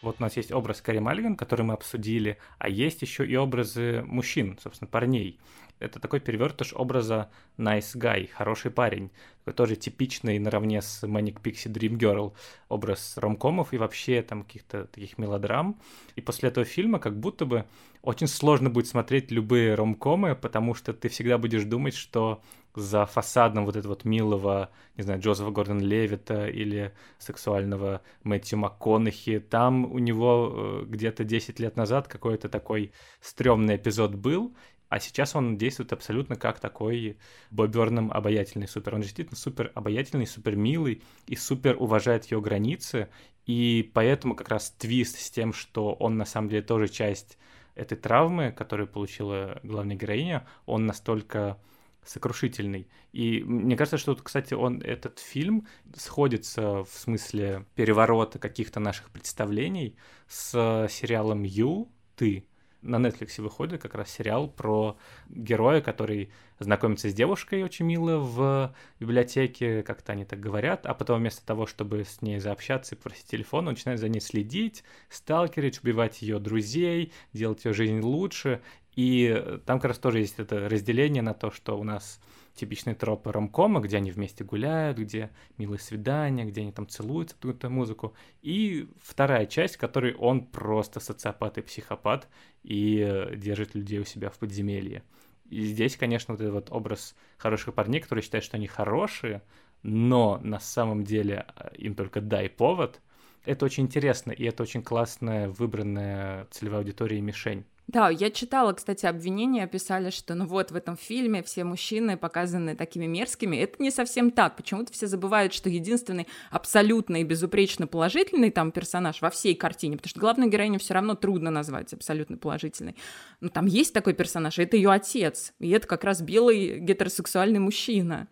Вот 0.00 0.16
у 0.20 0.22
нас 0.22 0.36
есть 0.36 0.52
образ 0.52 0.80
Кари 0.80 1.00
Мальган, 1.00 1.36
который 1.36 1.62
мы 1.62 1.74
обсудили, 1.74 2.38
а 2.58 2.68
есть 2.68 3.02
еще 3.02 3.26
и 3.26 3.36
образы 3.36 4.04
мужчин, 4.06 4.56
собственно, 4.62 4.88
парней. 4.88 5.38
Это 5.80 6.00
такой 6.00 6.20
перевертыш 6.20 6.72
образа 6.74 7.30
nice 7.56 7.96
guy, 7.96 8.28
хороший 8.28 8.70
парень, 8.70 9.10
такой 9.44 9.54
тоже 9.54 9.76
типичный 9.76 10.38
наравне 10.38 10.82
с 10.82 11.04
Manic 11.04 11.40
Pixie 11.40 11.72
Dream 11.72 11.96
Girl 11.96 12.32
образ 12.68 13.16
ромкомов 13.16 13.72
и 13.72 13.78
вообще 13.78 14.22
там 14.22 14.42
каких-то 14.42 14.84
таких 14.86 15.18
мелодрам. 15.18 15.80
И 16.16 16.20
после 16.20 16.50
этого 16.50 16.66
фильма 16.66 16.98
как 16.98 17.18
будто 17.18 17.46
бы 17.46 17.64
очень 18.02 18.26
сложно 18.26 18.70
будет 18.70 18.86
смотреть 18.86 19.30
любые 19.30 19.74
ромкомы, 19.74 20.34
потому 20.34 20.74
что 20.74 20.92
ты 20.92 21.08
всегда 21.08 21.38
будешь 21.38 21.64
думать, 21.64 21.94
что 21.94 22.42
за 22.74 23.06
фасадом 23.06 23.64
вот 23.64 23.76
этого 23.76 23.92
вот 23.92 24.04
милого, 24.04 24.70
не 24.96 25.02
знаю, 25.02 25.20
Джозефа 25.20 25.50
Гордона 25.50 25.80
Левита 25.80 26.46
или 26.46 26.92
сексуального 27.18 28.02
Мэтью 28.22 28.58
МакКонахи, 28.58 29.40
там 29.40 29.84
у 29.90 29.98
него 29.98 30.52
э, 30.52 30.84
где-то 30.86 31.24
10 31.24 31.58
лет 31.58 31.76
назад 31.76 32.06
какой-то 32.06 32.48
такой 32.48 32.92
стрёмный 33.20 33.76
эпизод 33.76 34.14
был, 34.14 34.54
а 34.88 35.00
сейчас 35.00 35.36
он 35.36 35.58
действует 35.58 35.92
абсолютно 35.92 36.36
как 36.36 36.60
такой 36.60 37.18
Боберном 37.50 38.10
обаятельный 38.10 38.68
супер. 38.68 38.94
Он 38.94 39.02
действительно 39.02 39.36
супер 39.36 39.70
обаятельный, 39.74 40.26
супер 40.26 40.56
милый 40.56 41.02
и 41.26 41.36
супер 41.36 41.76
уважает 41.78 42.24
ее 42.26 42.40
границы. 42.40 43.08
И 43.46 43.90
поэтому 43.94 44.34
как 44.34 44.48
раз 44.48 44.70
твист 44.70 45.18
с 45.18 45.30
тем, 45.30 45.52
что 45.52 45.92
он 45.92 46.16
на 46.16 46.24
самом 46.24 46.48
деле 46.48 46.62
тоже 46.62 46.88
часть 46.88 47.38
этой 47.74 47.96
травмы, 47.96 48.50
которую 48.50 48.88
получила 48.88 49.60
главная 49.62 49.96
героиня, 49.96 50.46
он 50.66 50.86
настолько 50.86 51.58
сокрушительный. 52.04 52.88
И 53.12 53.42
мне 53.44 53.76
кажется, 53.76 53.98
что, 53.98 54.16
кстати, 54.16 54.54
он, 54.54 54.80
этот 54.80 55.18
фильм 55.18 55.66
сходится 55.94 56.84
в 56.84 56.90
смысле 56.90 57.66
переворота 57.74 58.38
каких-то 58.38 58.80
наших 58.80 59.10
представлений 59.10 59.96
с 60.26 60.88
сериалом 60.90 61.42
«Ю», 61.42 61.92
«Ты», 62.16 62.46
на 62.82 62.96
Netflix 62.96 63.40
выходит 63.40 63.82
как 63.82 63.94
раз 63.94 64.10
сериал 64.10 64.48
про 64.48 64.96
героя, 65.28 65.80
который 65.80 66.30
знакомится 66.58 67.10
с 67.10 67.14
девушкой 67.14 67.62
очень 67.62 67.86
мило 67.86 68.18
в 68.18 68.74
библиотеке, 69.00 69.82
как-то 69.82 70.12
они 70.12 70.24
так 70.24 70.40
говорят, 70.40 70.86
а 70.86 70.94
потом 70.94 71.20
вместо 71.20 71.44
того, 71.44 71.66
чтобы 71.66 72.04
с 72.04 72.22
ней 72.22 72.38
заобщаться 72.38 72.94
и 72.94 72.98
просить 72.98 73.26
телефон, 73.26 73.68
он 73.68 73.74
начинает 73.74 74.00
за 74.00 74.08
ней 74.08 74.20
следить, 74.20 74.84
сталкерить, 75.08 75.80
убивать 75.82 76.22
ее 76.22 76.38
друзей, 76.38 77.12
делать 77.32 77.64
ее 77.64 77.72
жизнь 77.72 78.00
лучше. 78.00 78.60
И 78.94 79.60
там 79.64 79.78
как 79.78 79.90
раз 79.90 79.98
тоже 79.98 80.20
есть 80.20 80.38
это 80.38 80.68
разделение 80.68 81.22
на 81.22 81.34
то, 81.34 81.50
что 81.50 81.78
у 81.78 81.84
нас 81.84 82.20
типичные 82.58 82.94
тропы 82.94 83.32
ромкома, 83.32 83.80
где 83.80 83.96
они 83.96 84.10
вместе 84.10 84.44
гуляют, 84.44 84.98
где 84.98 85.30
милые 85.56 85.78
свидания, 85.78 86.44
где 86.44 86.60
они 86.60 86.72
там 86.72 86.88
целуются 86.88 87.36
под 87.36 87.56
эту 87.56 87.70
музыку. 87.70 88.14
И 88.42 88.88
вторая 89.02 89.46
часть, 89.46 89.76
в 89.76 89.78
которой 89.78 90.14
он 90.14 90.46
просто 90.46 91.00
социопат 91.00 91.58
и 91.58 91.62
психопат 91.62 92.28
и 92.62 93.28
держит 93.36 93.74
людей 93.74 94.00
у 94.00 94.04
себя 94.04 94.30
в 94.30 94.38
подземелье. 94.38 95.02
И 95.48 95.62
здесь, 95.62 95.96
конечно, 95.96 96.34
вот 96.34 96.40
этот 96.40 96.54
вот 96.54 96.70
образ 96.70 97.14
хороших 97.38 97.74
парней, 97.74 98.00
которые 98.00 98.22
считают, 98.22 98.44
что 98.44 98.56
они 98.56 98.66
хорошие, 98.66 99.42
но 99.82 100.38
на 100.42 100.60
самом 100.60 101.04
деле 101.04 101.46
э, 101.56 101.70
им 101.76 101.94
только 101.94 102.20
дай 102.20 102.50
повод. 102.50 103.00
Это 103.44 103.64
очень 103.64 103.84
интересно, 103.84 104.32
и 104.32 104.44
это 104.44 104.62
очень 104.62 104.82
классная 104.82 105.48
выбранная 105.48 106.46
целевая 106.50 106.80
аудитория 106.80 107.18
и 107.18 107.22
мишень. 107.22 107.64
Да, 107.88 108.10
я 108.10 108.30
читала, 108.30 108.74
кстати, 108.74 109.06
обвинения, 109.06 109.66
писали, 109.66 110.10
что 110.10 110.34
ну 110.34 110.44
вот 110.44 110.70
в 110.70 110.76
этом 110.76 110.98
фильме 110.98 111.42
все 111.42 111.64
мужчины 111.64 112.18
показаны 112.18 112.76
такими 112.76 113.06
мерзкими. 113.06 113.56
Это 113.56 113.82
не 113.82 113.90
совсем 113.90 114.30
так. 114.30 114.56
Почему-то 114.56 114.92
все 114.92 115.06
забывают, 115.06 115.54
что 115.54 115.70
единственный 115.70 116.28
абсолютно 116.50 117.22
и 117.22 117.24
безупречно 117.24 117.86
положительный 117.86 118.50
там 118.50 118.72
персонаж 118.72 119.22
во 119.22 119.30
всей 119.30 119.54
картине, 119.54 119.96
потому 119.96 120.10
что 120.10 120.20
главную 120.20 120.50
героиню 120.50 120.78
все 120.78 120.92
равно 120.92 121.14
трудно 121.14 121.50
назвать 121.50 121.94
абсолютно 121.94 122.36
положительной. 122.36 122.94
Но 123.40 123.48
там 123.48 123.64
есть 123.64 123.94
такой 123.94 124.12
персонаж, 124.12 124.58
и 124.58 124.64
это 124.64 124.76
ее 124.76 124.90
отец. 124.90 125.54
И 125.58 125.70
это 125.70 125.86
как 125.86 126.04
раз 126.04 126.20
белый 126.20 126.80
гетеросексуальный 126.80 127.58
мужчина. 127.58 128.28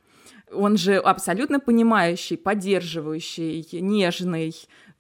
Он 0.52 0.76
же 0.76 0.96
абсолютно 0.96 1.60
понимающий, 1.60 2.36
поддерживающий, 2.36 3.66
нежный, 3.80 4.54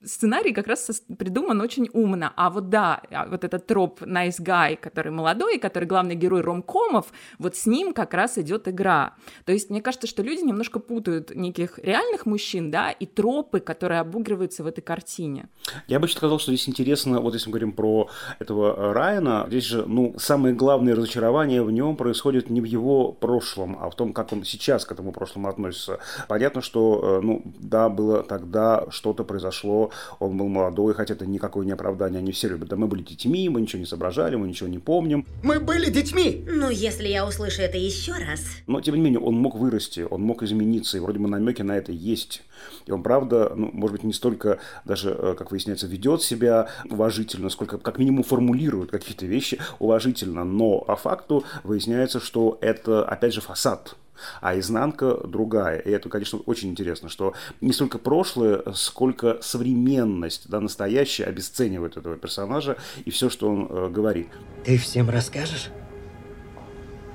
сценарий 0.04 0.52
как 0.52 0.66
раз 0.66 1.02
придуман 1.18 1.60
очень 1.60 1.88
умно. 1.92 2.32
А 2.36 2.50
вот 2.50 2.70
да, 2.70 3.02
а 3.10 3.26
вот 3.26 3.44
этот 3.44 3.66
троп 3.66 4.02
nice 4.02 4.40
guy, 4.40 4.76
который 4.76 5.12
молодой, 5.12 5.58
который 5.58 5.84
главный 5.84 6.14
герой 6.14 6.40
ромкомов, 6.40 7.06
вот 7.38 7.56
с 7.56 7.66
ним 7.66 7.92
как 7.92 8.14
раз 8.14 8.38
идет 8.38 8.68
игра. 8.68 9.14
То 9.44 9.52
есть 9.52 9.70
мне 9.70 9.82
кажется, 9.82 10.06
что 10.06 10.22
люди 10.22 10.42
немножко 10.42 10.78
путают 10.78 11.34
неких 11.34 11.78
реальных 11.78 12.26
мужчин, 12.26 12.70
да, 12.70 12.90
и 12.90 13.06
тропы, 13.06 13.60
которые 13.60 14.00
обыгрываются 14.00 14.62
в 14.62 14.66
этой 14.66 14.82
картине. 14.82 15.48
Я 15.88 15.98
бы 15.98 16.08
сказал, 16.08 16.38
что 16.38 16.52
здесь 16.52 16.68
интересно, 16.68 17.20
вот 17.20 17.34
если 17.34 17.48
мы 17.48 17.52
говорим 17.52 17.72
про 17.72 18.08
этого 18.38 18.74
э, 18.76 18.92
Райана, 18.92 19.46
здесь 19.48 19.64
же, 19.64 19.84
ну, 19.86 20.14
самое 20.18 20.54
главное 20.54 20.94
разочарование 20.94 21.62
в 21.62 21.70
нем 21.70 21.96
происходит 21.96 22.50
не 22.50 22.60
в 22.60 22.64
его 22.64 23.12
прошлом, 23.12 23.78
а 23.80 23.90
в 23.90 23.94
том, 23.94 24.12
как 24.12 24.32
он 24.32 24.44
сейчас 24.44 24.84
к 24.84 24.92
этому 24.92 25.12
прошлому 25.12 25.48
относится. 25.48 25.98
Понятно, 26.28 26.60
что, 26.62 27.18
э, 27.18 27.24
ну, 27.24 27.42
да, 27.44 27.88
было 27.88 28.22
тогда 28.22 28.86
что-то 28.90 29.24
произошло, 29.24 29.85
он 30.18 30.36
был 30.36 30.48
молодой, 30.48 30.94
хотя 30.94 31.14
это 31.14 31.26
никакое 31.26 31.66
не 31.66 31.72
оправдание, 31.72 32.18
они 32.18 32.32
все 32.32 32.48
любят. 32.48 32.68
Да 32.68 32.76
мы 32.76 32.86
были 32.86 33.02
детьми, 33.02 33.48
мы 33.48 33.60
ничего 33.60 33.80
не 33.80 33.86
соображали, 33.86 34.36
мы 34.36 34.48
ничего 34.48 34.68
не 34.68 34.78
помним. 34.78 35.26
Мы 35.42 35.60
были 35.60 35.90
детьми! 35.90 36.44
Ну, 36.46 36.70
если 36.70 37.08
я 37.08 37.26
услышу 37.26 37.62
это 37.62 37.78
еще 37.78 38.12
раз... 38.12 38.42
Но, 38.66 38.80
тем 38.80 38.94
не 38.94 39.00
менее, 39.00 39.20
он 39.20 39.34
мог 39.34 39.56
вырасти, 39.56 40.06
он 40.08 40.22
мог 40.22 40.42
измениться, 40.42 40.96
и 40.96 41.00
вроде 41.00 41.18
бы 41.18 41.28
намеки 41.28 41.62
на 41.62 41.76
это 41.76 41.92
есть. 41.92 42.42
И 42.86 42.92
он, 42.92 43.02
правда, 43.02 43.52
ну, 43.54 43.70
может 43.72 43.92
быть, 43.92 44.04
не 44.04 44.12
столько 44.12 44.58
даже, 44.84 45.10
э, 45.10 45.34
как 45.36 45.50
выясняется, 45.50 45.86
ведет 45.86 46.22
себя 46.22 46.68
уважительно, 46.88 47.50
сколько 47.50 47.78
как 47.78 47.98
минимум 47.98 48.22
формулирует 48.22 48.90
какие-то 48.90 49.26
вещи 49.26 49.58
уважительно. 49.78 50.44
Но 50.44 50.80
по 50.80 50.96
факту 50.96 51.44
выясняется, 51.64 52.20
что 52.20 52.58
это, 52.60 53.04
опять 53.04 53.34
же, 53.34 53.40
фасад 53.40 53.96
а 54.40 54.58
изнанка 54.58 55.16
другая. 55.26 55.78
И 55.78 55.90
это, 55.90 56.08
конечно, 56.08 56.38
очень 56.46 56.70
интересно, 56.70 57.08
что 57.08 57.34
не 57.60 57.72
столько 57.72 57.98
прошлое, 57.98 58.62
сколько 58.74 59.38
современность, 59.42 60.48
да, 60.48 60.60
настоящее 60.60 61.26
обесценивает 61.26 61.96
этого 61.96 62.16
персонажа 62.16 62.76
и 63.04 63.10
все, 63.10 63.30
что 63.30 63.48
он 63.48 63.66
э, 63.68 63.88
говорит. 63.88 64.28
Ты 64.64 64.78
всем 64.78 65.10
расскажешь? 65.10 65.70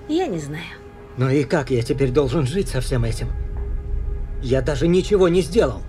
Я 0.08 0.28
не 0.28 0.40
знаю. 0.40 0.64
Ну 1.18 1.30
и 1.30 1.44
как 1.44 1.72
я 1.72 1.82
теперь 1.82 2.12
должен 2.12 2.46
жить 2.46 2.70
со 2.70 2.82
всем 2.82 3.04
этим? 3.04 3.30
Я 4.42 4.62
даже 4.62 4.88
ничего 4.88 5.28
не 5.30 5.42
сделал. 5.42 5.82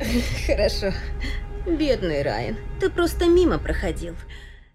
Хорошо. 0.46 0.92
Бедный 1.66 2.22
Райан, 2.22 2.56
ты 2.78 2.90
просто 2.90 3.26
мимо 3.26 3.58
проходил 3.58 4.14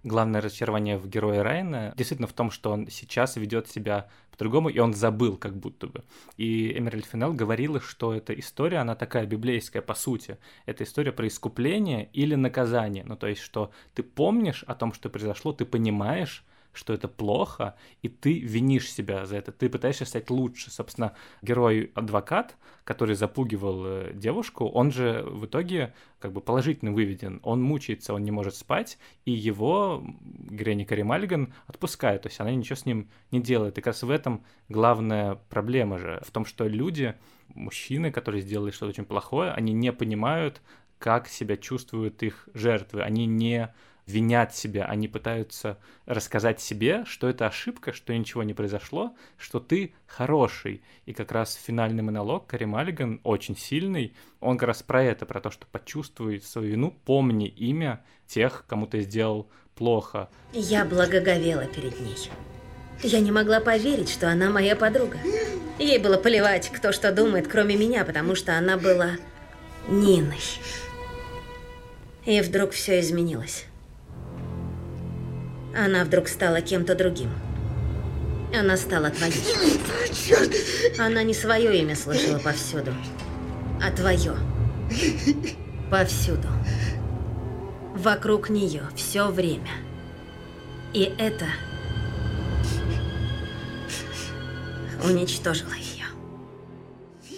главное 0.03 0.41
разочарование 0.41 0.97
в 0.97 1.07
герое 1.07 1.43
Райана 1.43 1.93
действительно 1.95 2.27
в 2.27 2.33
том, 2.33 2.51
что 2.51 2.71
он 2.71 2.87
сейчас 2.89 3.35
ведет 3.35 3.67
себя 3.67 4.07
по-другому, 4.31 4.69
и 4.69 4.79
он 4.79 4.93
забыл 4.93 5.37
как 5.37 5.57
будто 5.57 5.87
бы. 5.87 6.03
И 6.37 6.77
Эмеральд 6.77 7.05
Финел 7.05 7.33
говорила, 7.33 7.81
что 7.81 8.13
эта 8.13 8.33
история, 8.33 8.77
она 8.77 8.95
такая 8.95 9.25
библейская 9.25 9.81
по 9.81 9.93
сути. 9.93 10.37
Это 10.65 10.83
история 10.83 11.11
про 11.11 11.27
искупление 11.27 12.09
или 12.13 12.35
наказание. 12.35 13.03
Ну, 13.03 13.17
то 13.17 13.27
есть, 13.27 13.41
что 13.41 13.71
ты 13.93 14.03
помнишь 14.03 14.63
о 14.63 14.75
том, 14.75 14.93
что 14.93 15.09
произошло, 15.09 15.51
ты 15.51 15.65
понимаешь, 15.65 16.45
что 16.73 16.93
это 16.93 17.07
плохо, 17.07 17.75
и 18.01 18.09
ты 18.09 18.39
винишь 18.39 18.91
себя 18.91 19.25
за 19.25 19.37
это, 19.37 19.51
ты 19.51 19.69
пытаешься 19.69 20.05
стать 20.05 20.29
лучше. 20.29 20.71
Собственно, 20.71 21.13
герой-адвокат, 21.41 22.57
который 22.83 23.15
запугивал 23.15 23.85
э, 23.85 24.11
девушку, 24.13 24.65
он 24.65 24.91
же 24.91 25.23
в 25.25 25.45
итоге 25.45 25.93
как 26.19 26.31
бы 26.31 26.41
положительно 26.41 26.91
выведен. 26.91 27.39
Он 27.43 27.61
мучается, 27.61 28.13
он 28.13 28.23
не 28.23 28.31
может 28.31 28.55
спать, 28.55 28.97
и 29.25 29.31
его 29.31 30.03
героиня 30.49 30.85
Кари 30.85 31.03
Мальган 31.03 31.53
отпускает, 31.67 32.23
то 32.23 32.29
есть 32.29 32.39
она 32.39 32.51
ничего 32.51 32.75
с 32.75 32.85
ним 32.85 33.09
не 33.31 33.41
делает. 33.41 33.77
И 33.77 33.81
как 33.81 33.87
раз 33.87 34.03
в 34.03 34.09
этом 34.09 34.43
главная 34.67 35.35
проблема 35.49 35.97
же, 35.97 36.21
в 36.25 36.31
том, 36.31 36.45
что 36.45 36.67
люди, 36.67 37.15
мужчины, 37.49 38.11
которые 38.11 38.41
сделали 38.41 38.71
что-то 38.71 38.89
очень 38.89 39.05
плохое, 39.05 39.51
они 39.51 39.73
не 39.73 39.91
понимают, 39.91 40.61
как 40.99 41.29
себя 41.29 41.57
чувствуют 41.57 42.21
их 42.23 42.47
жертвы. 42.53 43.01
Они 43.01 43.25
не 43.25 43.73
винят 44.09 44.55
себя, 44.55 44.85
они 44.85 45.07
пытаются 45.07 45.77
рассказать 46.05 46.59
себе, 46.59 47.03
что 47.05 47.29
это 47.29 47.47
ошибка, 47.47 47.93
что 47.93 48.15
ничего 48.15 48.43
не 48.43 48.53
произошло, 48.53 49.15
что 49.37 49.59
ты 49.59 49.93
хороший. 50.07 50.81
И 51.05 51.13
как 51.13 51.31
раз 51.31 51.53
финальный 51.53 52.03
монолог 52.03 52.47
Кари 52.47 52.65
Маллиган 52.65 53.21
очень 53.23 53.55
сильный, 53.55 54.13
он 54.39 54.57
как 54.57 54.67
раз 54.67 54.83
про 54.83 55.03
это, 55.03 55.25
про 55.25 55.39
то, 55.39 55.51
что 55.51 55.67
почувствуй 55.71 56.41
свою 56.41 56.71
вину, 56.71 56.91
помни 57.05 57.47
имя 57.47 58.03
тех, 58.27 58.65
кому 58.67 58.87
ты 58.87 59.01
сделал 59.01 59.49
плохо. 59.75 60.29
Я 60.51 60.83
благоговела 60.85 61.65
перед 61.65 61.99
ней. 61.99 62.29
Я 63.01 63.21
не 63.21 63.31
могла 63.31 63.61
поверить, 63.61 64.09
что 64.09 64.29
она 64.29 64.49
моя 64.49 64.75
подруга. 64.75 65.17
Ей 65.77 65.99
было 65.99 66.17
плевать, 66.17 66.69
кто 66.69 66.91
что 66.91 67.13
думает, 67.13 67.47
кроме 67.47 67.77
меня, 67.77 68.03
потому 68.03 68.35
что 68.35 68.57
она 68.57 68.77
была 68.77 69.11
Ниной. 69.87 70.41
И 72.25 72.41
вдруг 72.41 72.71
все 72.71 72.99
изменилось. 72.99 73.65
Она 75.79 76.03
вдруг 76.03 76.27
стала 76.27 76.61
кем-то 76.61 76.93
другим. 76.93 77.31
Она 78.53 78.75
стала 78.75 79.09
твоей. 79.09 79.41
Она 80.99 81.23
не 81.23 81.33
свое 81.33 81.79
имя 81.79 81.95
слышала 81.95 82.37
повсюду, 82.37 82.93
а 83.81 83.89
твое. 83.91 84.33
Повсюду. 85.89 86.47
вокруг 87.95 88.49
нее 88.49 88.83
все 88.95 89.29
время. 89.29 89.71
И 90.93 91.13
это 91.17 91.45
уничтожило 95.03 95.73
ее. 95.73 96.05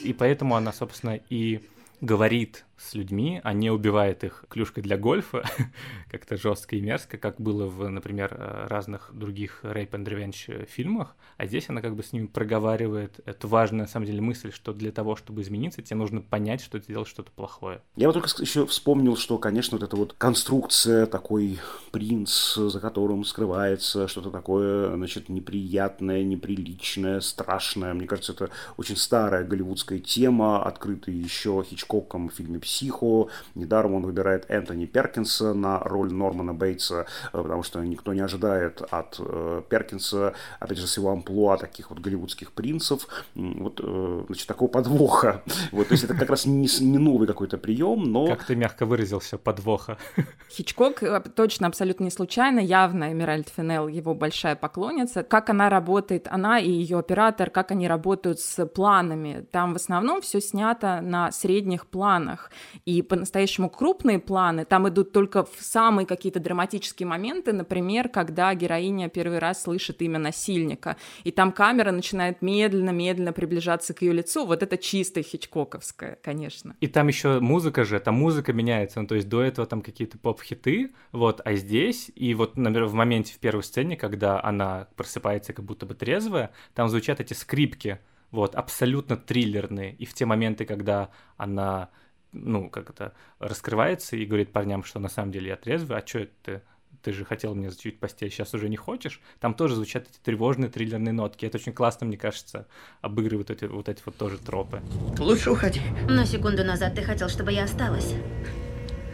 И 0.02 0.14
поэтому 0.14 0.56
она, 0.56 0.72
собственно, 0.74 1.20
и 1.30 1.62
говорит 2.00 2.66
с 2.82 2.94
людьми, 2.96 3.40
а 3.44 3.54
не 3.54 3.70
убивает 3.70 4.24
их 4.24 4.46
клюшкой 4.50 4.84
для 4.84 4.98
гольфа, 4.98 5.44
как-то 6.12 6.38
жестко 6.38 6.76
и 6.76 6.82
мерзко, 6.82 7.18
как 7.18 7.40
было 7.40 7.68
в, 7.68 7.88
например, 7.88 8.36
разных 8.70 9.12
других 9.14 9.60
Rape 9.64 9.92
and 9.92 10.06
Revenge 10.06 10.66
фильмах, 10.66 11.16
а 11.38 11.46
здесь 11.46 11.70
она 11.70 11.82
как 11.82 11.96
бы 11.96 12.04
с 12.04 12.14
ними 12.14 12.26
проговаривает 12.26 13.20
эту 13.26 13.48
важную, 13.48 13.84
на 13.84 13.88
самом 13.88 14.06
деле, 14.06 14.22
мысль, 14.22 14.52
что 14.52 14.74
для 14.74 14.92
того, 14.92 15.16
чтобы 15.16 15.42
измениться, 15.42 15.82
тебе 15.82 15.98
нужно 15.98 16.22
понять, 16.22 16.62
что 16.62 16.80
ты 16.80 16.88
делал 16.88 17.06
что-то 17.06 17.32
плохое. 17.32 17.82
Я 17.96 18.08
вот 18.08 18.14
только 18.14 18.30
еще 18.42 18.66
вспомнил, 18.66 19.16
что, 19.18 19.38
конечно, 19.38 19.78
вот 19.78 19.86
эта 19.86 19.96
вот 19.96 20.14
конструкция, 20.18 21.06
такой 21.06 21.60
принц, 21.92 22.56
за 22.56 22.80
которым 22.80 23.24
скрывается 23.26 24.08
что-то 24.08 24.32
такое, 24.32 24.96
значит, 24.96 25.30
неприятное, 25.30 26.24
неприличное, 26.24 27.20
страшное. 27.20 27.94
Мне 27.94 28.08
кажется, 28.08 28.34
это 28.34 28.50
очень 28.78 28.98
старая 28.98 29.44
голливудская 29.44 30.00
тема, 30.00 30.64
открытая 30.64 31.16
еще 31.16 31.64
Хичкоком 31.68 32.30
в 32.30 32.34
фильме 32.34 32.60
«Психо». 32.72 33.28
Недаром 33.56 33.96
он 33.96 34.04
выбирает 34.04 34.46
Энтони 34.48 34.86
Перкинса 34.86 35.54
на 35.54 35.80
роль 35.80 36.14
Нормана 36.14 36.54
Бейтса, 36.54 37.06
э, 37.34 37.42
потому 37.42 37.64
что 37.64 37.84
никто 37.84 38.14
не 38.14 38.22
ожидает 38.22 38.82
от 38.90 39.18
э, 39.20 39.62
Перкинса, 39.68 40.34
опять 40.62 40.78
же, 40.78 40.88
с 40.88 40.96
его 40.96 41.12
амплуа 41.12 41.58
таких 41.58 41.90
вот 41.90 42.00
голливудских 42.00 42.54
принцев, 42.54 43.08
вот, 43.36 43.82
э, 43.84 44.24
значит, 44.28 44.48
такого 44.48 44.70
подвоха. 44.70 45.44
Вот, 45.72 45.88
то 45.88 45.94
есть 45.94 46.04
это 46.04 46.16
как 46.16 46.30
раз 46.30 46.46
не, 46.46 46.68
не 46.82 46.98
новый 46.98 47.28
какой-то 47.28 47.58
прием, 47.58 48.04
но... 48.04 48.28
Как 48.28 48.44
ты 48.46 48.56
мягко 48.56 48.86
выразился, 48.86 49.38
подвоха. 49.38 49.98
Хичкок 50.50 51.04
точно 51.36 51.68
абсолютно 51.68 52.06
не 52.06 52.12
случайно, 52.12 52.60
явно 52.60 53.12
Эмиральд 53.12 53.50
Финел 53.50 53.88
его 53.88 54.14
большая 54.14 54.56
поклонница. 54.56 55.24
Как 55.24 55.50
она 55.50 55.70
работает, 55.70 56.28
она 56.30 56.60
и 56.60 56.70
ее 56.70 57.00
оператор, 57.00 57.50
как 57.50 57.72
они 57.72 57.88
работают 57.88 58.40
с 58.40 58.66
планами. 58.66 59.46
Там 59.52 59.74
в 59.74 59.76
основном 59.78 60.22
все 60.22 60.42
снято 60.42 61.02
на 61.02 61.32
средних 61.32 61.88
планах. 61.88 62.52
И 62.86 63.02
по-настоящему 63.02 63.70
крупные 63.70 64.20
планы 64.20 64.66
там 64.66 64.88
идут 64.90 65.12
только 65.12 65.44
в 65.44 65.58
самые 65.60 66.06
какие-то 66.06 66.40
драматические 66.40 67.08
моменты, 67.08 67.54
например, 67.54 68.10
когда 68.10 68.54
героиня 68.54 69.10
первый 69.10 69.40
раз 69.40 69.64
слышит 69.64 70.02
имя 70.02 70.20
насильника, 70.20 70.98
и 71.24 71.32
там 71.32 71.52
камера 71.52 71.92
начинает 71.92 72.42
медленно-медленно 72.42 73.34
приближаться 73.34 73.94
к 73.94 74.02
ее 74.02 74.14
лицу. 74.14 74.46
Вот 74.46 74.64
это 74.64 74.78
чисто 74.78 75.22
хичкоковское, 75.22 76.18
конечно. 76.22 76.76
И 76.80 76.88
там 76.88 77.08
еще 77.08 77.40
музыка 77.40 77.84
же, 77.84 78.00
там 78.00 78.16
музыка 78.16 78.54
меняется, 78.54 79.02
ну, 79.02 79.08
то 79.08 79.16
есть 79.16 79.28
до 79.30 79.42
этого 79.42 79.68
там 79.68 79.82
какие-то 79.82 80.18
поп-хиты, 80.18 80.92
вот, 81.12 81.42
а 81.44 81.54
здесь, 81.54 82.12
и 82.16 82.34
вот, 82.34 82.58
например, 82.58 82.88
в 82.88 82.94
моменте 82.94 83.34
в 83.34 83.40
первой 83.40 83.64
сцене, 83.64 83.98
когда 83.98 84.42
она 84.44 84.88
просыпается 84.96 85.54
как 85.54 85.66
будто 85.66 85.86
бы 85.86 85.96
трезвая, 85.96 86.52
там 86.74 86.90
звучат 86.90 87.20
эти 87.20 87.34
скрипки, 87.34 88.00
вот, 88.32 88.56
абсолютно 88.56 89.18
триллерные, 89.18 89.94
и 89.94 90.06
в 90.06 90.14
те 90.14 90.26
моменты, 90.26 90.66
когда 90.66 91.10
она 91.38 91.90
ну, 92.32 92.70
как 92.70 92.90
это, 92.90 93.14
раскрывается 93.40 94.16
и 94.16 94.26
говорит 94.26 94.52
парням, 94.52 94.84
что 94.84 95.00
на 95.00 95.10
самом 95.10 95.32
деле 95.32 95.50
я 95.50 95.56
трезвый, 95.56 95.98
а 95.98 96.06
что 96.06 96.20
это 96.20 96.62
ты 97.02 97.14
же 97.14 97.26
хотел 97.26 97.56
мне 97.56 97.72
зачуть 97.72 98.00
постель, 98.00 98.30
сейчас 98.30 98.54
уже 98.54 98.70
не 98.70 98.78
хочешь, 98.78 99.22
там 99.40 99.54
тоже 99.54 99.76
звучат 99.76 100.08
эти 100.10 100.20
тревожные 100.24 100.70
триллерные 100.70 101.14
нотки. 101.14 101.46
Это 101.46 101.58
очень 101.58 101.74
классно, 101.74 102.06
мне 102.08 102.18
кажется, 102.18 102.68
обыгрывают 103.02 103.50
эти 103.50 103.66
вот 103.66 103.90
эти 103.90 104.02
вот 104.06 104.18
тоже 104.18 104.38
тропы. 104.38 104.82
Лучше 105.18 105.52
уходи. 105.52 105.82
Но 106.10 106.26
секунду 106.26 106.64
назад 106.64 106.96
ты 106.96 107.02
хотел, 107.02 107.30
чтобы 107.30 107.52
я 107.52 107.64
осталась. 107.64 108.14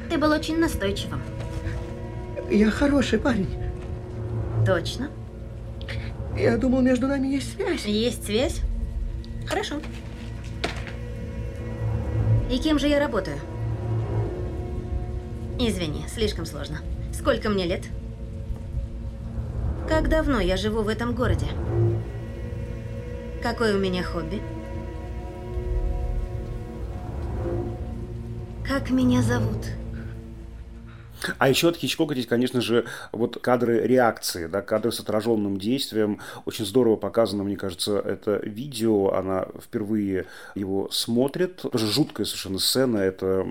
Ты 0.09 0.17
был 0.17 0.31
очень 0.31 0.59
настойчивым. 0.59 1.21
Я 2.49 2.71
хороший 2.71 3.19
парень. 3.19 3.49
Точно? 4.65 5.09
Я 6.37 6.57
думал, 6.57 6.81
между 6.81 7.07
нами 7.07 7.27
есть 7.27 7.53
связь. 7.53 7.85
Есть 7.85 8.25
связь? 8.25 8.61
Хорошо. 9.45 9.81
И 12.49 12.59
кем 12.59 12.79
же 12.79 12.87
я 12.87 12.99
работаю? 12.99 13.37
Извини, 15.59 16.05
слишком 16.07 16.45
сложно. 16.45 16.77
Сколько 17.11 17.49
мне 17.49 17.65
лет? 17.65 17.83
Как 19.89 20.07
давно 20.07 20.39
я 20.39 20.55
живу 20.55 20.81
в 20.81 20.87
этом 20.87 21.13
городе? 21.13 21.47
Какое 23.41 23.75
у 23.75 23.79
меня 23.79 24.03
хобби? 24.03 24.41
Как 28.65 28.91
меня 28.91 29.21
зовут? 29.21 29.67
А 31.37 31.49
еще 31.49 31.69
от 31.69 31.77
Хичкока 31.77 32.13
здесь, 32.13 32.27
конечно 32.27 32.61
же, 32.61 32.85
вот 33.11 33.39
кадры 33.41 33.81
реакции, 33.81 34.47
да, 34.47 34.61
кадры 34.61 34.91
с 34.91 34.99
отраженным 34.99 35.57
действием. 35.57 36.19
Очень 36.45 36.65
здорово 36.65 36.95
показано, 36.95 37.43
мне 37.43 37.55
кажется, 37.55 37.99
это 37.99 38.39
видео. 38.43 39.13
Она 39.13 39.47
впервые 39.61 40.25
его 40.55 40.89
смотрит. 40.91 41.61
Тоже 41.71 41.87
жуткая 41.87 42.25
совершенно 42.25 42.59
сцена. 42.59 42.97
Это 42.97 43.45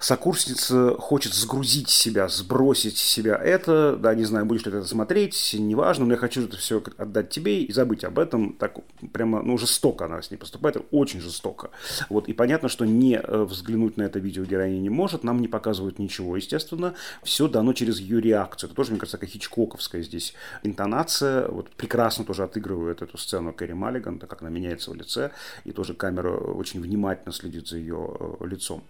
сокурсница 0.00 0.94
хочет 0.98 1.34
сгрузить 1.34 1.90
себя, 1.90 2.28
сбросить 2.28 2.96
себя 2.96 3.36
это, 3.36 3.96
да, 3.96 4.14
не 4.14 4.24
знаю, 4.24 4.46
будешь 4.46 4.64
ли 4.64 4.72
ты 4.72 4.78
это 4.78 4.86
смотреть, 4.86 5.54
неважно, 5.56 6.06
но 6.06 6.14
я 6.14 6.18
хочу 6.18 6.42
это 6.42 6.56
все 6.56 6.82
отдать 6.96 7.28
тебе 7.28 7.62
и 7.62 7.72
забыть 7.72 8.02
об 8.04 8.18
этом, 8.18 8.54
так 8.54 8.78
прямо, 9.12 9.42
ну, 9.42 9.58
жестоко 9.58 10.06
она 10.06 10.22
с 10.22 10.30
ней 10.30 10.38
поступает, 10.38 10.78
очень 10.90 11.20
жестоко. 11.20 11.70
Вот, 12.08 12.28
и 12.28 12.32
понятно, 12.32 12.70
что 12.70 12.86
не 12.86 13.16
э, 13.16 13.42
взглянуть 13.44 13.98
на 13.98 14.02
это 14.02 14.18
видео 14.18 14.44
героиня 14.44 14.80
не 14.80 14.88
может, 14.88 15.22
нам 15.22 15.40
не 15.40 15.48
показывают 15.48 15.98
ничего, 15.98 16.36
естественно, 16.36 16.94
все 17.22 17.46
дано 17.46 17.74
через 17.74 18.00
ее 18.00 18.22
реакцию. 18.22 18.68
Это 18.68 18.76
тоже, 18.76 18.92
мне 18.92 19.00
кажется, 19.00 19.18
такая 19.18 19.30
хичкоковская 19.30 20.02
здесь 20.02 20.32
интонация, 20.62 21.46
вот 21.48 21.68
прекрасно 21.70 22.24
тоже 22.24 22.42
отыгрывает 22.44 23.02
эту 23.02 23.18
сцену 23.18 23.52
Кэрри 23.52 23.74
Маллиган, 23.74 24.18
так 24.18 24.30
как 24.30 24.40
она 24.40 24.50
меняется 24.50 24.90
в 24.90 24.94
лице, 24.94 25.30
и 25.64 25.72
тоже 25.72 25.92
камера 25.92 26.34
очень 26.38 26.80
внимательно 26.80 27.34
следит 27.34 27.68
за 27.68 27.76
ее 27.76 28.16
э, 28.18 28.46
лицом. 28.46 28.82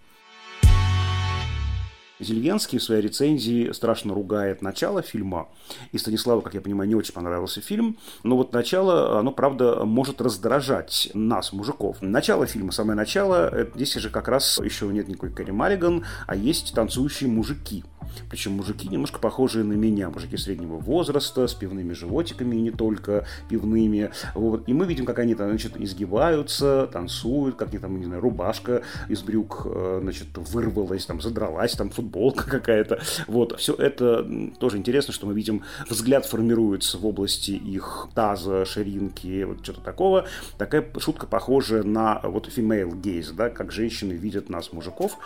Зельенский 2.21 2.79
в 2.79 2.83
своей 2.83 3.01
рецензии 3.01 3.71
страшно 3.71 4.13
ругает 4.13 4.61
начало 4.61 5.01
фильма. 5.01 5.49
И 5.91 5.97
Станиславу, 5.97 6.41
как 6.41 6.53
я 6.53 6.61
понимаю, 6.61 6.87
не 6.87 6.95
очень 6.95 7.13
понравился 7.13 7.61
фильм. 7.61 7.97
Но 8.23 8.37
вот 8.37 8.53
начало, 8.53 9.19
оно, 9.19 9.31
правда, 9.31 9.83
может 9.85 10.21
раздражать 10.21 11.09
нас, 11.13 11.53
мужиков. 11.53 11.97
Начало 12.01 12.45
фильма, 12.45 12.71
самое 12.71 12.95
начало, 12.95 13.67
здесь 13.75 13.93
же 13.95 14.09
как 14.09 14.27
раз 14.27 14.59
еще 14.63 14.87
нет 14.87 15.07
никакой 15.07 15.31
Кэрри 15.31 15.51
Маллиган, 15.51 16.05
а 16.27 16.35
есть 16.35 16.73
танцующие 16.73 17.29
мужики. 17.29 17.83
Причем 18.29 18.53
мужики 18.53 18.87
немножко 18.87 19.19
похожие 19.19 19.63
на 19.63 19.73
меня, 19.73 20.09
мужики 20.09 20.37
среднего 20.37 20.77
возраста, 20.77 21.47
с 21.47 21.53
пивными 21.53 21.93
животиками 21.93 22.55
и 22.55 22.61
не 22.61 22.71
только 22.71 23.25
пивными. 23.49 24.11
Вот. 24.35 24.67
И 24.67 24.73
мы 24.73 24.85
видим, 24.85 25.05
как 25.05 25.19
они 25.19 25.35
там, 25.35 25.49
значит, 25.49 25.77
изгибаются, 25.77 26.89
танцуют, 26.91 27.55
как 27.55 27.69
они 27.69 27.79
там, 27.79 27.99
не 27.99 28.05
знаю, 28.05 28.21
рубашка 28.21 28.83
из 29.07 29.21
брюк, 29.21 29.63
э, 29.65 29.99
значит, 30.01 30.27
вырвалась, 30.35 31.05
там, 31.05 31.21
задралась, 31.21 31.73
там, 31.73 31.89
футболка 32.11 32.49
какая-то. 32.49 32.99
Вот. 33.27 33.59
Все 33.59 33.73
это 33.73 34.27
тоже 34.59 34.77
интересно, 34.77 35.13
что 35.13 35.27
мы 35.27 35.33
видим, 35.33 35.63
взгляд 35.89 36.25
формируется 36.25 36.97
в 36.97 37.05
области 37.05 37.51
их 37.51 38.09
таза, 38.13 38.65
ширинки, 38.65 39.43
вот 39.43 39.63
что-то 39.63 39.81
такого. 39.81 40.27
Такая 40.57 40.85
шутка 40.97 41.27
похожая 41.27 41.83
на 41.83 42.19
вот 42.23 42.47
female 42.47 42.91
gaze, 43.01 43.33
да, 43.33 43.49
как 43.49 43.71
женщины 43.71 44.13
видят 44.13 44.49
нас, 44.49 44.73
мужиков. 44.73 45.17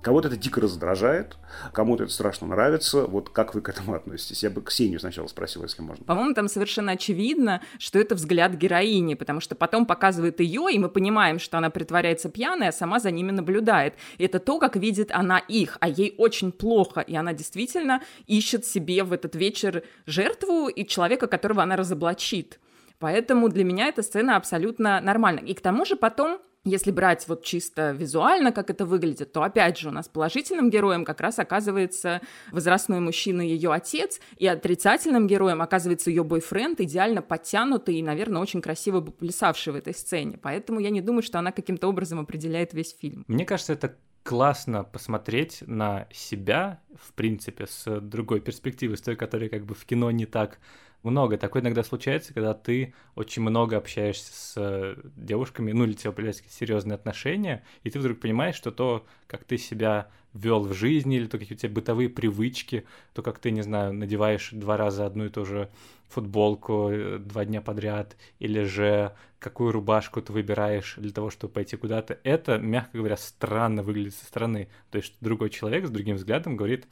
Кого-то 0.00 0.28
это 0.28 0.36
дико 0.36 0.60
раздражает, 0.60 1.36
кому-то 1.72 2.04
это 2.04 2.12
страшно 2.12 2.46
нравится. 2.46 3.04
Вот 3.06 3.30
как 3.30 3.54
вы 3.54 3.60
к 3.60 3.68
этому 3.68 3.94
относитесь? 3.94 4.44
Я 4.44 4.50
бы 4.50 4.62
Ксению 4.62 5.00
сначала 5.00 5.26
спросила, 5.26 5.64
если 5.64 5.82
можно. 5.82 6.04
По-моему, 6.04 6.34
там 6.34 6.48
совершенно 6.48 6.92
очевидно, 6.92 7.62
что 7.78 7.98
это 7.98 8.14
взгляд 8.14 8.54
героини, 8.54 9.14
потому 9.14 9.40
что 9.40 9.56
потом 9.56 9.86
показывает 9.86 10.38
ее, 10.38 10.66
и 10.72 10.78
мы 10.78 10.88
понимаем, 10.88 11.40
что 11.40 11.58
она 11.58 11.70
притворяется 11.70 12.28
пьяной, 12.28 12.68
а 12.68 12.72
сама 12.72 13.00
за 13.00 13.10
ними 13.10 13.32
наблюдает. 13.32 13.94
И 14.18 14.24
это 14.24 14.38
то, 14.38 14.60
как 14.60 14.76
видит 14.76 15.10
она 15.10 15.38
их, 15.38 15.76
а 15.80 15.88
ей 15.88 16.14
очень 16.16 16.52
плохо, 16.52 17.00
и 17.00 17.16
она 17.16 17.32
действительно 17.32 18.00
ищет 18.26 18.64
себе 18.64 19.02
в 19.02 19.12
этот 19.12 19.34
вечер 19.34 19.82
жертву 20.06 20.68
и 20.68 20.86
человека, 20.86 21.26
которого 21.26 21.64
она 21.64 21.74
разоблачит. 21.74 22.60
Поэтому 23.00 23.48
для 23.48 23.64
меня 23.64 23.88
эта 23.88 24.02
сцена 24.02 24.36
абсолютно 24.36 25.00
нормальна. 25.00 25.40
И 25.40 25.54
к 25.54 25.60
тому 25.60 25.84
же 25.84 25.96
потом 25.96 26.40
если 26.68 26.90
брать 26.90 27.26
вот 27.28 27.44
чисто 27.44 27.90
визуально, 27.90 28.52
как 28.52 28.70
это 28.70 28.84
выглядит, 28.84 29.32
то 29.32 29.42
опять 29.42 29.78
же 29.78 29.88
у 29.88 29.92
нас 29.92 30.08
положительным 30.08 30.70
героем 30.70 31.04
как 31.04 31.20
раз 31.20 31.38
оказывается 31.38 32.20
возрастной 32.52 33.00
мужчина, 33.00 33.40
ее 33.40 33.72
отец, 33.72 34.20
и 34.36 34.46
отрицательным 34.46 35.26
героем 35.26 35.62
оказывается 35.62 36.10
ее 36.10 36.24
бойфренд, 36.24 36.80
идеально 36.80 37.22
подтянутый 37.22 37.96
и, 37.96 38.02
наверное, 38.02 38.40
очень 38.42 38.60
красиво 38.60 39.00
плясавший 39.00 39.72
в 39.72 39.76
этой 39.76 39.94
сцене. 39.94 40.38
Поэтому 40.40 40.80
я 40.80 40.90
не 40.90 41.00
думаю, 41.00 41.22
что 41.22 41.38
она 41.38 41.52
каким-то 41.52 41.88
образом 41.88 42.20
определяет 42.20 42.72
весь 42.74 42.96
фильм. 42.96 43.24
Мне 43.28 43.44
кажется, 43.44 43.72
это 43.72 43.96
классно 44.28 44.84
посмотреть 44.84 45.62
на 45.66 46.06
себя, 46.12 46.80
в 46.94 47.14
принципе, 47.14 47.66
с 47.66 48.00
другой 48.00 48.40
перспективы, 48.40 48.96
с 48.98 49.00
той, 49.00 49.16
которая 49.16 49.48
как 49.48 49.64
бы 49.64 49.74
в 49.74 49.84
кино 49.86 50.10
не 50.10 50.26
так 50.26 50.58
много. 51.08 51.36
Такое 51.36 51.62
иногда 51.62 51.82
случается, 51.82 52.34
когда 52.34 52.54
ты 52.54 52.94
очень 53.14 53.42
много 53.42 53.76
общаешься 53.76 54.32
с 54.32 54.54
э, 54.56 54.96
девушками, 55.16 55.72
ну 55.72 55.84
или 55.84 55.92
тебе 55.92 56.12
появляются 56.12 56.44
серьезные 56.48 56.94
отношения, 56.94 57.64
и 57.82 57.90
ты 57.90 57.98
вдруг 57.98 58.20
понимаешь, 58.20 58.54
что 58.54 58.70
то, 58.70 59.06
как 59.26 59.44
ты 59.44 59.58
себя 59.58 60.08
вел 60.34 60.60
в 60.60 60.72
жизни, 60.72 61.16
или 61.16 61.26
то, 61.26 61.38
какие 61.38 61.56
у 61.56 61.58
тебя 61.58 61.72
бытовые 61.72 62.08
привычки, 62.08 62.84
то, 63.12 63.22
как 63.22 63.38
ты, 63.38 63.50
не 63.50 63.62
знаю, 63.62 63.92
надеваешь 63.92 64.50
два 64.52 64.76
раза 64.76 65.06
одну 65.06 65.26
и 65.26 65.28
ту 65.28 65.44
же 65.44 65.70
футболку 66.08 66.90
э, 66.90 67.18
два 67.18 67.44
дня 67.44 67.60
подряд, 67.60 68.16
или 68.38 68.62
же 68.62 69.14
какую 69.38 69.72
рубашку 69.72 70.20
ты 70.20 70.32
выбираешь 70.32 70.94
для 70.96 71.12
того, 71.12 71.30
чтобы 71.30 71.52
пойти 71.52 71.76
куда-то, 71.76 72.18
это, 72.24 72.58
мягко 72.58 72.98
говоря, 72.98 73.16
странно 73.16 73.82
выглядит 73.82 74.14
со 74.14 74.24
стороны. 74.24 74.68
То 74.90 74.98
есть 74.98 75.14
другой 75.20 75.50
человек 75.50 75.86
с 75.86 75.90
другим 75.90 76.16
взглядом 76.16 76.56
говорит, 76.56 76.86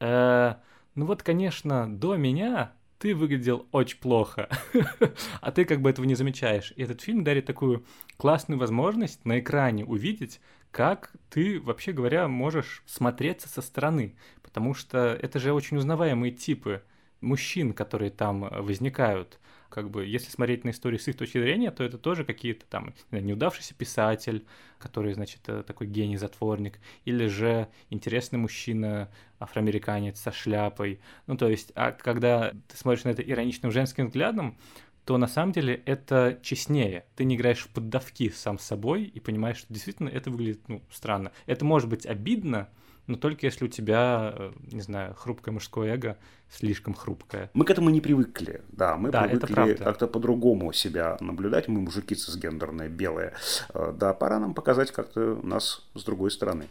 э, 0.00 0.54
ну 0.94 1.06
вот, 1.06 1.22
конечно, 1.22 1.88
до 1.88 2.16
меня 2.16 2.72
ты 2.98 3.14
выглядел 3.14 3.66
очень 3.72 3.98
плохо, 3.98 4.48
а 5.40 5.52
ты 5.52 5.64
как 5.64 5.80
бы 5.80 5.90
этого 5.90 6.04
не 6.04 6.14
замечаешь. 6.14 6.72
И 6.76 6.82
этот 6.82 7.00
фильм 7.00 7.24
дарит 7.24 7.46
такую 7.46 7.84
классную 8.16 8.58
возможность 8.58 9.24
на 9.24 9.38
экране 9.38 9.84
увидеть, 9.84 10.40
как 10.70 11.12
ты, 11.30 11.60
вообще 11.60 11.92
говоря, 11.92 12.28
можешь 12.28 12.82
смотреться 12.86 13.48
со 13.48 13.62
стороны, 13.62 14.16
потому 14.42 14.74
что 14.74 15.18
это 15.20 15.38
же 15.38 15.52
очень 15.52 15.76
узнаваемые 15.76 16.32
типы 16.32 16.82
мужчин, 17.20 17.72
которые 17.72 18.10
там 18.10 18.40
возникают 18.40 19.38
как 19.68 19.90
бы, 19.90 20.06
если 20.06 20.30
смотреть 20.30 20.64
на 20.64 20.70
историю 20.70 20.98
с 20.98 21.08
их 21.08 21.16
точки 21.16 21.38
зрения, 21.38 21.70
то 21.70 21.84
это 21.84 21.98
тоже 21.98 22.24
какие-то 22.24 22.66
там 22.66 22.94
неудавшийся 23.10 23.74
писатель, 23.74 24.46
который, 24.78 25.12
значит, 25.12 25.40
э, 25.48 25.62
такой 25.62 25.86
гений-затворник, 25.86 26.78
или 27.04 27.26
же 27.26 27.68
интересный 27.90 28.38
мужчина, 28.38 29.10
афроамериканец 29.38 30.20
со 30.20 30.32
шляпой. 30.32 31.00
Ну, 31.26 31.36
то 31.36 31.48
есть, 31.48 31.72
а 31.74 31.92
когда 31.92 32.52
ты 32.68 32.76
смотришь 32.76 33.04
на 33.04 33.10
это 33.10 33.22
ироничным 33.22 33.70
женским 33.70 34.06
взглядом, 34.06 34.56
то 35.04 35.16
на 35.16 35.26
самом 35.26 35.52
деле 35.52 35.82
это 35.86 36.38
честнее. 36.42 37.06
Ты 37.16 37.24
не 37.24 37.36
играешь 37.36 37.60
в 37.60 37.68
поддавки 37.68 38.28
сам 38.28 38.58
с 38.58 38.64
собой 38.64 39.04
и 39.04 39.20
понимаешь, 39.20 39.56
что 39.56 39.72
действительно 39.72 40.10
это 40.10 40.30
выглядит 40.30 40.68
ну, 40.68 40.82
странно. 40.90 41.32
Это 41.46 41.64
может 41.64 41.88
быть 41.88 42.04
обидно, 42.04 42.68
но 43.08 43.16
только 43.16 43.46
если 43.46 43.64
у 43.64 43.68
тебя, 43.68 44.32
э, 44.36 44.52
не 44.70 44.82
знаю, 44.82 45.14
хрупкое 45.14 45.52
мужское 45.52 45.94
эго 45.94 46.18
слишком 46.50 46.94
хрупкое. 46.94 47.50
Мы 47.54 47.64
к 47.64 47.70
этому 47.70 47.90
не 47.90 48.00
привыкли, 48.00 48.62
да, 48.68 48.96
мы 48.96 49.10
да, 49.10 49.22
привыкли 49.22 49.74
как-то 49.82 50.06
по-другому 50.06 50.72
себя 50.72 51.16
наблюдать, 51.20 51.68
мы 51.68 51.80
мужики 51.80 52.14
цисгендерные, 52.14 52.88
белые. 52.88 53.32
Э, 53.74 53.92
да, 53.96 54.12
пора 54.12 54.38
нам 54.38 54.54
показать 54.54 54.92
как-то 54.92 55.40
нас 55.42 55.88
с 55.94 56.04
другой 56.04 56.30
стороны. 56.30 56.66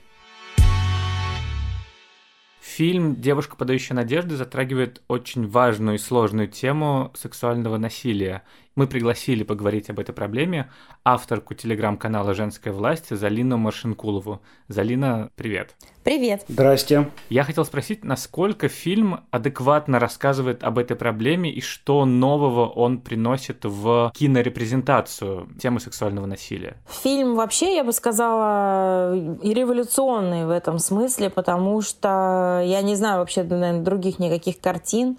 Фильм 2.62 3.16
«Девушка, 3.16 3.56
подающая 3.56 3.96
надежды» 3.96 4.36
затрагивает 4.36 5.02
очень 5.08 5.48
важную 5.48 5.96
и 5.96 6.00
сложную 6.00 6.48
тему 6.48 7.12
сексуального 7.16 7.78
насилия 7.78 8.44
мы 8.78 8.86
пригласили 8.86 9.44
поговорить 9.44 9.90
об 9.90 10.00
этой 10.00 10.14
проблеме 10.14 10.70
авторку 11.04 11.56
телеграм-канала 11.56 12.36
«Женская 12.36 12.72
власть» 12.72 13.10
Залину 13.10 13.58
Маршинкулову. 13.58 14.40
Залина, 14.68 15.32
привет. 15.36 15.76
Привет. 16.04 16.46
Здрасте. 16.48 17.10
Я 17.30 17.44
хотел 17.44 17.66
спросить, 17.66 18.06
насколько 18.06 18.68
фильм 18.68 19.22
адекватно 19.32 20.00
рассказывает 20.00 20.64
об 20.64 20.78
этой 20.78 20.96
проблеме 20.96 21.52
и 21.52 21.60
что 21.60 22.06
нового 22.06 22.68
он 22.68 23.00
приносит 23.00 23.66
в 23.66 24.14
кинорепрезентацию 24.16 25.50
темы 25.60 25.80
сексуального 25.80 26.28
насилия? 26.28 26.78
Фильм 27.04 27.36
вообще, 27.36 27.76
я 27.76 27.84
бы 27.84 27.92
сказала, 27.92 29.16
и 29.16 29.54
революционный 29.56 30.46
в 30.46 30.52
этом 30.52 30.78
смысле, 30.78 31.32
потому 31.32 31.82
что 31.82 32.62
я 32.64 32.84
не 32.84 32.96
знаю 32.96 33.20
вообще, 33.20 33.42
наверное, 33.42 33.82
других 33.82 34.20
никаких 34.20 34.62
картин, 34.62 35.18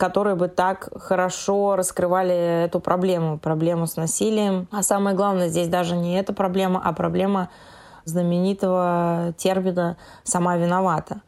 которые 0.00 0.34
бы 0.34 0.48
так 0.48 0.88
хорошо 0.96 1.76
раскрывали 1.76 2.64
эту 2.64 2.80
проблему, 2.80 3.38
проблему 3.38 3.86
с 3.86 3.96
насилием. 3.96 4.66
А 4.72 4.82
самое 4.82 5.14
главное 5.14 5.48
здесь 5.48 5.68
даже 5.68 5.94
не 5.94 6.18
эта 6.18 6.32
проблема, 6.32 6.80
а 6.82 6.94
проблема 6.94 7.50
знаменитого 8.06 9.34
термина 9.36 9.98
«сама 10.24 10.56
виновата». 10.56 11.20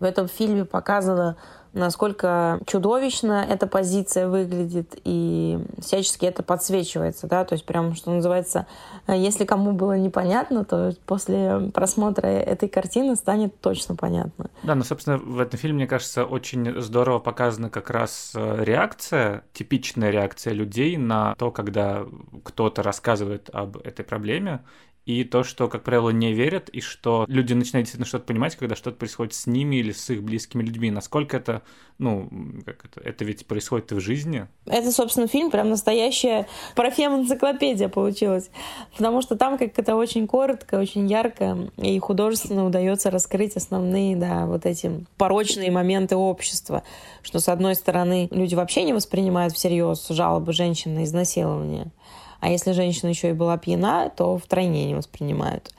В 0.00 0.04
этом 0.04 0.26
фильме 0.26 0.64
показано 0.64 1.36
насколько 1.76 2.58
чудовищно 2.66 3.46
эта 3.48 3.66
позиция 3.66 4.28
выглядит, 4.28 4.98
и 5.04 5.58
всячески 5.80 6.26
это 6.26 6.42
подсвечивается, 6.42 7.26
да, 7.26 7.44
то 7.44 7.54
есть 7.54 7.64
прям, 7.64 7.94
что 7.94 8.10
называется, 8.10 8.66
если 9.06 9.44
кому 9.44 9.72
было 9.72 9.96
непонятно, 9.96 10.64
то 10.64 10.94
после 11.06 11.70
просмотра 11.72 12.26
этой 12.26 12.68
картины 12.68 13.16
станет 13.16 13.60
точно 13.60 13.94
понятно. 13.94 14.50
Да, 14.62 14.74
ну, 14.74 14.82
собственно, 14.82 15.18
в 15.18 15.38
этом 15.38 15.58
фильме, 15.58 15.76
мне 15.76 15.86
кажется, 15.86 16.24
очень 16.24 16.80
здорово 16.80 17.18
показана 17.18 17.70
как 17.70 17.90
раз 17.90 18.32
э, 18.34 18.64
реакция, 18.64 19.44
типичная 19.52 20.10
реакция 20.10 20.54
людей 20.54 20.96
на 20.96 21.34
то, 21.36 21.50
когда 21.50 22.04
кто-то 22.44 22.82
рассказывает 22.82 23.50
об 23.52 23.76
этой 23.78 24.04
проблеме, 24.04 24.60
и 25.06 25.22
то, 25.22 25.44
что, 25.44 25.68
как 25.68 25.84
правило, 25.84 26.10
не 26.10 26.32
верят, 26.32 26.68
и 26.68 26.80
что 26.80 27.26
люди 27.28 27.54
начинают 27.54 27.84
действительно 27.84 28.06
что-то 28.06 28.24
понимать, 28.24 28.56
когда 28.56 28.74
что-то 28.74 28.96
происходит 28.96 29.34
с 29.34 29.46
ними 29.46 29.76
или 29.76 29.92
с 29.92 30.10
их 30.10 30.22
близкими 30.22 30.64
людьми. 30.64 30.90
Насколько 30.90 31.36
это, 31.36 31.62
ну, 31.98 32.28
как 32.66 32.84
это, 32.84 33.00
это 33.08 33.24
ведь 33.24 33.46
происходит 33.46 33.92
в 33.92 34.00
жизни. 34.00 34.48
Это, 34.66 34.90
собственно, 34.90 35.28
фильм 35.28 35.52
прям 35.52 35.70
настоящая 35.70 36.48
профем-энциклопедия 36.74 37.88
получилась. 37.88 38.50
Потому 38.96 39.22
что 39.22 39.36
там 39.36 39.58
как 39.58 39.78
это 39.78 39.94
очень 39.94 40.26
коротко, 40.26 40.74
очень 40.74 41.06
ярко, 41.06 41.56
и 41.76 41.96
художественно 42.00 42.66
удается 42.66 43.12
раскрыть 43.12 43.56
основные, 43.56 44.16
да, 44.16 44.46
вот 44.46 44.66
эти 44.66 45.06
порочные 45.16 45.70
моменты 45.70 46.16
общества. 46.16 46.82
Что, 47.22 47.38
с 47.38 47.48
одной 47.48 47.76
стороны, 47.76 48.26
люди 48.32 48.56
вообще 48.56 48.82
не 48.82 48.92
воспринимают 48.92 49.54
всерьез 49.54 50.08
жалобы 50.08 50.52
женщин 50.52 50.94
на 50.94 51.04
изнасилование. 51.04 51.92
А 52.40 52.48
если 52.48 52.72
женщина 52.72 53.10
еще 53.10 53.30
и 53.30 53.34
была 53.34 53.56
пьяна, 53.58 54.10
то 54.14 54.38
втройне 54.38 54.86
не 54.86 54.94
воспринимают. 54.94 55.72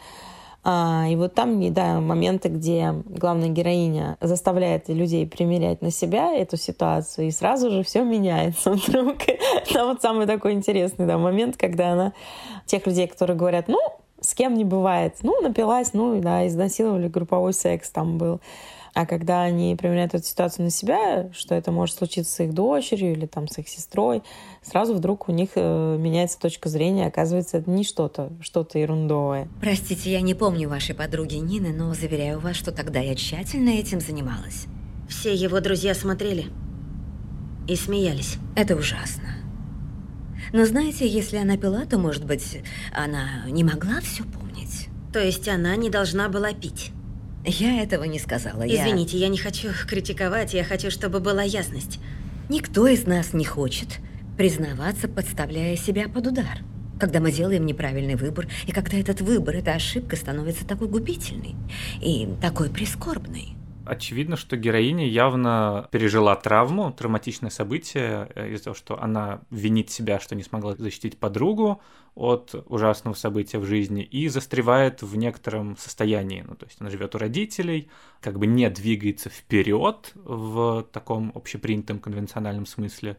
А, 0.70 1.06
и 1.10 1.15
вот 1.15 1.34
там, 1.34 1.74
да, 1.74 2.02
моменты, 2.02 2.50
где 2.50 2.93
главная 3.06 3.48
героиня 3.48 4.17
заставляет 4.20 4.89
людей 4.89 5.26
примерять 5.26 5.82
на 5.82 5.91
себя 5.91 6.34
эту 6.34 6.58
ситуацию, 6.58 7.28
и 7.28 7.32
сразу 7.32 7.72
же 7.72 7.84
все 7.84 8.04
меняется 8.04 8.72
вдруг. 8.74 9.15
Там 9.72 9.88
вот 9.88 10.02
самый 10.02 10.28
такой 10.28 10.52
интересный 10.52 11.06
да, 11.06 11.17
момент, 11.17 11.56
когда 11.56 11.93
она 11.93 12.12
тех 12.65 12.86
людей, 12.86 13.08
которые 13.08 13.38
говорят, 13.38 13.70
ну, 13.70 13.80
с 14.20 14.34
кем 14.34 14.56
не 14.56 14.65
бывает, 14.65 15.15
ну, 15.22 15.39
напилась, 15.41 15.93
ну, 15.93 16.20
да, 16.20 16.46
изнасиловали, 16.46 17.08
групповой 17.08 17.54
секс 17.54 17.89
там 17.89 18.17
был. 18.17 18.41
А 18.98 19.06
когда 19.06 19.44
они 19.44 19.76
примеряют 19.76 20.16
эту 20.16 20.26
ситуацию 20.26 20.66
на 20.66 20.72
себя, 20.72 21.30
что 21.32 21.54
это 21.54 21.72
может 21.72 21.96
случиться 21.96 22.34
с 22.34 22.40
их 22.44 22.54
дочерью 22.56 23.12
или 23.12 23.28
там 23.28 23.48
с 23.48 23.60
их 23.60 23.70
сестрой, 23.70 24.24
сразу 24.64 24.96
вдруг 24.96 25.30
у 25.30 25.32
них 25.32 25.52
э, 25.54 25.98
меняется 26.00 26.40
точка 26.40 26.68
зрения, 26.68 27.06
оказывается, 27.06 27.58
это 27.60 27.70
не 27.70 27.84
что-то, 27.84 28.34
что-то 28.42 28.80
ерундовое. 28.80 29.50
Простите, 29.62 30.12
я 30.12 30.22
не 30.22 30.34
помню 30.34 30.68
вашей 30.68 30.96
подруги 30.96 31.36
Нины, 31.36 31.74
но 31.74 31.94
заверяю 31.94 32.40
вас, 32.40 32.56
что 32.56 32.72
тогда 32.72 33.00
я 33.00 33.14
тщательно 33.14 33.70
этим 33.70 34.00
занималась. 34.00 34.66
Все 35.08 35.32
его 35.32 35.60
друзья 35.60 35.94
смотрели 35.94 36.48
и 37.68 37.76
смеялись. 37.76 38.38
Это 38.56 38.76
ужасно. 38.76 39.36
Но 40.54 40.66
знаете, 40.66 41.08
если 41.08 41.38
она 41.38 41.56
пила, 41.56 41.86
то, 41.86 42.00
может 42.00 42.26
быть, 42.26 42.64
она 42.96 43.48
не 43.48 43.64
могла 43.64 44.02
все 44.02 44.24
помнить. 44.24 44.88
То 45.14 45.20
есть 45.20 45.48
она 45.48 45.76
не 45.76 45.92
должна 45.92 46.30
была 46.30 46.52
пить? 46.54 46.94
Я 47.48 47.82
этого 47.82 48.04
не 48.04 48.20
сказала. 48.20 48.68
Извините, 48.68 49.18
я... 49.18 49.26
я 49.26 49.32
не 49.32 49.38
хочу 49.38 49.70
критиковать, 49.88 50.54
я 50.54 50.66
хочу, 50.66 50.92
чтобы 50.92 51.22
была 51.22 51.44
ясность. 51.44 52.00
Никто 52.50 52.88
из 52.88 53.06
нас 53.06 53.34
не 53.34 53.46
хочет 53.46 54.00
признаваться, 54.38 55.08
подставляя 55.08 55.76
себя 55.78 56.10
под 56.10 56.28
удар. 56.28 56.60
Когда 57.00 57.20
мы 57.20 57.32
делаем 57.32 57.66
неправильный 57.66 58.16
выбор, 58.16 58.48
и 58.66 58.72
когда 58.72 58.98
этот 58.98 59.22
выбор, 59.22 59.56
эта 59.56 59.74
ошибка 59.74 60.16
становится 60.16 60.66
такой 60.66 60.88
губительной 60.88 61.56
и 62.02 62.28
такой 62.42 62.70
прискорбной 62.70 63.57
очевидно, 63.88 64.36
что 64.36 64.58
героиня 64.58 65.08
явно 65.08 65.88
пережила 65.91 66.36
травму, 66.36 66.91
травматичное 66.91 67.50
событие 67.50 68.30
э, 68.36 68.54
из-за 68.54 68.65
того, 68.65 68.76
что 68.76 69.02
она 69.02 69.42
винит 69.50 69.90
себя, 69.90 70.19
что 70.19 70.35
не 70.35 70.44
смогла 70.44 70.75
защитить 70.75 71.17
подругу 71.17 71.81
от 72.15 72.54
ужасного 72.67 73.15
события 73.15 73.60
в 73.60 73.65
жизни 73.65 74.04
и 74.04 74.27
застревает 74.27 75.02
в 75.02 75.15
некотором 75.15 75.77
состоянии. 75.77 76.44
Ну, 76.48 76.56
то 76.56 76.65
есть 76.65 76.81
она 76.81 76.90
живет 76.90 77.15
у 77.15 77.17
родителей, 77.17 77.90
как 78.21 78.38
бы 78.38 78.48
не 78.48 78.69
двигается 78.69 79.29
вперед 79.29 80.12
в 80.15 80.88
таком 80.92 81.31
общепринятом 81.35 82.00
конвенциональном 82.00 82.65
смысле. 82.65 83.17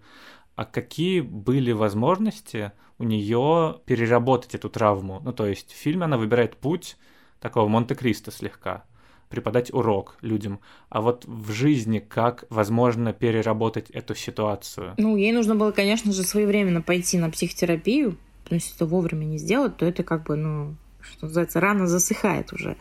А 0.56 0.64
какие 0.64 1.20
были 1.20 1.72
возможности 1.72 2.72
у 2.98 3.04
нее 3.04 3.80
переработать 3.86 4.54
эту 4.54 4.68
травму? 4.68 5.20
Ну, 5.24 5.32
то 5.32 5.46
есть 5.46 5.72
в 5.72 5.76
фильме 5.76 6.04
она 6.04 6.18
выбирает 6.18 6.56
путь 6.56 6.96
такого 7.40 7.68
Монте-Кристо 7.68 8.30
слегка– 8.30 8.84
преподать 9.28 9.72
урок 9.72 10.16
людям. 10.22 10.60
А 10.88 11.00
вот 11.00 11.24
в 11.26 11.52
жизни 11.52 11.98
как 11.98 12.44
возможно 12.50 13.12
переработать 13.12 13.90
эту 13.90 14.14
ситуацию? 14.14 14.94
Ну, 14.96 15.16
ей 15.16 15.32
нужно 15.32 15.54
было, 15.54 15.70
конечно 15.70 16.12
же, 16.12 16.22
своевременно 16.22 16.82
пойти 16.82 17.18
на 17.18 17.30
психотерапию. 17.30 18.16
Но 18.50 18.56
если 18.56 18.74
это 18.74 18.86
вовремя 18.86 19.24
не 19.24 19.38
сделать, 19.38 19.76
то 19.76 19.86
это 19.86 20.02
как 20.02 20.24
бы, 20.24 20.36
ну, 20.36 20.76
что 21.00 21.26
называется, 21.26 21.60
рано 21.60 21.86
засыхает 21.86 22.52
уже. 22.52 22.76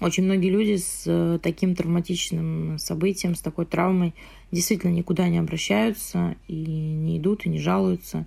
Очень 0.00 0.24
многие 0.24 0.50
люди 0.50 0.76
с 0.78 1.04
э, 1.06 1.38
таким 1.40 1.76
травматичным 1.76 2.76
событием, 2.78 3.36
с 3.36 3.40
такой 3.40 3.66
травмой 3.66 4.14
действительно 4.50 4.90
никуда 4.90 5.28
не 5.28 5.38
обращаются 5.38 6.34
и 6.48 6.56
не 6.56 7.18
идут, 7.18 7.46
и 7.46 7.48
не 7.48 7.60
жалуются. 7.60 8.26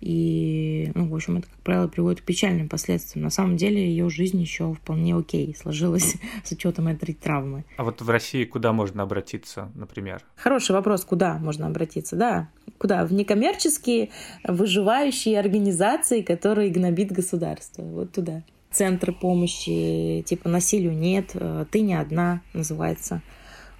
И, 0.00 0.90
ну, 0.94 1.08
в 1.08 1.14
общем, 1.14 1.38
это, 1.38 1.48
как 1.48 1.58
правило, 1.60 1.88
приводит 1.88 2.20
к 2.20 2.24
печальным 2.24 2.68
последствиям. 2.68 3.24
На 3.24 3.30
самом 3.30 3.56
деле 3.56 3.86
ее 3.88 4.08
жизнь 4.10 4.40
еще 4.40 4.74
вполне 4.74 5.16
окей 5.16 5.54
сложилась 5.58 6.16
с 6.44 6.52
учетом 6.52 6.88
этой 6.88 7.14
травмы. 7.14 7.64
А 7.76 7.84
вот 7.84 8.00
в 8.00 8.08
России 8.08 8.44
куда 8.44 8.72
можно 8.72 9.02
обратиться, 9.02 9.70
например? 9.74 10.22
Хороший 10.36 10.72
вопрос, 10.72 11.04
куда 11.04 11.38
можно 11.38 11.66
обратиться, 11.66 12.16
да. 12.16 12.48
Куда? 12.78 13.04
В 13.04 13.12
некоммерческие 13.12 14.10
выживающие 14.46 15.38
организации, 15.38 16.22
которые 16.22 16.70
гнобит 16.70 17.12
государство. 17.12 17.82
Вот 17.82 18.12
туда. 18.12 18.42
Центр 18.70 19.12
помощи, 19.12 20.22
типа 20.26 20.48
насилию 20.48 20.96
нет, 20.96 21.30
э, 21.34 21.64
ты 21.70 21.80
не 21.80 21.94
одна, 21.94 22.42
называется. 22.52 23.22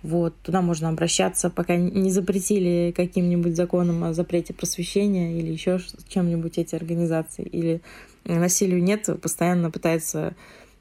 Вот, 0.04 0.34
туда 0.42 0.60
можно 0.60 0.90
обращаться, 0.90 1.48
пока 1.48 1.76
не 1.76 2.10
запретили 2.10 2.92
каким-нибудь 2.94 3.56
законом 3.56 4.04
о 4.04 4.12
запрете 4.12 4.52
просвещения 4.52 5.38
или 5.38 5.50
еще 5.50 5.80
чем-нибудь 6.08 6.58
эти 6.58 6.74
организации. 6.74 7.42
Или 7.42 7.80
насилию 8.26 8.82
нет, 8.82 9.08
постоянно 9.22 9.70
пытаются 9.70 10.34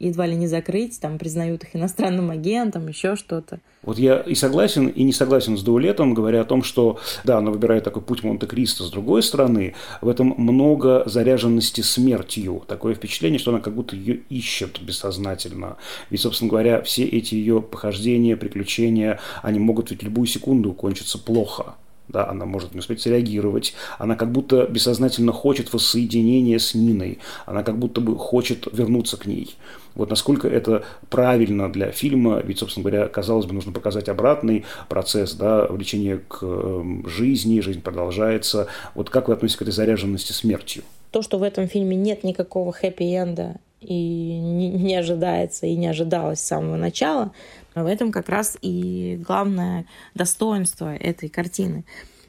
едва 0.08 0.26
ли 0.26 0.36
не 0.36 0.47
закрыть, 0.47 0.99
там 0.99 1.18
признают 1.18 1.64
их 1.64 1.76
иностранным 1.76 2.30
агентом, 2.30 2.88
еще 2.88 3.16
что-то. 3.16 3.60
Вот 3.84 3.99
я 3.99 4.20
и 4.20 4.36
согласен, 4.36 4.88
и 4.88 5.04
не 5.04 5.12
согласен 5.12 5.58
с 5.58 5.64
Даулетом, 5.64 6.14
говоря 6.14 6.41
о 6.41 6.45
том, 6.45 6.64
что, 6.64 6.99
да, 7.24 7.38
она 7.38 7.51
выбирает 7.51 7.84
такой 7.84 8.01
путь 8.01 8.24
Монте-Кристо. 8.24 8.84
С 8.84 8.91
другой 8.91 9.24
стороны, 9.24 9.76
в 10.01 10.08
этом 10.08 10.34
много 10.38 11.04
заряженности 11.06 11.82
смертью. 11.82 12.64
Такое 12.68 12.95
впечатление, 12.95 13.39
что 13.39 13.51
она 13.51 13.60
как 13.60 13.76
будто 13.76 13.95
ее 13.95 14.22
ищет 14.30 14.82
бессознательно. 14.82 15.78
Ведь, 16.10 16.22
собственно 16.22 16.49
говоря, 16.49 16.82
все 16.82 17.04
эти 17.04 17.36
ее 17.36 17.62
похождения, 17.62 18.38
приключения, 18.38 19.20
они 19.41 19.60
могут 19.60 19.91
ведь 19.91 20.04
любую 20.04 20.28
секунду 20.28 20.74
кончиться 20.74 21.18
плохо 21.18 21.76
да, 22.08 22.28
она 22.28 22.45
может 22.45 22.74
не 22.74 22.80
успеть 22.80 23.01
среагировать, 23.01 23.74
она 23.97 24.16
как 24.16 24.32
будто 24.32 24.66
бессознательно 24.66 25.32
хочет 25.32 25.74
воссоединения 25.74 26.60
с 26.60 26.74
Ниной, 26.74 27.20
она 27.45 27.64
как 27.64 27.78
будто 27.78 28.01
бы 28.01 28.18
хочет 28.18 28.68
вернуться 28.72 29.18
к 29.18 29.26
ней. 29.26 29.56
Вот 29.95 30.10
насколько 30.10 30.47
это 30.47 30.84
правильно 31.10 31.72
для 31.72 31.91
фильма, 31.91 32.41
ведь, 32.43 32.60
собственно 32.60 32.84
говоря, 32.89 33.08
казалось 33.08 33.45
бы, 33.45 33.54
нужно 33.54 33.72
показать 33.72 34.10
обратный 34.10 34.66
процесс, 34.89 35.34
да, 35.34 35.68
влечение 35.68 36.20
к 36.28 36.39
эм, 36.41 37.08
жизни, 37.08 37.60
жизнь 37.60 37.82
продолжается. 37.82 38.68
Вот 38.95 39.10
как 39.10 39.28
вы 39.28 39.36
относитесь 39.36 39.58
к 39.58 39.62
этой 39.62 39.72
заряженности 39.72 40.32
смертью? 40.32 40.84
То, 41.12 41.22
что 41.22 41.38
в 41.38 41.43
этом 41.43 41.68
фильме 41.68 41.95
нет 41.95 42.24
никакого 42.24 42.72
хэппи-энда 42.72 43.58
и 43.82 44.39
не, 44.39 44.70
не 44.70 44.95
ожидается 44.95 45.68
и 45.68 45.76
не 45.76 45.88
ожидалось 45.88 46.39
с 46.39 46.47
самого 46.47 46.76
начала, 46.76 47.32
в 47.76 47.86
этом 47.86 48.11
как 48.11 48.30
раз 48.30 48.57
и 48.61 49.19
главное 49.26 49.86
достоинство 50.13 50.95
этой 50.95 51.30
картины. 51.30 51.86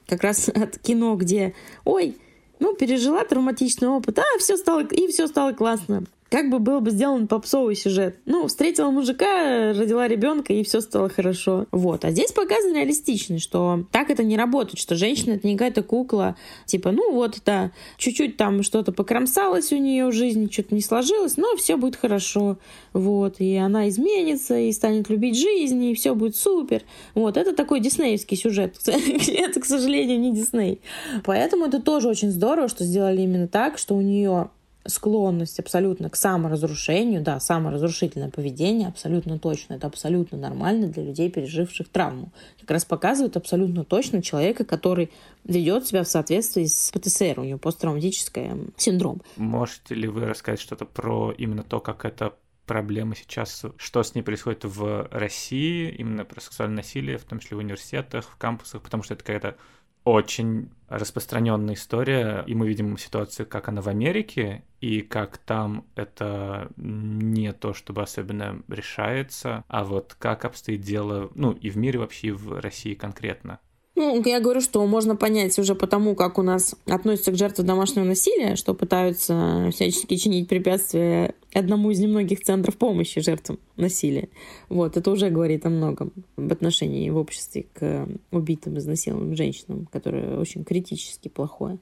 Как 0.06 0.22
раз 0.22 0.48
от 0.54 0.78
кино, 0.78 1.16
где, 1.16 1.54
ой, 1.84 2.16
ну, 2.60 2.74
пережила 2.74 3.24
травматичный 3.24 3.88
опыт, 3.88 4.18
а, 4.18 4.38
все 4.38 4.56
стало, 4.56 4.84
и 4.84 5.08
все 5.08 5.26
стало 5.26 5.52
классно 5.52 6.04
как 6.34 6.50
бы 6.50 6.58
был 6.58 6.80
бы 6.80 6.90
сделан 6.90 7.28
попсовый 7.28 7.76
сюжет. 7.76 8.18
Ну, 8.26 8.48
встретила 8.48 8.90
мужика, 8.90 9.72
родила 9.72 10.08
ребенка, 10.08 10.52
и 10.52 10.64
все 10.64 10.80
стало 10.80 11.08
хорошо. 11.08 11.66
Вот. 11.70 12.04
А 12.04 12.10
здесь 12.10 12.32
показано 12.32 12.74
реалистично, 12.74 13.38
что 13.38 13.84
так 13.92 14.10
это 14.10 14.24
не 14.24 14.36
работает, 14.36 14.80
что 14.80 14.96
женщина 14.96 15.34
это 15.34 15.46
не 15.46 15.56
какая-то 15.56 15.84
кукла, 15.84 16.34
типа, 16.66 16.90
ну 16.90 17.12
вот, 17.12 17.38
да, 17.46 17.70
чуть-чуть 17.98 18.36
там 18.36 18.64
что-то 18.64 18.90
покромсалось 18.90 19.72
у 19.72 19.76
нее 19.76 20.06
в 20.06 20.12
жизни, 20.12 20.48
что-то 20.50 20.74
не 20.74 20.80
сложилось, 20.80 21.36
но 21.36 21.54
все 21.54 21.76
будет 21.76 21.94
хорошо. 21.94 22.58
Вот. 22.92 23.36
И 23.38 23.54
она 23.54 23.88
изменится, 23.88 24.58
и 24.58 24.72
станет 24.72 25.08
любить 25.10 25.38
жизнь, 25.38 25.84
и 25.84 25.94
все 25.94 26.16
будет 26.16 26.34
супер. 26.34 26.82
Вот. 27.14 27.36
Это 27.36 27.54
такой 27.54 27.78
диснеевский 27.78 28.36
сюжет. 28.36 28.74
это, 28.88 29.60
к 29.60 29.64
сожалению, 29.64 30.18
не 30.18 30.34
Дисней. 30.34 30.80
Поэтому 31.22 31.66
это 31.66 31.80
тоже 31.80 32.08
очень 32.08 32.32
здорово, 32.32 32.66
что 32.66 32.82
сделали 32.82 33.22
именно 33.22 33.46
так, 33.46 33.78
что 33.78 33.94
у 33.94 34.00
нее 34.00 34.50
склонность 34.86 35.58
абсолютно 35.58 36.10
к 36.10 36.16
саморазрушению, 36.16 37.22
да, 37.22 37.40
саморазрушительное 37.40 38.30
поведение 38.30 38.88
абсолютно 38.88 39.38
точно, 39.38 39.74
это 39.74 39.86
абсолютно 39.86 40.38
нормально 40.38 40.88
для 40.88 41.04
людей, 41.04 41.30
переживших 41.30 41.88
травму. 41.88 42.32
Как 42.60 42.70
раз 42.70 42.84
показывает 42.84 43.36
абсолютно 43.36 43.84
точно 43.84 44.22
человека, 44.22 44.64
который 44.64 45.10
ведет 45.44 45.86
себя 45.86 46.04
в 46.04 46.08
соответствии 46.08 46.64
с 46.64 46.90
ПТСР, 46.92 47.40
у 47.40 47.44
него 47.44 47.58
посттравматический 47.58 48.72
синдром. 48.76 49.22
Можете 49.36 49.94
ли 49.94 50.08
вы 50.08 50.26
рассказать 50.26 50.60
что-то 50.60 50.84
про 50.84 51.32
именно 51.36 51.62
то, 51.62 51.80
как 51.80 52.04
это 52.04 52.34
проблема 52.66 53.14
сейчас, 53.14 53.64
что 53.76 54.02
с 54.02 54.14
ней 54.14 54.22
происходит 54.22 54.64
в 54.64 55.08
России, 55.10 55.90
именно 55.90 56.24
про 56.24 56.40
сексуальное 56.40 56.78
насилие, 56.78 57.18
в 57.18 57.24
том 57.24 57.38
числе 57.38 57.56
в 57.56 57.60
университетах, 57.60 58.28
в 58.28 58.36
кампусах, 58.36 58.82
потому 58.82 59.02
что 59.02 59.14
это 59.14 59.22
какая-то 59.22 59.56
очень 60.04 60.70
распространенная 60.88 61.74
история, 61.74 62.44
и 62.46 62.54
мы 62.54 62.68
видим 62.68 62.96
ситуацию, 62.98 63.46
как 63.46 63.68
она 63.68 63.80
в 63.80 63.88
Америке, 63.88 64.64
и 64.80 65.00
как 65.00 65.38
там 65.38 65.86
это 65.96 66.68
не 66.76 67.52
то, 67.52 67.72
чтобы 67.72 68.02
особенно 68.02 68.62
решается, 68.68 69.64
а 69.68 69.84
вот 69.84 70.14
как 70.18 70.44
обстоит 70.44 70.82
дело, 70.82 71.30
ну, 71.34 71.52
и 71.52 71.70
в 71.70 71.76
мире 71.76 71.98
вообще, 71.98 72.28
и 72.28 72.32
в 72.32 72.60
России 72.60 72.94
конкретно. 72.94 73.60
Ну, 73.96 74.20
я 74.24 74.40
говорю, 74.40 74.60
что 74.60 74.84
можно 74.86 75.14
понять 75.14 75.56
уже 75.58 75.76
по 75.76 75.86
тому, 75.86 76.16
как 76.16 76.38
у 76.38 76.42
нас 76.42 76.74
относятся 76.86 77.30
к 77.30 77.36
жертвам 77.36 77.68
домашнего 77.68 78.04
насилия, 78.04 78.56
что 78.56 78.74
пытаются 78.74 79.70
всячески 79.72 80.16
чинить 80.16 80.48
препятствия 80.48 81.34
одному 81.52 81.92
из 81.92 82.00
немногих 82.00 82.40
центров 82.40 82.76
помощи 82.76 83.20
жертвам 83.20 83.60
насилия. 83.76 84.28
Вот, 84.68 84.96
это 84.96 85.10
уже 85.12 85.30
говорит 85.30 85.64
о 85.64 85.70
многом 85.70 86.12
в 86.36 86.50
отношении 86.52 87.08
в 87.08 87.16
обществе 87.16 87.66
к 87.72 88.08
убитым, 88.32 88.78
изнасилованным 88.78 89.36
женщинам, 89.36 89.88
которое 89.92 90.38
очень 90.38 90.64
критически 90.64 91.28
плохое. 91.28 91.78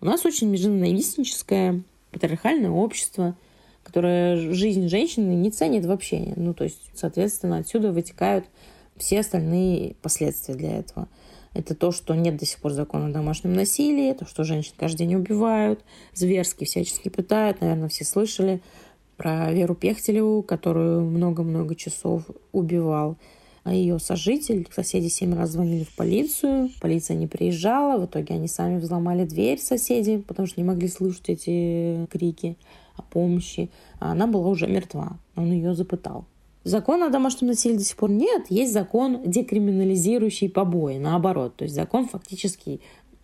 У 0.00 0.06
нас 0.06 0.24
очень 0.24 0.48
межненавистническое 0.48 1.82
патриархальное 2.10 2.70
общество, 2.70 3.36
которое 3.82 4.54
жизнь 4.54 4.88
женщины 4.88 5.34
не 5.34 5.50
ценит 5.50 5.84
вообще. 5.84 6.32
Ну, 6.36 6.54
то 6.54 6.64
есть, 6.64 6.90
соответственно, 6.94 7.58
отсюда 7.58 7.92
вытекают 7.92 8.46
все 9.00 9.20
остальные 9.20 9.96
последствия 10.02 10.54
для 10.54 10.78
этого– 10.78 11.08
это 11.52 11.74
то, 11.74 11.90
что 11.90 12.14
нет 12.14 12.36
до 12.36 12.46
сих 12.46 12.58
пор 12.60 12.72
закона 12.72 13.06
о 13.06 13.12
домашнем 13.12 13.54
насилии, 13.54 14.12
то, 14.12 14.24
что 14.24 14.44
женщин 14.44 14.72
каждый 14.76 14.98
день 14.98 15.16
убивают, 15.16 15.80
зверски 16.14 16.64
всячески 16.64 17.08
пытают. 17.08 17.60
Наверное, 17.60 17.88
все 17.88 18.04
слышали 18.04 18.62
про 19.16 19.52
Веру 19.52 19.74
Пехтелеву, 19.74 20.42
которую 20.42 21.02
много-много 21.02 21.74
часов 21.74 22.24
убивал 22.52 23.16
а 23.62 23.74
ее 23.74 23.98
сожитель. 23.98 24.66
Соседи 24.72 25.08
семь 25.08 25.34
раз 25.34 25.50
звонили 25.50 25.84
в 25.84 25.94
полицию, 25.94 26.70
полиция 26.80 27.16
не 27.18 27.26
приезжала, 27.26 28.00
в 28.00 28.06
итоге 28.06 28.34
они 28.34 28.48
сами 28.48 28.78
взломали 28.78 29.26
дверь 29.26 29.60
соседи, 29.60 30.16
потому 30.16 30.48
что 30.48 30.58
не 30.58 30.66
могли 30.66 30.88
слышать 30.88 31.28
эти 31.28 32.06
крики 32.10 32.56
о 32.96 33.02
помощи. 33.02 33.68
А 33.98 34.12
она 34.12 34.26
была 34.26 34.48
уже 34.48 34.66
мертва, 34.66 35.18
он 35.36 35.52
ее 35.52 35.74
запытал. 35.74 36.24
Закона 36.70 37.06
о 37.06 37.10
домашнем 37.10 37.48
насилии 37.48 37.78
до 37.78 37.82
сих 37.82 37.96
пор 37.96 38.10
нет. 38.10 38.46
Есть 38.48 38.72
закон, 38.72 39.22
декриминализирующий 39.24 40.48
побои, 40.48 40.98
наоборот. 40.98 41.56
То 41.56 41.64
есть 41.64 41.74
закон 41.74 42.06
фактически 42.06 42.80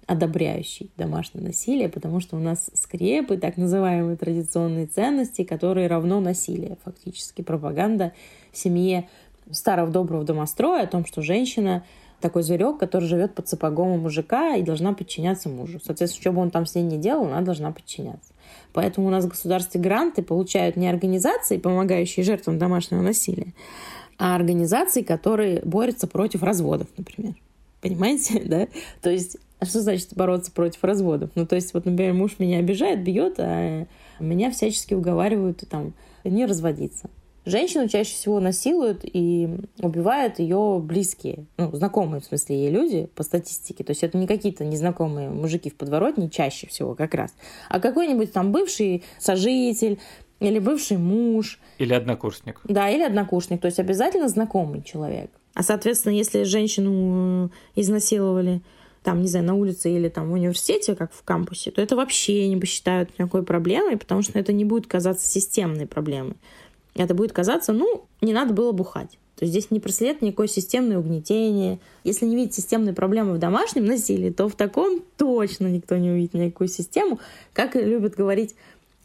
одобряющий 0.06 0.90
домашнее 0.96 1.44
насилие, 1.44 1.88
потому 1.88 2.18
что 2.18 2.34
у 2.36 2.40
нас 2.40 2.70
скрепы, 2.74 3.36
так 3.36 3.56
называемые 3.56 4.16
традиционные 4.16 4.86
ценности, 4.86 5.44
которые 5.44 5.86
равно 5.86 6.18
насилие 6.18 6.76
фактически. 6.84 7.42
Пропаганда 7.42 8.12
в 8.50 8.58
семье 8.58 9.08
старого 9.52 9.92
доброго 9.92 10.24
домостроя 10.24 10.82
о 10.82 10.88
том, 10.88 11.06
что 11.06 11.22
женщина 11.22 11.84
такой 12.20 12.42
зверек, 12.42 12.78
который 12.78 13.04
живет 13.04 13.36
под 13.36 13.46
сапогом 13.46 13.90
у 13.90 13.96
мужика 13.96 14.56
и 14.56 14.62
должна 14.62 14.92
подчиняться 14.92 15.48
мужу. 15.48 15.78
Соответственно, 15.84 16.20
что 16.20 16.32
бы 16.32 16.40
он 16.40 16.50
там 16.50 16.66
с 16.66 16.74
ней 16.74 16.82
не 16.82 16.98
делал, 16.98 17.26
она 17.26 17.42
должна 17.42 17.70
подчиняться. 17.70 18.32
Поэтому 18.76 19.06
у 19.06 19.10
нас 19.10 19.24
в 19.24 19.28
государстве 19.28 19.80
гранты 19.80 20.20
получают 20.22 20.76
не 20.76 20.86
организации, 20.86 21.56
помогающие 21.56 22.22
жертвам 22.22 22.58
домашнего 22.58 23.00
насилия, 23.00 23.54
а 24.18 24.36
организации, 24.36 25.00
которые 25.00 25.62
борются 25.62 26.06
против 26.06 26.42
разводов, 26.42 26.86
например. 26.98 27.36
Понимаете, 27.80 28.38
да? 28.44 28.68
То 29.00 29.08
есть, 29.08 29.38
а 29.60 29.64
что 29.64 29.80
значит 29.80 30.10
бороться 30.14 30.52
против 30.52 30.84
разводов? 30.84 31.30
Ну, 31.36 31.46
то 31.46 31.56
есть, 31.56 31.72
вот, 31.72 31.86
например, 31.86 32.12
муж 32.12 32.32
меня 32.38 32.58
обижает, 32.58 33.02
бьет, 33.02 33.36
а 33.38 33.86
меня 34.20 34.50
всячески 34.50 34.92
уговаривают 34.92 35.64
там 35.70 35.94
не 36.22 36.44
разводиться. 36.44 37.08
Женщину 37.46 37.88
чаще 37.88 38.12
всего 38.12 38.40
насилуют 38.40 39.00
и 39.04 39.48
убивают 39.78 40.40
ее 40.40 40.80
близкие, 40.82 41.46
ну, 41.56 41.70
знакомые, 41.74 42.20
в 42.20 42.24
смысле, 42.24 42.56
ей 42.56 42.70
люди, 42.70 43.08
по 43.14 43.22
статистике. 43.22 43.84
То 43.84 43.92
есть 43.92 44.02
это 44.02 44.18
не 44.18 44.26
какие-то 44.26 44.64
незнакомые 44.64 45.30
мужики 45.30 45.70
в 45.70 45.76
подворотне, 45.76 46.28
чаще 46.28 46.66
всего 46.66 46.96
как 46.96 47.14
раз, 47.14 47.32
а 47.68 47.78
какой-нибудь 47.78 48.32
там 48.32 48.50
бывший 48.50 49.04
сожитель, 49.20 50.00
или 50.40 50.58
бывший 50.58 50.98
муж. 50.98 51.60
Или 51.78 51.94
однокурсник. 51.94 52.60
Да, 52.64 52.90
или 52.90 53.02
однокурсник. 53.02 53.60
То 53.60 53.66
есть 53.66 53.78
обязательно 53.78 54.28
знакомый 54.28 54.82
человек. 54.82 55.30
А, 55.54 55.62
соответственно, 55.62 56.12
если 56.12 56.42
женщину 56.42 57.50
изнасиловали 57.74 58.60
там, 59.02 59.22
не 59.22 59.28
знаю, 59.28 59.46
на 59.46 59.54
улице 59.54 59.88
или 59.88 60.08
там 60.08 60.30
в 60.30 60.32
университете, 60.32 60.96
как 60.96 61.12
в 61.12 61.22
кампусе, 61.22 61.70
то 61.70 61.80
это 61.80 61.94
вообще 61.94 62.48
не 62.48 62.56
посчитают 62.56 63.16
никакой 63.16 63.44
проблемой, 63.44 63.96
потому 63.96 64.20
что 64.22 64.36
это 64.36 64.52
не 64.52 64.64
будет 64.64 64.88
казаться 64.88 65.28
системной 65.28 65.86
проблемой. 65.86 66.34
Это 67.04 67.14
будет 67.14 67.32
казаться, 67.32 67.72
ну, 67.72 68.04
не 68.20 68.32
надо 68.32 68.52
было 68.54 68.72
бухать. 68.72 69.18
То 69.36 69.44
есть 69.44 69.52
здесь 69.52 69.70
не 69.70 69.80
проследует 69.80 70.22
никакое 70.22 70.46
системное 70.46 70.98
угнетение. 70.98 71.78
Если 72.04 72.24
не 72.24 72.36
видеть 72.36 72.54
системные 72.54 72.94
проблемы 72.94 73.34
в 73.34 73.38
домашнем 73.38 73.84
насилии, 73.84 74.30
то 74.30 74.48
в 74.48 74.56
таком 74.56 75.02
точно 75.18 75.66
никто 75.66 75.96
не 75.96 76.10
увидит 76.10 76.32
никакую 76.32 76.68
систему. 76.68 77.20
Как 77.52 77.74
любят 77.74 78.14
говорить 78.14 78.54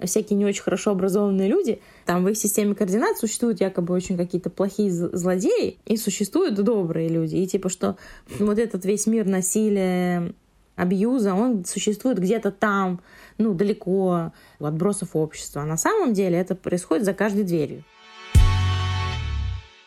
всякие 0.06 0.38
не 0.38 0.46
очень 0.46 0.64
хорошо 0.64 0.92
образованные 0.92 1.48
люди, 1.48 1.80
там 2.06 2.24
в 2.24 2.30
их 2.30 2.38
системе 2.38 2.76
координат 2.76 3.18
существуют 3.18 3.62
якобы 3.62 3.94
очень 3.94 4.18
какие-то 4.18 4.50
плохие 4.50 4.92
злодеи, 4.92 5.78
и 5.86 5.98
существуют 5.98 6.56
добрые 6.56 7.10
люди. 7.10 7.36
И 7.36 7.48
типа, 7.48 7.70
что 7.70 7.98
вот 8.40 8.58
этот 8.58 8.86
весь 8.86 9.08
мир 9.08 9.26
насилия, 9.26 10.34
абьюза, 10.76 11.34
он 11.34 11.66
существует 11.66 12.20
где-то 12.20 12.52
там, 12.52 13.02
ну, 13.42 13.54
далеко, 13.54 14.32
отбросов 14.60 15.16
общества. 15.16 15.62
А 15.62 15.66
на 15.66 15.78
самом 15.78 16.14
деле 16.14 16.38
это 16.38 16.56
происходит 16.56 17.06
за 17.06 17.14
каждой 17.14 17.44
дверью 17.44 17.84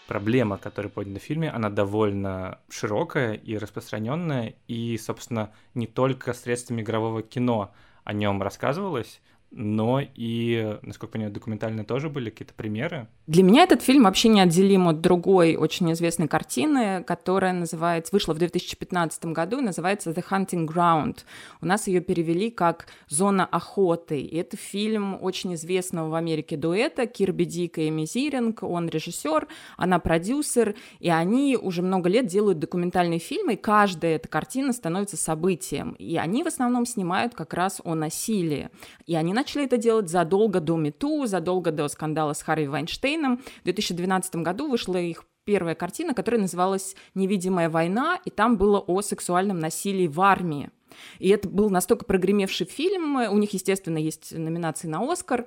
проблема, 0.06 0.58
которая 0.58 0.90
поднята 0.90 1.20
в 1.20 1.22
фильме, 1.22 1.50
она 1.50 1.70
довольно 1.70 2.60
широкая 2.68 3.34
и 3.34 3.56
распространенная, 3.56 4.54
и, 4.68 4.96
собственно, 4.98 5.52
не 5.74 5.86
только 5.86 6.32
средствами 6.34 6.82
игрового 6.82 7.22
кино 7.22 7.72
о 8.04 8.12
нем 8.12 8.42
рассказывалось, 8.42 9.20
но 9.56 10.00
и, 10.02 10.78
насколько 10.82 11.12
понимаю, 11.12 11.32
документальные 11.32 11.84
тоже 11.84 12.08
были 12.08 12.30
какие-то 12.30 12.54
примеры. 12.54 13.06
Для 13.26 13.42
меня 13.42 13.62
этот 13.62 13.82
фильм 13.82 14.02
вообще 14.04 14.28
неотделим 14.28 14.88
от 14.88 15.00
другой 15.00 15.56
очень 15.56 15.92
известной 15.92 16.28
картины, 16.28 17.04
которая 17.04 17.52
называется, 17.52 18.12
вышла 18.12 18.34
в 18.34 18.38
2015 18.38 19.26
году 19.26 19.60
называется 19.60 20.10
«The 20.10 20.24
Hunting 20.28 20.66
Ground». 20.66 21.18
У 21.60 21.66
нас 21.66 21.86
ее 21.86 22.00
перевели 22.00 22.50
как 22.50 22.86
«Зона 23.08 23.46
охоты». 23.46 24.20
И 24.20 24.36
это 24.36 24.56
фильм 24.56 25.16
очень 25.22 25.54
известного 25.54 26.08
в 26.08 26.14
Америке 26.14 26.56
дуэта 26.56 27.06
Кирби 27.06 27.44
Дик 27.44 27.78
и 27.78 27.88
Эми 27.88 28.06
Зиринг. 28.06 28.62
Он 28.62 28.88
режиссер, 28.88 29.46
она 29.76 30.00
продюсер, 30.00 30.74
и 30.98 31.10
они 31.10 31.56
уже 31.56 31.82
много 31.82 32.08
лет 32.08 32.26
делают 32.26 32.58
документальные 32.58 33.20
фильмы, 33.20 33.54
и 33.54 33.56
каждая 33.56 34.16
эта 34.16 34.28
картина 34.28 34.72
становится 34.72 35.16
событием. 35.16 35.92
И 35.92 36.16
они 36.16 36.42
в 36.42 36.48
основном 36.48 36.86
снимают 36.86 37.34
как 37.34 37.54
раз 37.54 37.80
о 37.84 37.94
насилии. 37.94 38.70
И 39.06 39.14
они 39.14 39.32
начали 39.44 39.66
это 39.66 39.76
делать 39.76 40.08
задолго 40.08 40.58
до 40.58 40.76
Мету, 40.76 41.26
задолго 41.26 41.70
до 41.70 41.86
скандала 41.88 42.32
с 42.32 42.40
Харви 42.40 42.66
Вайнштейном. 42.66 43.36
В 43.60 43.64
2012 43.64 44.36
году 44.36 44.70
вышла 44.70 44.96
их 44.96 45.24
первая 45.44 45.74
картина, 45.74 46.14
которая 46.14 46.40
называлась 46.40 46.96
«Невидимая 47.14 47.68
война», 47.68 48.18
и 48.24 48.30
там 48.30 48.56
было 48.56 48.78
о 48.78 49.02
сексуальном 49.02 49.58
насилии 49.58 50.06
в 50.06 50.18
армии. 50.22 50.70
И 51.18 51.28
это 51.28 51.46
был 51.46 51.68
настолько 51.68 52.06
прогремевший 52.06 52.66
фильм, 52.66 53.16
у 53.16 53.36
них, 53.36 53.52
естественно, 53.52 53.98
есть 53.98 54.32
номинации 54.32 54.88
на 54.88 55.00
«Оскар». 55.12 55.46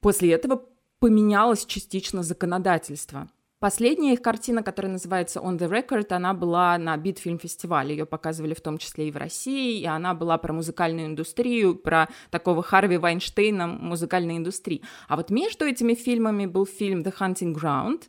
После 0.00 0.32
этого 0.32 0.64
поменялось 0.98 1.64
частично 1.66 2.24
законодательство– 2.24 3.30
Последняя 3.60 4.14
их 4.14 4.22
картина, 4.22 4.62
которая 4.62 4.90
называется 4.90 5.38
On 5.40 5.58
the 5.58 5.68
Record, 5.68 6.14
она 6.14 6.32
была 6.32 6.78
на 6.78 6.96
Битфильм-фестивале. 6.96 7.94
Ее 7.94 8.06
показывали 8.06 8.54
в 8.54 8.62
том 8.62 8.78
числе 8.78 9.08
и 9.08 9.10
в 9.10 9.18
России, 9.18 9.78
и 9.78 9.84
она 9.84 10.14
была 10.14 10.38
про 10.38 10.54
музыкальную 10.54 11.08
индустрию, 11.08 11.74
про 11.74 12.08
такого 12.30 12.62
Харви 12.62 12.96
Вайнштейна 12.96 13.66
музыкальной 13.66 14.38
индустрии. 14.38 14.82
А 15.08 15.16
вот 15.16 15.28
между 15.28 15.66
этими 15.66 15.92
фильмами 15.92 16.46
был 16.46 16.64
фильм 16.64 17.02
The 17.02 17.14
Hunting 17.14 17.54
Ground, 17.54 18.04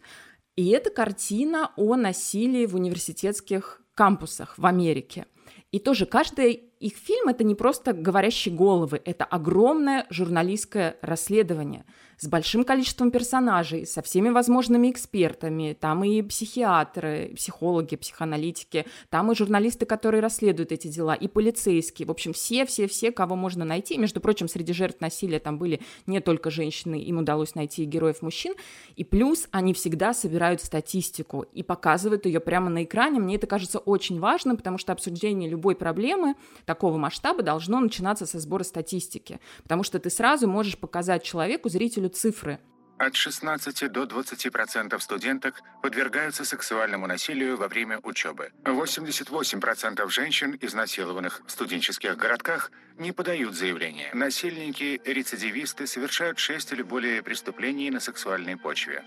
и 0.56 0.70
это 0.70 0.90
картина 0.90 1.72
о 1.76 1.98
насилии 1.98 2.66
в 2.66 2.76
университетских 2.76 3.82
кампусах 3.94 4.58
в 4.58 4.66
Америке. 4.66 5.26
И 5.74 5.80
тоже 5.80 6.06
каждый 6.06 6.54
их 6.80 6.94
фильм— 6.96 7.28
это 7.30 7.44
не 7.44 7.56
просто 7.56 7.92
говорящие 7.92 8.56
головы, 8.56 9.02
это 9.04 9.26
огромное 9.26 10.08
журналистское 10.10 10.96
расследование— 11.02 11.84
с 12.22 12.28
большим 12.28 12.64
количеством 12.64 13.10
персонажей, 13.10 13.88
со 13.88 14.04
всеми 14.04 14.30
возможными 14.30 14.92
экспертами. 14.92 15.76
Там 15.80 16.04
и 16.04 16.22
психиатры, 16.22 17.34
психологи, 17.36 17.96
психоаналитики, 17.96 18.86
там 19.10 19.32
и 19.32 19.36
журналисты, 19.36 19.88
которые 19.88 20.22
расследуют 20.22 20.72
эти 20.72 20.88
дела, 20.88 21.16
и 21.16 21.28
полицейские. 21.28 22.08
В 22.08 22.12
общем, 22.12 22.34
все-все-все, 22.34 23.12
кого 23.12 23.36
можно 23.36 23.66
найти. 23.66 23.98
Между 23.98 24.22
прочим, 24.22 24.48
среди 24.48 24.72
жертв 24.72 25.02
насилия 25.02 25.40
там 25.40 25.58
были 25.58 25.82
не 26.06 26.20
только 26.20 26.52
женщины, 26.52 27.02
им 27.02 27.18
удалось 27.18 27.56
найти 27.56 27.86
героев 27.86 28.22
мужчин. 28.22 28.54
И 28.96 29.04
плюс 29.04 29.48
они 29.50 29.74
всегда 29.74 30.14
собирают 30.14 30.62
статистику 30.62 31.48
и 31.54 31.64
показывают 31.64 32.28
ее 32.28 32.40
прямо 32.40 32.70
на 32.70 32.84
экране. 32.84 33.20
Мне 33.20 33.38
это 33.38 33.48
кажется 33.48 33.80
очень 33.80 34.20
важным, 34.20 34.58
потому 34.58 34.78
что 34.78 34.94
обсуждение 34.94 35.50
любой 35.50 35.74
проблемы 35.74 36.36
такого 36.66 36.98
масштаба 36.98 37.42
должно 37.42 37.80
начинаться 37.80 38.28
со 38.28 38.40
сбора 38.40 38.62
статистики. 38.62 39.40
Потому 39.64 39.82
что 39.82 39.98
ты 39.98 40.12
сразу 40.12 40.48
можешь 40.48 40.78
показать 40.78 41.24
человеку, 41.24 41.68
зрителю 41.68 42.11
цифры. 42.12 42.60
От 43.02 43.16
16 43.16 43.92
до 43.92 44.04
20% 44.04 45.00
студенток 45.00 45.64
подвергаются 45.82 46.46
сексуальному 46.46 47.08
насилию 47.08 47.58
во 47.58 47.68
время 47.68 48.00
учебы. 48.04 48.52
88% 48.64 50.08
женщин, 50.12 50.56
изнасилованных 50.62 51.42
в 51.48 51.50
студенческих 51.50 52.16
городках, 52.16 52.72
не 53.00 53.12
подают 53.12 53.56
заявления. 53.56 54.12
Насильники-рецидивисты 54.14 55.88
совершают 55.88 56.38
6 56.38 56.74
или 56.74 56.84
более 56.84 57.24
преступлений 57.24 57.90
на 57.90 58.00
сексуальной 58.00 58.56
почве. 58.56 59.04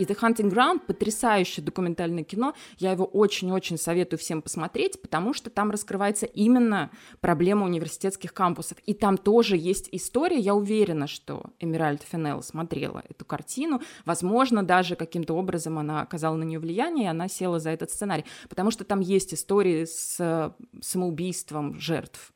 И 0.00 0.04
The 0.04 0.18
Hunting 0.18 0.50
Ground— 0.50 0.80
потрясающее 0.86 1.62
документальное 1.62 2.24
кино. 2.24 2.54
Я 2.78 2.92
его 2.92 3.04
очень-очень 3.04 3.76
советую 3.76 4.18
всем 4.18 4.40
посмотреть, 4.40 5.02
потому 5.02 5.34
что 5.34 5.50
там 5.50 5.70
раскрывается 5.70 6.24
именно 6.24 6.90
проблема 7.20 7.66
университетских 7.66 8.32
кампусов. 8.32 8.78
И 8.86 8.94
там 8.94 9.18
тоже 9.18 9.58
есть 9.58 9.90
история. 9.92 10.38
Я 10.38 10.54
уверена, 10.54 11.06
что 11.06 11.50
Эмиральд 11.58 12.02
Фенелл 12.02 12.42
смотрела 12.42 13.04
эту 13.10 13.26
картину. 13.26 13.82
Возможно, 14.06 14.62
даже 14.62 14.96
каким-то 14.96 15.34
образом 15.34 15.78
она 15.78 16.00
оказала 16.00 16.34
на 16.34 16.44
нее 16.44 16.60
влияние, 16.60 17.04
и 17.04 17.08
она 17.08 17.28
села 17.28 17.60
за 17.60 17.68
этот 17.68 17.90
сценарий. 17.90 18.24
Потому 18.48 18.70
что 18.70 18.84
там 18.84 19.00
есть 19.00 19.34
истории 19.34 19.84
с 19.84 20.54
самоубийством 20.80 21.78
жертв 21.78 22.32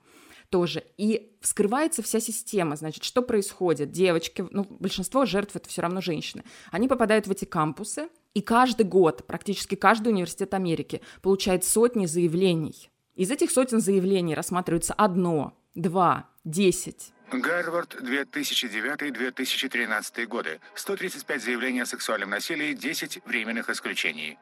тоже. 0.55 0.85
И 0.99 1.37
вскрывается 1.41 2.01
вся 2.01 2.21
система. 2.21 2.77
Значит, 2.77 3.03
что 3.03 3.23
происходит? 3.23 3.91
Девочки, 3.91 4.47
ну, 4.53 4.65
большинство 4.79 5.27
жертв 5.27 5.57
это 5.57 5.69
все 5.69 5.83
равно 5.83 6.01
женщины. 6.01 6.45
Они 6.71 6.87
попадают 6.87 7.27
в 7.27 7.33
эти 7.33 7.45
кампусы, 7.45 8.09
и 8.35 8.41
каждый 8.41 8.87
год, 8.87 9.27
практически 9.27 9.75
каждый 9.75 10.13
университет 10.13 10.55
Америки 10.55 11.01
получает 11.23 11.65
сотни 11.65 12.07
заявлений. 12.07 12.89
Из 13.17 13.33
этих 13.33 13.51
сотен 13.51 13.81
заявлений 13.81 14.37
рассматривается 14.37 14.95
одно, 14.95 15.59
два, 15.75 16.31
десять. 16.45 17.13
Гарвард, 17.33 17.97
2009-2013 17.97 20.27
годы. 20.27 20.61
135 20.77 21.43
заявлений 21.43 21.81
о 21.81 21.87
сексуальном 21.87 22.31
насилии, 22.31 22.75
10 22.75 23.27
временных 23.27 23.71
исключений. 23.71 24.39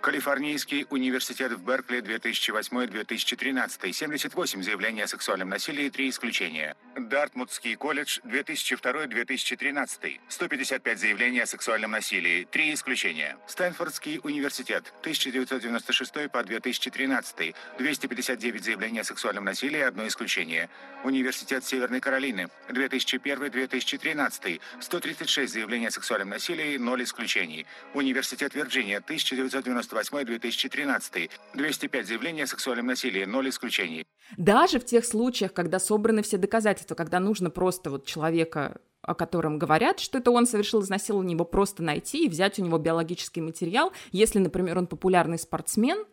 Калифорнийский 0.00 0.86
университет 0.90 1.50
в 1.52 1.64
Беркли 1.64 2.00
2008-2013. 2.00 3.92
78 3.92 4.62
заявлений 4.62 5.02
о 5.02 5.08
сексуальном 5.08 5.48
насилии, 5.48 5.90
3 5.90 6.10
исключения. 6.10 6.76
Дартмутский 6.96 7.74
колледж 7.74 8.20
2002-2013. 8.24 10.20
155 10.28 10.98
заявлений 11.00 11.40
о 11.40 11.46
сексуальном 11.46 11.90
насилии, 11.90 12.46
3 12.48 12.74
исключения. 12.74 13.36
Стэнфордский 13.48 14.20
университет 14.22 14.94
1996 15.00 16.30
по 16.30 16.44
2013. 16.44 17.54
259 17.78 18.64
заявлений 18.64 19.00
о 19.00 19.04
сексуальном 19.04 19.44
насилии, 19.44 19.80
одно 19.80 20.06
исключение. 20.06 20.70
Университет 21.02 21.64
Северной 21.64 21.98
Каролины 22.00 22.48
2001-2013. 22.68 24.60
136 24.80 25.52
заявлений 25.52 25.88
о 25.88 25.90
сексуальном 25.90 26.28
насилии, 26.28 26.76
0 26.76 27.02
исключений. 27.02 27.66
Университет 27.94 28.54
Вирджиния 28.54 28.98
1990 28.98 29.87
98-2013. 29.92 31.30
205 31.54 32.06
заявлений 32.06 32.42
о 32.42 32.46
сексуальном 32.46 32.86
насилии, 32.86 33.24
ноль 33.24 33.48
исключений. 33.48 34.06
Даже 34.36 34.78
в 34.78 34.84
тех 34.84 35.04
случаях, 35.04 35.52
когда 35.52 35.78
собраны 35.78 36.22
все 36.22 36.36
доказательства, 36.36 36.94
когда 36.94 37.20
нужно 37.20 37.50
просто 37.50 37.90
вот 37.90 38.06
человека 38.06 38.80
о 39.00 39.14
котором 39.14 39.58
говорят, 39.58 40.00
что 40.00 40.18
это 40.18 40.30
он 40.30 40.46
совершил 40.46 40.82
изнасилование, 40.82 41.34
его 41.34 41.44
просто 41.44 41.82
найти 41.82 42.26
и 42.26 42.28
взять 42.28 42.58
у 42.58 42.64
него 42.64 42.78
биологический 42.78 43.40
материал. 43.40 43.92
Если, 44.12 44.38
например, 44.38 44.76
он 44.76 44.86
популярный 44.86 45.38
спортсмен, 45.38 46.04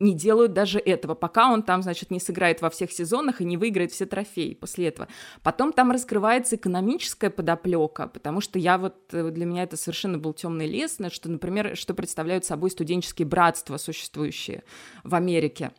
не 0.00 0.14
делают 0.14 0.54
даже 0.54 0.78
этого, 0.78 1.14
пока 1.14 1.52
он 1.52 1.62
там, 1.62 1.82
значит, 1.82 2.10
не 2.10 2.18
сыграет 2.18 2.62
во 2.62 2.70
всех 2.70 2.90
сезонах 2.90 3.40
и 3.40 3.44
не 3.44 3.56
выиграет 3.56 3.92
все 3.92 4.06
трофеи 4.06 4.54
после 4.54 4.88
этого. 4.88 5.08
Потом 5.42 5.72
там 5.72 5.90
раскрывается 5.92 6.56
экономическая 6.56 7.30
подоплека, 7.30 8.08
потому 8.08 8.40
что 8.40 8.58
я 8.58 8.78
вот, 8.78 8.96
э, 9.12 9.30
для 9.30 9.44
меня 9.44 9.62
это 9.62 9.76
совершенно 9.76 10.18
был 10.18 10.32
темный 10.32 10.66
лес, 10.66 10.98
что, 11.10 11.30
например, 11.30 11.76
что 11.76 11.94
представляют 11.94 12.44
собой 12.44 12.70
студенческие 12.70 13.26
братства, 13.26 13.76
существующие 13.76 14.64
в 15.04 15.14
Америке. 15.14 15.72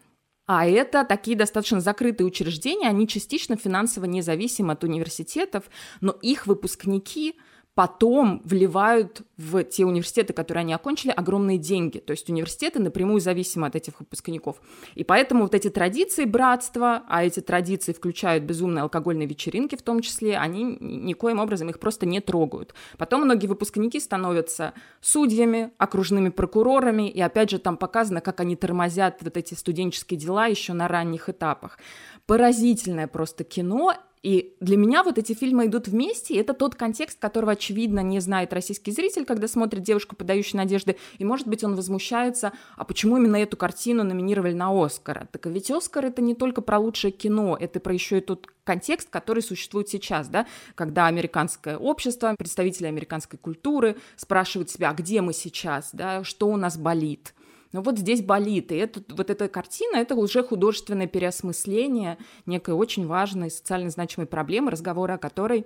А 0.46 0.68
это 0.68 1.04
такие 1.06 1.36
достаточно 1.36 1.82
закрытые 1.82 2.28
учреждения, 2.28 2.90
они 2.90 3.08
частично 3.08 3.56
финансово 3.56 4.06
независимы 4.06 4.74
от 4.74 4.84
университетов, 4.84 5.66
но 6.00 6.12
их 6.12 6.46
выпускники– 6.46 7.38
потом 7.82 8.44
вливают 8.46 9.24
в 9.38 9.64
те 9.64 9.86
университеты, 9.86 10.34
которые 10.34 10.62
они 10.62 10.72
окончили, 10.72 11.10
огромные 11.10 11.58
деньги. 11.58 11.98
То 11.98 12.12
есть 12.12 12.30
университеты 12.30 12.80
напрямую 12.80 13.20
зависимы 13.20 13.66
от 13.66 13.76
этих 13.76 14.00
выпускников. 14.00 14.62
И 14.94 15.04
поэтому 15.04 15.42
вот 15.42 15.56
эти 15.56 15.68
традиции 15.72 16.26
братства, 16.26 17.02
а 17.10 17.24
эти 17.24 17.40
традиции 17.40 17.92
включают 17.92 18.44
безумные 18.44 18.84
алкогольные 18.84 19.28
вечеринки 19.28 19.76
в 19.76 19.82
том 19.82 20.02
числе, 20.02 20.38
они 20.38 20.78
никоим 20.80 21.40
образом 21.40 21.70
их 21.70 21.80
просто 21.80 22.06
не 22.06 22.20
трогают. 22.22 22.76
Потом 23.00 23.24
многие 23.24 23.48
выпускники 23.48 24.00
становятся 24.00 24.74
судьями, 25.00 25.72
окружными 25.80 26.30
прокурорами, 26.30 27.10
и 27.10 27.20
опять 27.20 27.50
же 27.50 27.58
там 27.58 27.78
показано, 27.78 28.22
как 28.22 28.42
они 28.42 28.56
тормозят 28.56 29.24
вот 29.24 29.38
эти 29.38 29.56
студенческие 29.56 30.20
дела 30.20 30.46
еще 30.46 30.74
на 30.74 30.88
ранних 30.88 31.30
этапах. 31.30 31.80
Поразительное 32.28 33.08
просто 33.08 33.44
кино, 33.44 33.96
и 34.24 34.56
для 34.60 34.78
меня 34.78 35.04
вот 35.04 35.18
эти 35.18 35.34
фильмы 35.34 35.66
идут 35.66 35.88
вместе, 35.88 36.36
и 36.36 36.38
это 36.38 36.54
тот 36.54 36.76
контекст, 36.76 37.20
которого, 37.20 37.54
очевидно, 37.54 38.02
не 38.02 38.20
знает 38.20 38.54
российский 38.54 38.92
зритель, 38.92 39.26
когда 39.26 39.48
смотрит 39.48 39.82
«Девушку, 39.82 40.16
подающую 40.16 40.58
надежды», 40.58 40.98
и, 41.18 41.26
может 41.26 41.48
быть, 41.48 41.64
он 41.64 41.76
возмущается, 41.76 42.52
а 42.78 42.86
почему 42.86 43.18
именно 43.18 43.38
эту 43.38 43.58
картину 43.58 44.04
номинировали 44.04 44.54
на 44.54 44.72
«Оскар»? 44.72 45.28
Так 45.32 45.48
ведь 45.48 45.72
«Оскар»— 45.72 46.06
это 46.08 46.22
не 46.22 46.36
только 46.36 46.62
про 46.62 46.78
лучшее 46.78 47.12
кино, 47.12 47.58
это 47.60 47.80
про 47.80 47.94
еще 47.94 48.20
и 48.20 48.22
тот 48.22 48.48
контекст, 48.64 49.10
который 49.10 49.42
существует 49.42 49.90
сейчас, 49.90 50.28
да, 50.28 50.46
когда 50.76 51.08
американское 51.08 51.78
общество, 51.78 52.36
представители 52.38 52.86
американской 52.86 53.40
культуры 53.40 53.98
спрашивают 54.18 54.70
себя, 54.70 54.92
а 54.92 54.94
где 54.94 55.22
мы 55.22 55.34
сейчас, 55.34 55.90
да, 55.94 56.24
что 56.24 56.48
у 56.48 56.58
нас 56.58 56.78
болит, 56.78 57.34
но 57.72 57.82
вот 57.82 57.98
здесь 57.98 58.22
болит. 58.22 58.72
И 58.72 58.76
это, 58.76 59.02
вот 59.10 59.30
эта 59.30 59.48
картина— 59.48 59.96
это 59.98 60.16
уже 60.16 60.44
художественное 60.44 61.08
переосмысление 61.08 62.18
некой 62.46 62.74
очень 62.74 63.08
важной 63.08 63.52
социально 63.52 63.90
значимой 63.90 64.28
проблемы, 64.28 64.72
разговоры 64.72 65.14
о 65.14 65.18
которой 65.18 65.66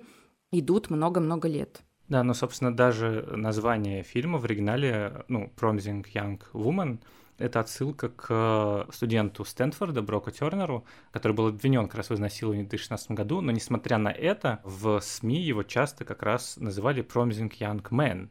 идут 0.51 0.89
много-много 0.89 1.47
лет. 1.47 1.82
Да, 2.08 2.24
но, 2.24 2.34
собственно, 2.34 2.76
даже 2.76 3.28
название 3.36 4.03
фильма 4.03 4.38
в 4.38 4.45
оригинале, 4.45 5.26
ну, 5.28 5.51
Promising 5.58 6.06
Young 6.14 6.39
Woman, 6.53 6.99
это 7.38 7.60
отсылка 7.60 8.10
к 8.10 8.88
студенту 8.93 9.43
Стэнфорда 9.43 10.01
Броку 10.01 10.32
Тернеру, 10.32 10.86
который 11.12 11.34
был 11.34 11.47
обвинен 11.47 11.88
как 11.88 11.95
раз 11.95 12.10
в 12.10 12.14
изнасиловании 12.14 12.64
в 12.64 12.70
2016 12.70 13.12
году, 13.12 13.41
но 13.41 13.51
несмотря 13.51 13.97
на 13.97 14.10
это, 14.10 14.62
в 14.64 15.01
СМИ 15.01 15.41
его 15.41 15.64
часто 15.64 16.06
как 16.06 16.24
раз 16.24 16.58
называли 16.58 17.03
Promising 17.03 17.51
Young 17.60 17.82
Man, 17.89 18.30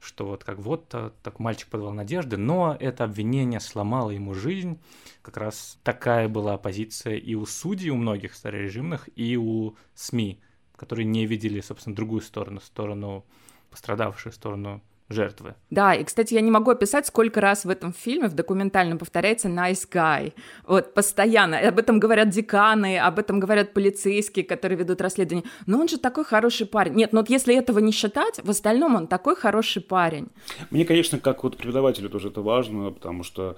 что 0.00 0.26
вот 0.26 0.44
как 0.44 0.58
вот 0.58 0.88
так 0.88 1.38
мальчик 1.38 1.68
подавал 1.68 1.92
надежды, 1.92 2.36
но 2.36 2.76
это 2.80 3.04
обвинение 3.04 3.60
сломало 3.60 4.10
ему 4.10 4.34
жизнь. 4.34 4.80
Как 5.22 5.36
раз 5.36 5.78
такая 5.82 6.28
была 6.28 6.56
позиция 6.56 7.16
и 7.16 7.34
у 7.34 7.44
судей, 7.46 7.90
у 7.90 7.96
многих 7.96 8.34
старорежимных, 8.34 9.08
и 9.14 9.36
у 9.36 9.76
СМИ, 9.94 10.40
которые 10.76 11.04
не 11.04 11.26
видели, 11.26 11.60
собственно, 11.60 11.94
другую 11.94 12.22
сторону, 12.22 12.60
сторону 12.60 13.26
пострадавшей, 13.70 14.32
сторону 14.32 14.82
жертвы. 15.10 15.54
Да, 15.70 15.94
и, 15.94 16.04
кстати, 16.04 16.34
я 16.34 16.40
не 16.40 16.50
могу 16.50 16.70
описать, 16.70 17.06
сколько 17.06 17.40
раз 17.40 17.64
в 17.64 17.68
этом 17.68 17.92
фильме, 17.92 18.28
в 18.28 18.34
документальном, 18.34 18.98
повторяется 18.98 19.48
nice 19.48 19.86
guy. 19.90 20.32
Вот, 20.66 20.94
постоянно. 20.94 21.58
Об 21.58 21.78
этом 21.78 21.98
говорят 21.98 22.30
деканы, 22.30 22.98
об 22.98 23.18
этом 23.18 23.40
говорят 23.40 23.74
полицейские, 23.74 24.44
которые 24.44 24.78
ведут 24.78 25.00
расследование. 25.00 25.44
Но 25.66 25.80
он 25.80 25.88
же 25.88 25.98
такой 25.98 26.24
хороший 26.24 26.66
парень. 26.66 26.94
Нет, 26.94 27.12
но 27.12 27.20
вот 27.20 27.28
если 27.28 27.54
этого 27.56 27.80
не 27.80 27.92
считать, 27.92 28.40
в 28.42 28.50
остальном 28.50 28.94
он 28.94 29.06
такой 29.08 29.34
хороший 29.34 29.82
парень. 29.82 30.28
Мне, 30.70 30.84
конечно, 30.84 31.18
как 31.18 31.42
вот 31.42 31.56
преподавателю 31.56 32.08
тоже 32.08 32.28
это 32.28 32.40
важно, 32.40 32.92
потому 32.92 33.24
что 33.24 33.56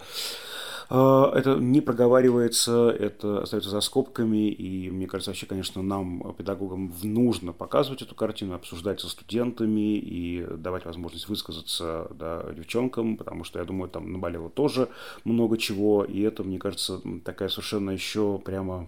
это 0.93 1.57
не 1.59 1.81
проговаривается, 1.81 2.91
это 2.91 3.43
остается 3.43 3.71
за 3.71 3.81
скобками, 3.81 4.51
и 4.51 4.91
мне 4.91 5.07
кажется, 5.07 5.31
вообще, 5.31 5.47
конечно, 5.47 5.81
нам, 5.83 6.35
педагогам, 6.37 6.93
нужно 7.03 7.53
показывать 7.53 8.03
эту 8.03 8.15
картину, 8.15 8.55
обсуждать 8.55 9.01
со 9.01 9.09
студентами 9.09 9.97
и 9.97 10.45
давать 10.59 10.85
возможность 10.85 11.29
высказаться 11.29 12.09
да, 12.15 12.45
девчонкам, 12.53 13.17
потому 13.17 13.45
что, 13.45 13.59
я 13.59 13.65
думаю, 13.65 13.89
там 13.89 14.13
наболело 14.13 14.51
тоже 14.51 14.89
много 15.25 15.57
чего, 15.57 16.05
и 16.05 16.21
это, 16.21 16.45
мне 16.45 16.59
кажется, 16.59 17.01
такая 17.25 17.49
совершенно 17.49 17.91
еще 17.91 18.39
прямо 18.39 18.87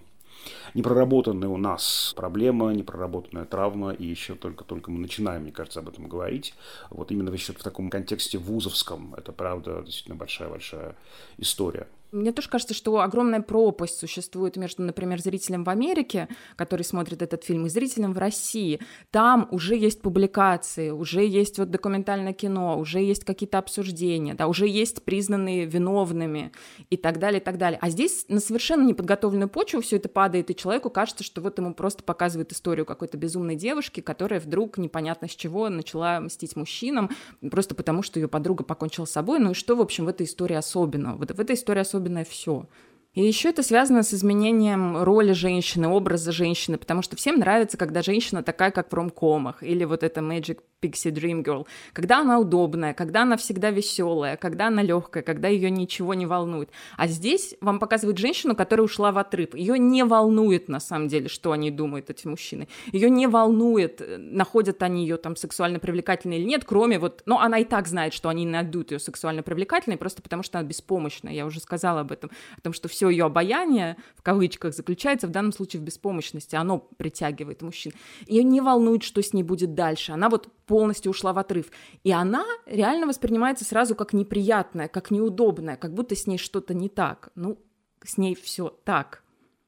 непроработанная 0.75 1.49
у 1.49 1.57
нас 1.57 2.13
проблема, 2.17 2.73
непроработанная 2.73 3.45
травма, 3.45 3.93
и 3.93 4.05
еще 4.05 4.35
только-только 4.35 4.91
мы 4.91 4.99
начинаем, 4.99 5.43
мне 5.43 5.53
кажется, 5.53 5.81
об 5.81 5.89
этом 5.89 6.09
говорить. 6.09 6.55
Вот 6.91 7.11
именно 7.11 7.31
еще 7.31 7.53
в 7.53 7.63
таком 7.63 7.91
контексте 7.91 8.39
вузовском, 8.39 9.15
это 9.17 9.33
правда 9.33 9.83
действительно 9.85 10.17
большая-большая 10.17 10.97
история. 11.39 11.89
Мне 12.15 12.31
тоже 12.31 12.49
кажется, 12.49 12.75
что 12.75 13.01
огромная 13.01 13.41
пропасть 13.41 13.99
существует 13.99 14.57
между, 14.57 14.85
например, 14.85 15.21
зрителем 15.21 15.65
в 15.65 15.69
Америке, 15.69 16.29
который 16.55 16.83
смотрит 16.83 17.23
этот 17.23 17.43
фильм, 17.43 17.67
и 17.67 17.69
зрителем 17.69 18.13
в 18.13 18.19
России. 18.19 18.79
Там 19.11 19.49
уже 19.51 19.75
есть 19.75 20.01
публикации, 20.01 20.91
уже 20.91 21.27
есть 21.27 21.59
вот 21.59 21.73
документальное 21.73 22.33
кино, 22.33 22.79
уже 22.79 23.01
есть 23.01 23.25
какие-то 23.25 23.59
обсуждения, 23.59 24.35
да, 24.35 24.47
уже 24.47 24.69
есть 24.69 25.05
признанные 25.05 25.65
виновными 25.65 26.53
и 26.89 26.97
так 26.97 27.19
далее, 27.19 27.41
и 27.41 27.45
так 27.45 27.59
далее. 27.59 27.81
А 27.83 27.91
здесь 27.91 28.27
на 28.29 28.39
совершенно 28.39 28.87
неподготовленную 28.87 29.49
почву 29.49 29.81
все 29.81 29.97
это 29.97 30.09
падает, 30.09 30.51
и 30.51 30.55
человеку 30.55 30.91
кажется, 30.91 31.25
что 31.25 31.41
вот 31.41 31.59
ему 31.59 31.75
просто 31.75 32.05
показывают 32.05 32.53
историю 32.53 32.87
какой-то 32.87 33.17
безумной 33.17 33.57
девушки, 33.57 34.01
которая 34.01 34.39
вдруг 34.39 34.79
непонятно 34.79 35.27
с 35.27 35.33
чего 35.33 35.69
начала 35.69 36.21
мстить 36.21 36.55
мужчинам, 36.55 37.11
просто 37.51 37.75
потому, 37.75 38.05
что 38.05 38.21
ее 38.21 38.29
подруга 38.29 38.63
покончила 38.63 39.05
с 39.05 39.11
собой. 39.11 39.41
Ну 39.41 39.51
и 39.51 39.55
что, 39.55 39.75
в 39.75 39.81
общем, 39.81 40.05
в 40.05 40.09
этой 40.09 40.27
истории 40.27 40.55
особенного? 40.55 41.17
Вот 41.17 41.33
в 41.33 41.41
этой 41.41 41.57
истории 41.57 41.81
особенного 41.81 42.04
особенное 42.05 42.25
все. 42.25 42.67
И 43.15 43.23
еще 43.23 43.51
это 43.51 43.63
связано 43.63 44.03
с 44.03 44.13
изменением 44.13 45.03
роли 45.03 45.33
женщины, 45.33 45.89
образа 45.89 46.33
женщины, 46.33 46.79
потому 46.79 47.03
что 47.03 47.17
всем 47.17 47.39
нравится, 47.39 47.77
когда 47.77 48.03
женщина 48.03 48.43
такая, 48.43 48.71
как 48.73 48.91
в 48.91 48.95
ромкомах, 48.95 49.63
или 49.63 49.85
вот 49.85 50.03
это 50.03 50.21
Magic 50.21 50.59
Pixie 50.85 51.13
Dream 51.13 51.43
Girl, 51.43 51.67
когда 51.93 52.21
она 52.21 52.39
удобная, 52.39 52.93
когда 52.93 53.23
она 53.23 53.37
всегда 53.37 53.71
веселая, 53.71 54.37
когда 54.37 54.67
она 54.67 54.83
легкая, 54.83 55.23
когда 55.23 55.49
ее 55.49 55.71
ничего 55.71 56.13
не 56.15 56.27
волнует. 56.27 56.71
А 56.97 57.07
здесь 57.07 57.55
вам 57.61 57.79
показывают 57.79 58.19
женщину, 58.19 58.55
которая 58.55 58.85
ушла 58.85 59.13
в 59.13 59.19
отрыв. 59.19 59.55
Ее 59.55 59.79
не 59.79 60.05
волнует 60.05 60.69
на 60.69 60.81
самом 60.81 61.09
деле, 61.09 61.29
что 61.29 61.53
они 61.53 61.71
думают, 61.71 62.11
эти 62.11 62.27
мужчины. 62.27 62.69
Ее 62.93 63.09
не 63.11 63.27
волнует, 63.27 64.03
находят 64.19 64.83
они 64.83 65.03
ее 65.03 65.17
там 65.17 65.37
сексуально 65.37 65.79
привлекательной 65.79 66.39
или 66.39 66.45
нет, 66.45 66.65
кроме 66.65 66.99
вот, 66.99 67.23
ну, 67.27 67.39
она 67.39 67.59
и 67.59 67.65
так 67.65 67.87
знает, 67.87 68.13
что 68.13 68.29
они 68.29 68.45
найдут 68.45 68.91
ее 68.91 68.99
сексуально 68.99 69.43
привлекательной, 69.43 69.97
просто 69.97 70.21
потому 70.21 70.43
что 70.43 70.59
она 70.59 70.69
беспомощная. 70.69 71.33
Я 71.33 71.47
уже 71.47 71.61
сказала 71.61 72.01
об 72.01 72.13
этом, 72.13 72.31
о 72.59 72.61
том, 72.61 72.73
что 72.73 72.89
все 72.89 73.04
ее 73.11 73.25
обаяние, 73.25 73.97
в 74.15 74.23
кавычках, 74.23 74.75
заключается 74.75 75.27
в 75.27 75.31
данном 75.31 75.53
случае 75.53 75.81
в 75.81 75.85
беспомощности. 75.85 76.57
Оно 76.57 76.79
притягивает 76.79 77.63
мужчин. 77.63 77.93
Ее 78.27 78.45
не 78.45 78.61
волнует, 78.61 79.03
что 79.03 79.23
с 79.23 79.33
ней 79.33 79.43
будет 79.43 79.75
дальше. 79.75 80.13
Она 80.13 80.29
вот 80.29 80.49
полностью 80.67 81.11
ушла 81.11 81.33
в 81.33 81.39
отрыв. 81.39 81.71
И 82.05 82.13
она 82.13 82.45
реально 82.67 83.07
воспринимается 83.07 83.65
сразу 83.65 83.95
как 83.95 84.13
неприятная, 84.13 84.89
как 84.89 85.11
неудобная, 85.11 85.77
как 85.77 85.95
будто 85.95 86.15
с 86.15 86.27
ней 86.27 86.39
что-то 86.39 86.75
не 86.75 86.89
так. 86.89 87.31
Ну, 87.35 87.59
с 88.05 88.19
ней 88.19 88.35
все 88.35 88.69
так. 88.85 89.24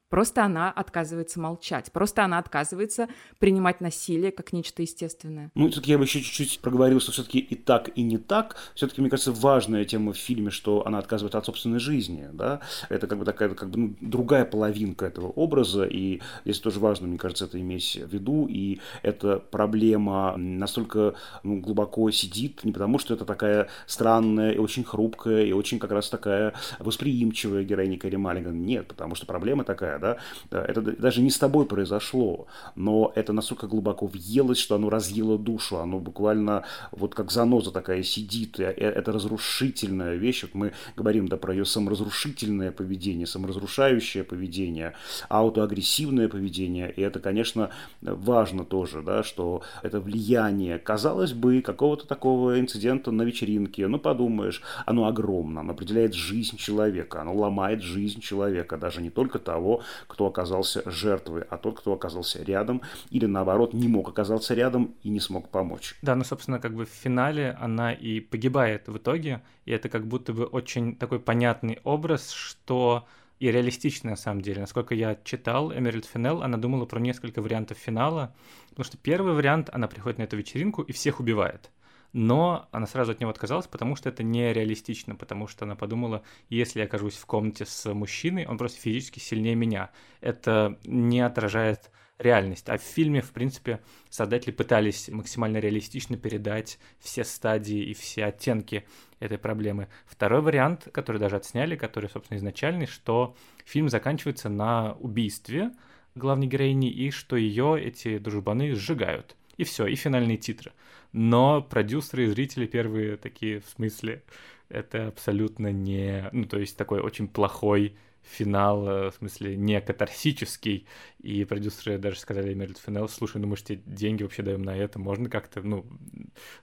Просто 0.09 0.45
она 0.45 0.71
отказывается 0.71 1.39
молчать. 1.39 1.91
Просто 1.91 2.23
она 2.23 2.37
отказывается 2.37 3.07
принимать 3.39 3.81
насилие 3.81 4.31
как 4.31 4.53
нечто 4.53 4.81
естественное. 4.81 5.51
Ну, 5.55 5.67
все-таки 5.69 5.91
я 5.91 5.97
бы 5.97 6.05
еще 6.05 6.21
чуть-чуть 6.21 6.59
проговорил, 6.59 6.99
что 6.99 7.11
все-таки 7.11 7.39
и 7.39 7.55
так, 7.55 7.89
и 7.95 8.03
не 8.03 8.17
так. 8.17 8.55
Все-таки, 8.73 9.01
мне 9.01 9.09
кажется, 9.09 9.31
важная 9.31 9.85
тема 9.85 10.13
в 10.13 10.17
фильме, 10.17 10.49
что 10.49 10.85
она 10.85 10.99
отказывается 10.99 11.37
от 11.37 11.45
собственной 11.45 11.79
жизни. 11.79 12.29
Да? 12.33 12.61
Это 12.89 13.07
как 13.07 13.17
бы 13.17 13.25
такая 13.25 13.49
как 13.49 13.69
бы, 13.69 13.77
ну, 13.77 13.95
другая 13.99 14.45
половинка 14.45 15.05
этого 15.05 15.27
образа. 15.27 15.85
И 15.85 16.21
здесь 16.45 16.59
тоже 16.59 16.79
важно, 16.79 17.07
мне 17.07 17.17
кажется, 17.17 17.45
это 17.45 17.59
иметь 17.59 17.95
в 17.95 18.13
виду. 18.13 18.47
И 18.49 18.79
эта 19.03 19.39
проблема 19.39 20.35
настолько 20.37 21.15
ну, 21.43 21.59
глубоко 21.59 22.09
сидит, 22.11 22.63
не 22.63 22.71
потому 22.71 22.99
что 22.99 23.13
это 23.13 23.25
такая 23.25 23.67
странная 23.85 24.51
и 24.51 24.57
очень 24.57 24.83
хрупкая, 24.83 25.43
и 25.43 25.51
очень 25.51 25.79
как 25.79 25.91
раз 25.91 26.09
такая 26.09 26.53
восприимчивая 26.79 27.63
героиня 27.63 27.97
Кэрри 27.97 28.15
Маллиган. 28.15 28.61
Нет, 28.61 28.87
потому 28.87 29.15
что 29.15 29.25
проблема 29.25 29.63
такая, 29.63 29.96
да, 29.99 30.17
это 30.49 30.81
даже 30.81 31.21
не 31.21 31.29
с 31.29 31.37
тобой 31.37 31.65
произошло, 31.65 32.47
но 32.75 33.11
это 33.15 33.33
настолько 33.33 33.67
глубоко 33.67 34.05
въелось, 34.07 34.57
что 34.57 34.75
оно 34.75 34.89
разъело 34.89 35.37
душу, 35.37 35.77
оно 35.77 35.99
буквально 35.99 36.63
вот 36.91 37.15
как 37.15 37.31
заноза 37.31 37.71
такая 37.71 38.03
сидит, 38.03 38.59
это 38.59 39.11
разрушительная 39.11 40.15
вещь, 40.15 40.43
вот 40.43 40.53
мы 40.53 40.73
говорим, 40.95 41.27
да, 41.27 41.37
про 41.37 41.53
ее 41.53 41.65
саморазрушительное 41.65 42.71
поведение, 42.71 43.27
саморазрушающее 43.27 44.23
поведение, 44.23 44.93
аутоагрессивное 45.29 46.27
поведение, 46.29 46.91
и 46.91 47.01
это, 47.01 47.19
конечно, 47.19 47.69
важно 48.01 48.65
тоже, 48.65 49.01
да, 49.01 49.23
что 49.23 49.61
это 49.83 49.99
влияние, 49.99 50.79
казалось 50.79 51.33
бы, 51.33 51.61
какого-то 51.61 52.07
такого 52.07 52.59
инцидента 52.59 53.11
на 53.11 53.23
вечеринке, 53.23 53.87
ну, 53.87 53.99
подумаешь, 53.99 54.61
оно 54.85 55.07
огромно, 55.07 55.61
оно 55.61 55.73
определяет 55.73 56.13
жизнь 56.13 56.57
человека, 56.57 57.21
оно 57.21 57.35
ломает 57.35 57.81
жизнь 57.81 58.21
человека, 58.21 58.77
даже 58.77 59.01
не 59.01 59.09
только 59.09 59.39
того, 59.39 59.81
кто 60.07 60.27
оказался 60.27 60.83
жертвой, 60.89 61.43
а 61.49 61.57
тот, 61.57 61.79
кто 61.79 61.93
оказался 61.93 62.43
рядом 62.43 62.81
или 63.09 63.25
наоборот 63.25 63.73
не 63.73 63.87
мог 63.87 64.09
оказаться 64.09 64.53
рядом 64.53 64.95
и 65.03 65.09
не 65.09 65.19
смог 65.19 65.49
помочь. 65.49 65.95
Да, 66.01 66.15
ну, 66.15 66.23
собственно, 66.23 66.59
как 66.59 66.73
бы 66.73 66.85
в 66.85 66.89
финале 66.89 67.57
она 67.59 67.93
и 67.93 68.19
погибает 68.19 68.87
в 68.87 68.97
итоге, 68.97 69.41
и 69.65 69.71
это 69.71 69.89
как 69.89 70.07
будто 70.07 70.33
бы 70.33 70.45
очень 70.45 70.95
такой 70.95 71.19
понятный 71.19 71.79
образ, 71.83 72.31
что 72.31 73.05
и 73.39 73.51
реалистичная, 73.51 74.11
на 74.11 74.17
самом 74.17 74.41
деле. 74.41 74.61
Насколько 74.61 74.95
я 74.95 75.17
читал 75.23 75.71
Эмеральд 75.71 76.05
Финел, 76.05 76.41
она 76.41 76.57
думала 76.57 76.85
про 76.85 76.99
несколько 76.99 77.41
вариантов 77.41 77.77
финала, 77.77 78.33
потому 78.69 78.85
что 78.85 78.97
первый 78.97 79.33
вариант, 79.33 79.69
она 79.71 79.87
приходит 79.87 80.17
на 80.17 80.23
эту 80.23 80.37
вечеринку 80.37 80.81
и 80.81 80.91
всех 80.91 81.19
убивает. 81.19 81.69
Но 82.13 82.67
она 82.71 82.87
сразу 82.87 83.11
от 83.11 83.19
него 83.19 83.31
отказалась, 83.31 83.67
потому 83.67 83.95
что 83.95 84.09
это 84.09 84.23
нереалистично, 84.23 85.15
потому 85.15 85.47
что 85.47 85.65
она 85.65 85.75
подумала, 85.75 86.23
если 86.49 86.79
я 86.79 86.85
окажусь 86.85 87.15
в 87.15 87.25
комнате 87.25 87.65
с 87.65 87.93
мужчиной, 87.93 88.45
он 88.45 88.57
просто 88.57 88.79
физически 88.79 89.19
сильнее 89.19 89.55
меня. 89.55 89.91
Это 90.21 90.79
не 90.85 91.21
отражает 91.21 91.91
реальность. 92.17 92.69
А 92.69 92.77
в 92.77 92.81
фильме, 92.81 93.21
в 93.21 93.31
принципе, 93.31 93.81
создатели 94.09 94.51
пытались 94.51 95.09
максимально 95.09 95.57
реалистично 95.57 96.17
передать 96.17 96.79
все 96.99 97.23
стадии 97.23 97.83
и 97.83 97.93
все 97.93 98.25
оттенки 98.25 98.85
этой 99.19 99.37
проблемы. 99.37 99.87
Второй 100.05 100.41
вариант, 100.41 100.87
который 100.91 101.17
даже 101.17 101.35
отсняли, 101.35 101.75
который, 101.75 102.09
собственно, 102.09 102.37
изначальный, 102.37 102.87
что 102.87 103.35
фильм 103.65 103.89
заканчивается 103.89 104.49
на 104.49 104.93
убийстве 104.93 105.71
главной 106.15 106.47
героини 106.47 106.89
и 106.89 107.11
что 107.11 107.35
ее 107.35 107.79
эти 107.79 108.17
дружбаны 108.17 108.73
сжигают. 108.73 109.35
И 109.57 109.63
все, 109.63 109.87
и 109.87 109.95
финальные 109.95 110.37
титры. 110.37 110.71
Но 111.11 111.61
продюсеры 111.61 112.25
и 112.25 112.27
зрители 112.27 112.65
первые 112.65 113.17
такие, 113.17 113.59
в 113.59 113.65
смысле, 113.67 114.23
это 114.69 115.07
абсолютно 115.07 115.71
не... 115.71 116.29
Ну, 116.31 116.45
то 116.45 116.59
есть 116.59 116.77
такой 116.77 116.99
очень 116.99 117.27
плохой 117.27 117.97
финал, 118.27 118.87
э, 118.87 119.11
в 119.11 119.15
смысле, 119.15 119.55
не 119.55 119.79
катарсический, 119.81 120.85
и 121.19 121.45
продюсеры 121.45 121.97
даже 121.97 122.19
сказали 122.19 122.53
Мерит 122.53 122.77
Финел, 122.77 123.07
слушай, 123.07 123.37
ну 123.37 123.47
мы 123.47 123.55
же 123.55 123.63
тебе 123.63 123.81
деньги 123.85 124.23
вообще 124.23 124.43
даем 124.43 124.63
на 124.63 124.75
это, 124.75 124.99
можно 124.99 125.29
как-то, 125.29 125.61
ну, 125.61 125.85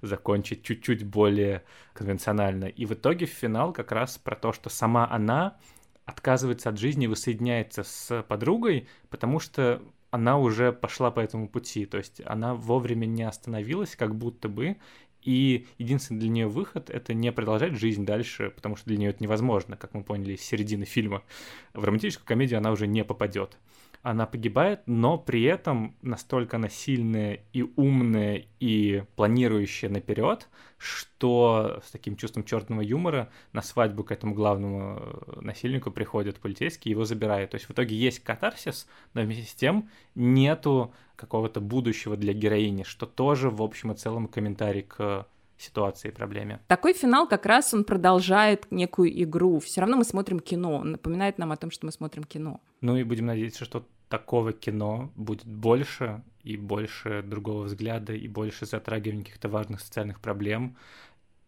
закончить 0.03 0.62
чуть-чуть 0.62 1.05
более 1.05 1.64
конвенционально. 1.95 2.66
И 2.66 2.84
в 2.84 2.92
итоге 2.92 3.26
финал 3.26 3.72
как 3.72 3.92
раз 3.92 4.18
про 4.18 4.36
то, 4.36 4.53
что 4.53 4.68
сама 4.68 5.09
она 5.11 5.57
отказывается 6.05 6.68
от 6.68 6.78
жизни, 6.78 7.07
воссоединяется 7.07 7.82
с 7.82 8.22
подругой, 8.28 8.88
потому 9.09 9.40
что 9.40 9.82
она 10.14 10.38
уже 10.38 10.72
пошла 10.72 11.10
по 11.10 11.18
этому 11.18 11.48
пути, 11.48 11.86
то 11.86 11.98
есть 11.98 12.22
она 12.24 12.54
вовремя 12.54 13.04
не 13.04 13.24
остановилась, 13.24 13.96
как 13.96 14.14
будто 14.14 14.48
бы, 14.48 14.76
и 15.22 15.66
единственный 15.76 16.20
для 16.20 16.28
нее 16.28 16.46
выход— 16.46 16.88
это 16.90 17.14
не 17.14 17.32
продолжать 17.32 17.72
жизнь 17.72 18.06
дальше, 18.06 18.50
потому 18.50 18.76
что 18.76 18.86
для 18.86 18.96
нее 18.96 19.10
это 19.10 19.24
невозможно, 19.24 19.76
как 19.76 19.92
мы 19.92 20.04
поняли 20.04 20.34
из 20.34 20.42
середины 20.42 20.84
фильма. 20.84 21.24
В 21.72 21.82
романтическую 21.82 22.28
комедию 22.28 22.58
она 22.58 22.70
уже 22.70 22.86
не 22.86 23.02
попадет 23.02 23.58
она 24.05 24.26
погибает, 24.26 24.82
но 24.84 25.16
при 25.16 25.44
этом 25.44 25.96
настолько 26.02 26.59
она 26.59 26.68
сильная 26.68 27.40
и 27.55 27.62
умная 27.62 28.44
и 28.61 29.02
планирующая 29.16 29.88
наперед, 29.88 30.46
что 30.76 31.80
с 31.82 31.90
таким 31.90 32.14
чувством 32.16 32.44
черного 32.44 32.82
юмора 32.82 33.30
на 33.55 33.62
свадьбу 33.62 34.05
к 34.05 34.12
этому 34.12 34.34
главному 34.34 34.98
э, 35.00 35.40
насильнику 35.40 35.90
приходят 35.90 36.36
полицейские 36.36 36.90
и 36.90 36.94
его 36.94 37.07
забирают. 37.07 37.52
То 37.52 37.55
есть 37.55 37.66
в 37.66 37.70
итоге 37.72 37.96
есть 37.96 38.20
катарсис, 38.20 38.86
но 39.14 39.22
вместе 39.22 39.44
с 39.44 39.55
тем 39.55 39.88
нету 40.14 40.92
какого-то 41.16 41.62
будущего 41.62 42.18
для 42.18 42.34
героини, 42.34 42.82
что 42.82 43.07
тоже 43.07 43.48
в 43.48 43.62
общем 43.62 43.92
и 43.92 43.96
целом 43.96 44.28
комментарий 44.28 44.82
к 44.82 45.26
ситуации 45.57 46.09
и 46.09 46.12
проблеме. 46.12 46.61
Такой 46.68 46.92
финал 46.92 47.26
как 47.26 47.46
раз 47.46 47.72
он 47.72 47.84
продолжает 47.84 48.70
некую 48.70 49.22
игру. 49.22 49.61
Все 49.61 49.80
равно 49.80 49.96
мы 49.96 50.05
смотрим 50.05 50.40
кино, 50.40 50.76
он 50.76 50.92
напоминает 50.92 51.38
нам 51.38 51.52
о 51.52 51.57
том, 51.57 51.70
что 51.70 51.86
мы 51.86 51.92
смотрим 51.92 52.24
кино. 52.24 52.61
Ну 52.82 52.96
и 52.96 53.02
будем 53.02 53.26
надеяться, 53.26 53.64
что 53.64 53.86
такого 54.09 54.52
кино 54.52 55.12
будет 55.16 55.46
больше, 55.46 56.22
и 56.42 56.57
больше 56.57 57.22
другого 57.22 57.64
взгляда, 57.64 58.12
и 58.12 58.28
больше 58.28 58.66
затрагивания 58.66 59.24
каких-то 59.24 59.48
важных 59.48 59.80
социальных 59.80 60.20
проблем 60.20 60.76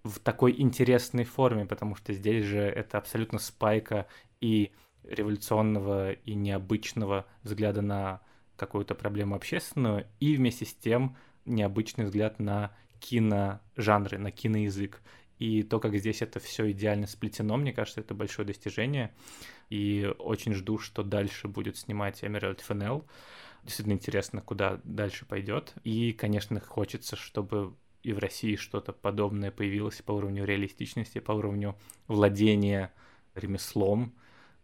в 0.05 0.19
такой 0.21 0.55
интересной 0.61 1.25
форме, 1.25 1.67
потому 1.67 1.97
что 1.97 2.13
здесь 2.13 2.45
же 2.45 2.61
это 2.61 2.99
абсолютно 2.99 3.39
спайка 3.39 4.07
и 4.41 4.73
революционного, 5.05 6.13
и 6.13 6.35
необычного 6.35 7.27
взгляда 7.43 7.83
на 7.83 8.21
какую-то 8.57 8.95
проблему 8.95 9.35
общественную, 9.35 10.07
и 10.21 10.37
вместе 10.37 10.65
с 10.65 10.75
тем 10.75 11.17
необычный 11.45 12.07
взгляд 12.07 12.41
на 12.41 12.75
киножанры, 12.99 14.19
на 14.19 14.31
киноязык. 14.31 15.03
И 15.39 15.63
то, 15.63 15.81
как 15.81 15.97
здесь 15.97 16.23
это 16.23 16.41
все 16.41 16.71
идеально 16.71 17.07
сплетено, 17.07 17.57
мне 17.57 17.73
кажется, 17.73 18.01
это 18.01 18.15
большое 18.15 18.47
достижение. 18.47 19.15
И 19.69 20.11
очень 20.19 20.55
жду, 20.55 20.79
что 20.79 21.03
дальше 21.03 21.49
будет 21.49 21.77
снимать 21.77 22.25
Эмеральд 22.25 22.61
Фенел. 22.61 23.07
Действительно 23.63 23.95
интересно, 23.95 24.41
куда 24.41 24.81
дальше 24.85 25.27
пойдет. 25.27 25.75
И, 25.85 26.13
конечно, 26.13 26.61
хочется, 26.61 27.17
чтобы 27.17 27.75
и 28.03 28.13
в 28.13 28.19
России 28.19 28.55
что-то 28.55 28.93
подобное 28.93 29.51
появилось 29.51 30.01
по 30.01 30.13
уровню 30.13 30.45
реалистичности, 30.45 31.19
по 31.19 31.33
уровню 31.33 31.77
владения 32.07 32.93
ремеслом, 33.35 34.15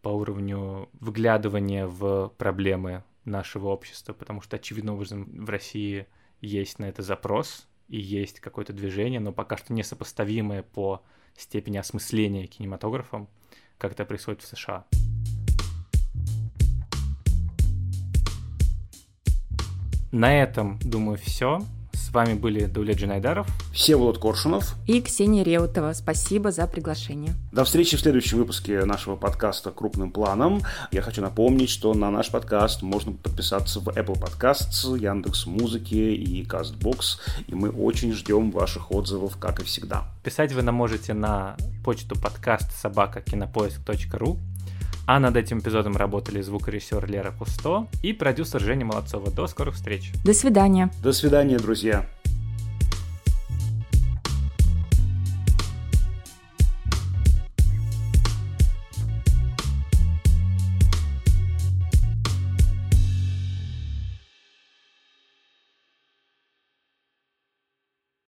по 0.01 0.11
уровню 0.11 0.89
вглядывания 1.01 1.89
в 1.89 2.33
проблемы 2.39 3.03
нашего 3.25 3.69
общества, 3.69 4.13
потому 4.13 4.43
что, 4.43 4.57
очевидно 4.57 4.95
образом, 4.95 5.45
в 5.45 5.51
России 5.51 6.07
есть 6.41 6.79
на 6.79 6.85
это 6.85 7.03
запрос, 7.03 7.69
и 7.93 8.01
есть 8.01 8.41
какое-то 8.41 8.73
движение, 8.73 9.21
но 9.21 9.33
пока 9.33 9.59
что 9.59 9.75
несопоставимое 9.75 10.63
по 10.63 11.03
степени 11.37 11.77
осмысления 11.77 12.47
кинематографом, 12.47 13.29
как 13.77 13.93
это 13.93 14.07
происходит 14.07 14.41
в 14.41 14.47
США. 14.47 14.87
На 20.11 20.43
этом, 20.43 20.79
думаю, 20.79 21.19
все. 21.19 21.61
С 22.13 22.15
вами 22.15 22.35
были 22.35 22.67
Дуля 22.67 22.93
Джинайдаров, 22.93 23.47
Всеволод 23.73 24.19
Коршунов 24.19 24.75
и 24.87 25.01
Ксения 25.01 25.43
Реутова. 25.43 25.95
Спасибо 25.95 26.53
за 26.53 26.67
приглашение. 26.67 27.33
До 27.53 27.65
встречи 27.65 27.97
в 27.97 28.01
следующем 28.01 28.37
выпуске 28.37 28.85
нашего 28.85 29.17
подкаста 29.17 29.71
«Крупным 29.71 30.13
планом». 30.13 30.61
Я 30.91 31.01
хочу 31.01 31.23
напомнить, 31.23 31.71
что 31.71 31.95
на 31.95 32.11
наш 32.11 32.31
подкаст 32.31 32.83
можно 32.83 33.13
подписаться 33.13 33.81
в 33.81 33.89
Apple 33.89 34.21
Podcasts, 34.21 34.95
Яндекс 34.95 35.47
Музыки 35.47 35.95
и 35.95 36.45
CastBox, 36.45 37.19
и 37.47 37.55
мы 37.55 37.71
очень 37.71 38.13
ждем 38.13 38.51
ваших 38.51 38.93
отзывов, 38.93 39.39
как 39.39 39.61
и 39.61 39.65
всегда. 39.65 40.05
Писать 40.23 40.53
вы 40.53 40.61
нам 40.61 40.75
можете 40.75 41.15
на 41.15 41.57
почту 41.83 42.15
подкаст 42.21 42.73
собака 42.79 43.23
кинопоиск.ру 43.23 44.39
а 45.07 45.21
над 45.21 45.37
этим 45.37 45.59
эпизодом 45.59 45.97
работали 45.97 46.41
звукорежиссер 46.41 47.11
Лера 47.11 47.33
Кусто 47.33 47.87
и 48.03 48.13
продюсер 48.13 48.61
Женя 48.61 48.85
Молодцова. 48.85 49.31
До 49.31 49.47
скорых 49.47 49.75
встреч. 49.75 50.13
До 50.25 50.33
свидания. 50.33 50.91
До 51.03 51.13
свидания, 51.13 51.59
друзья. 51.59 52.07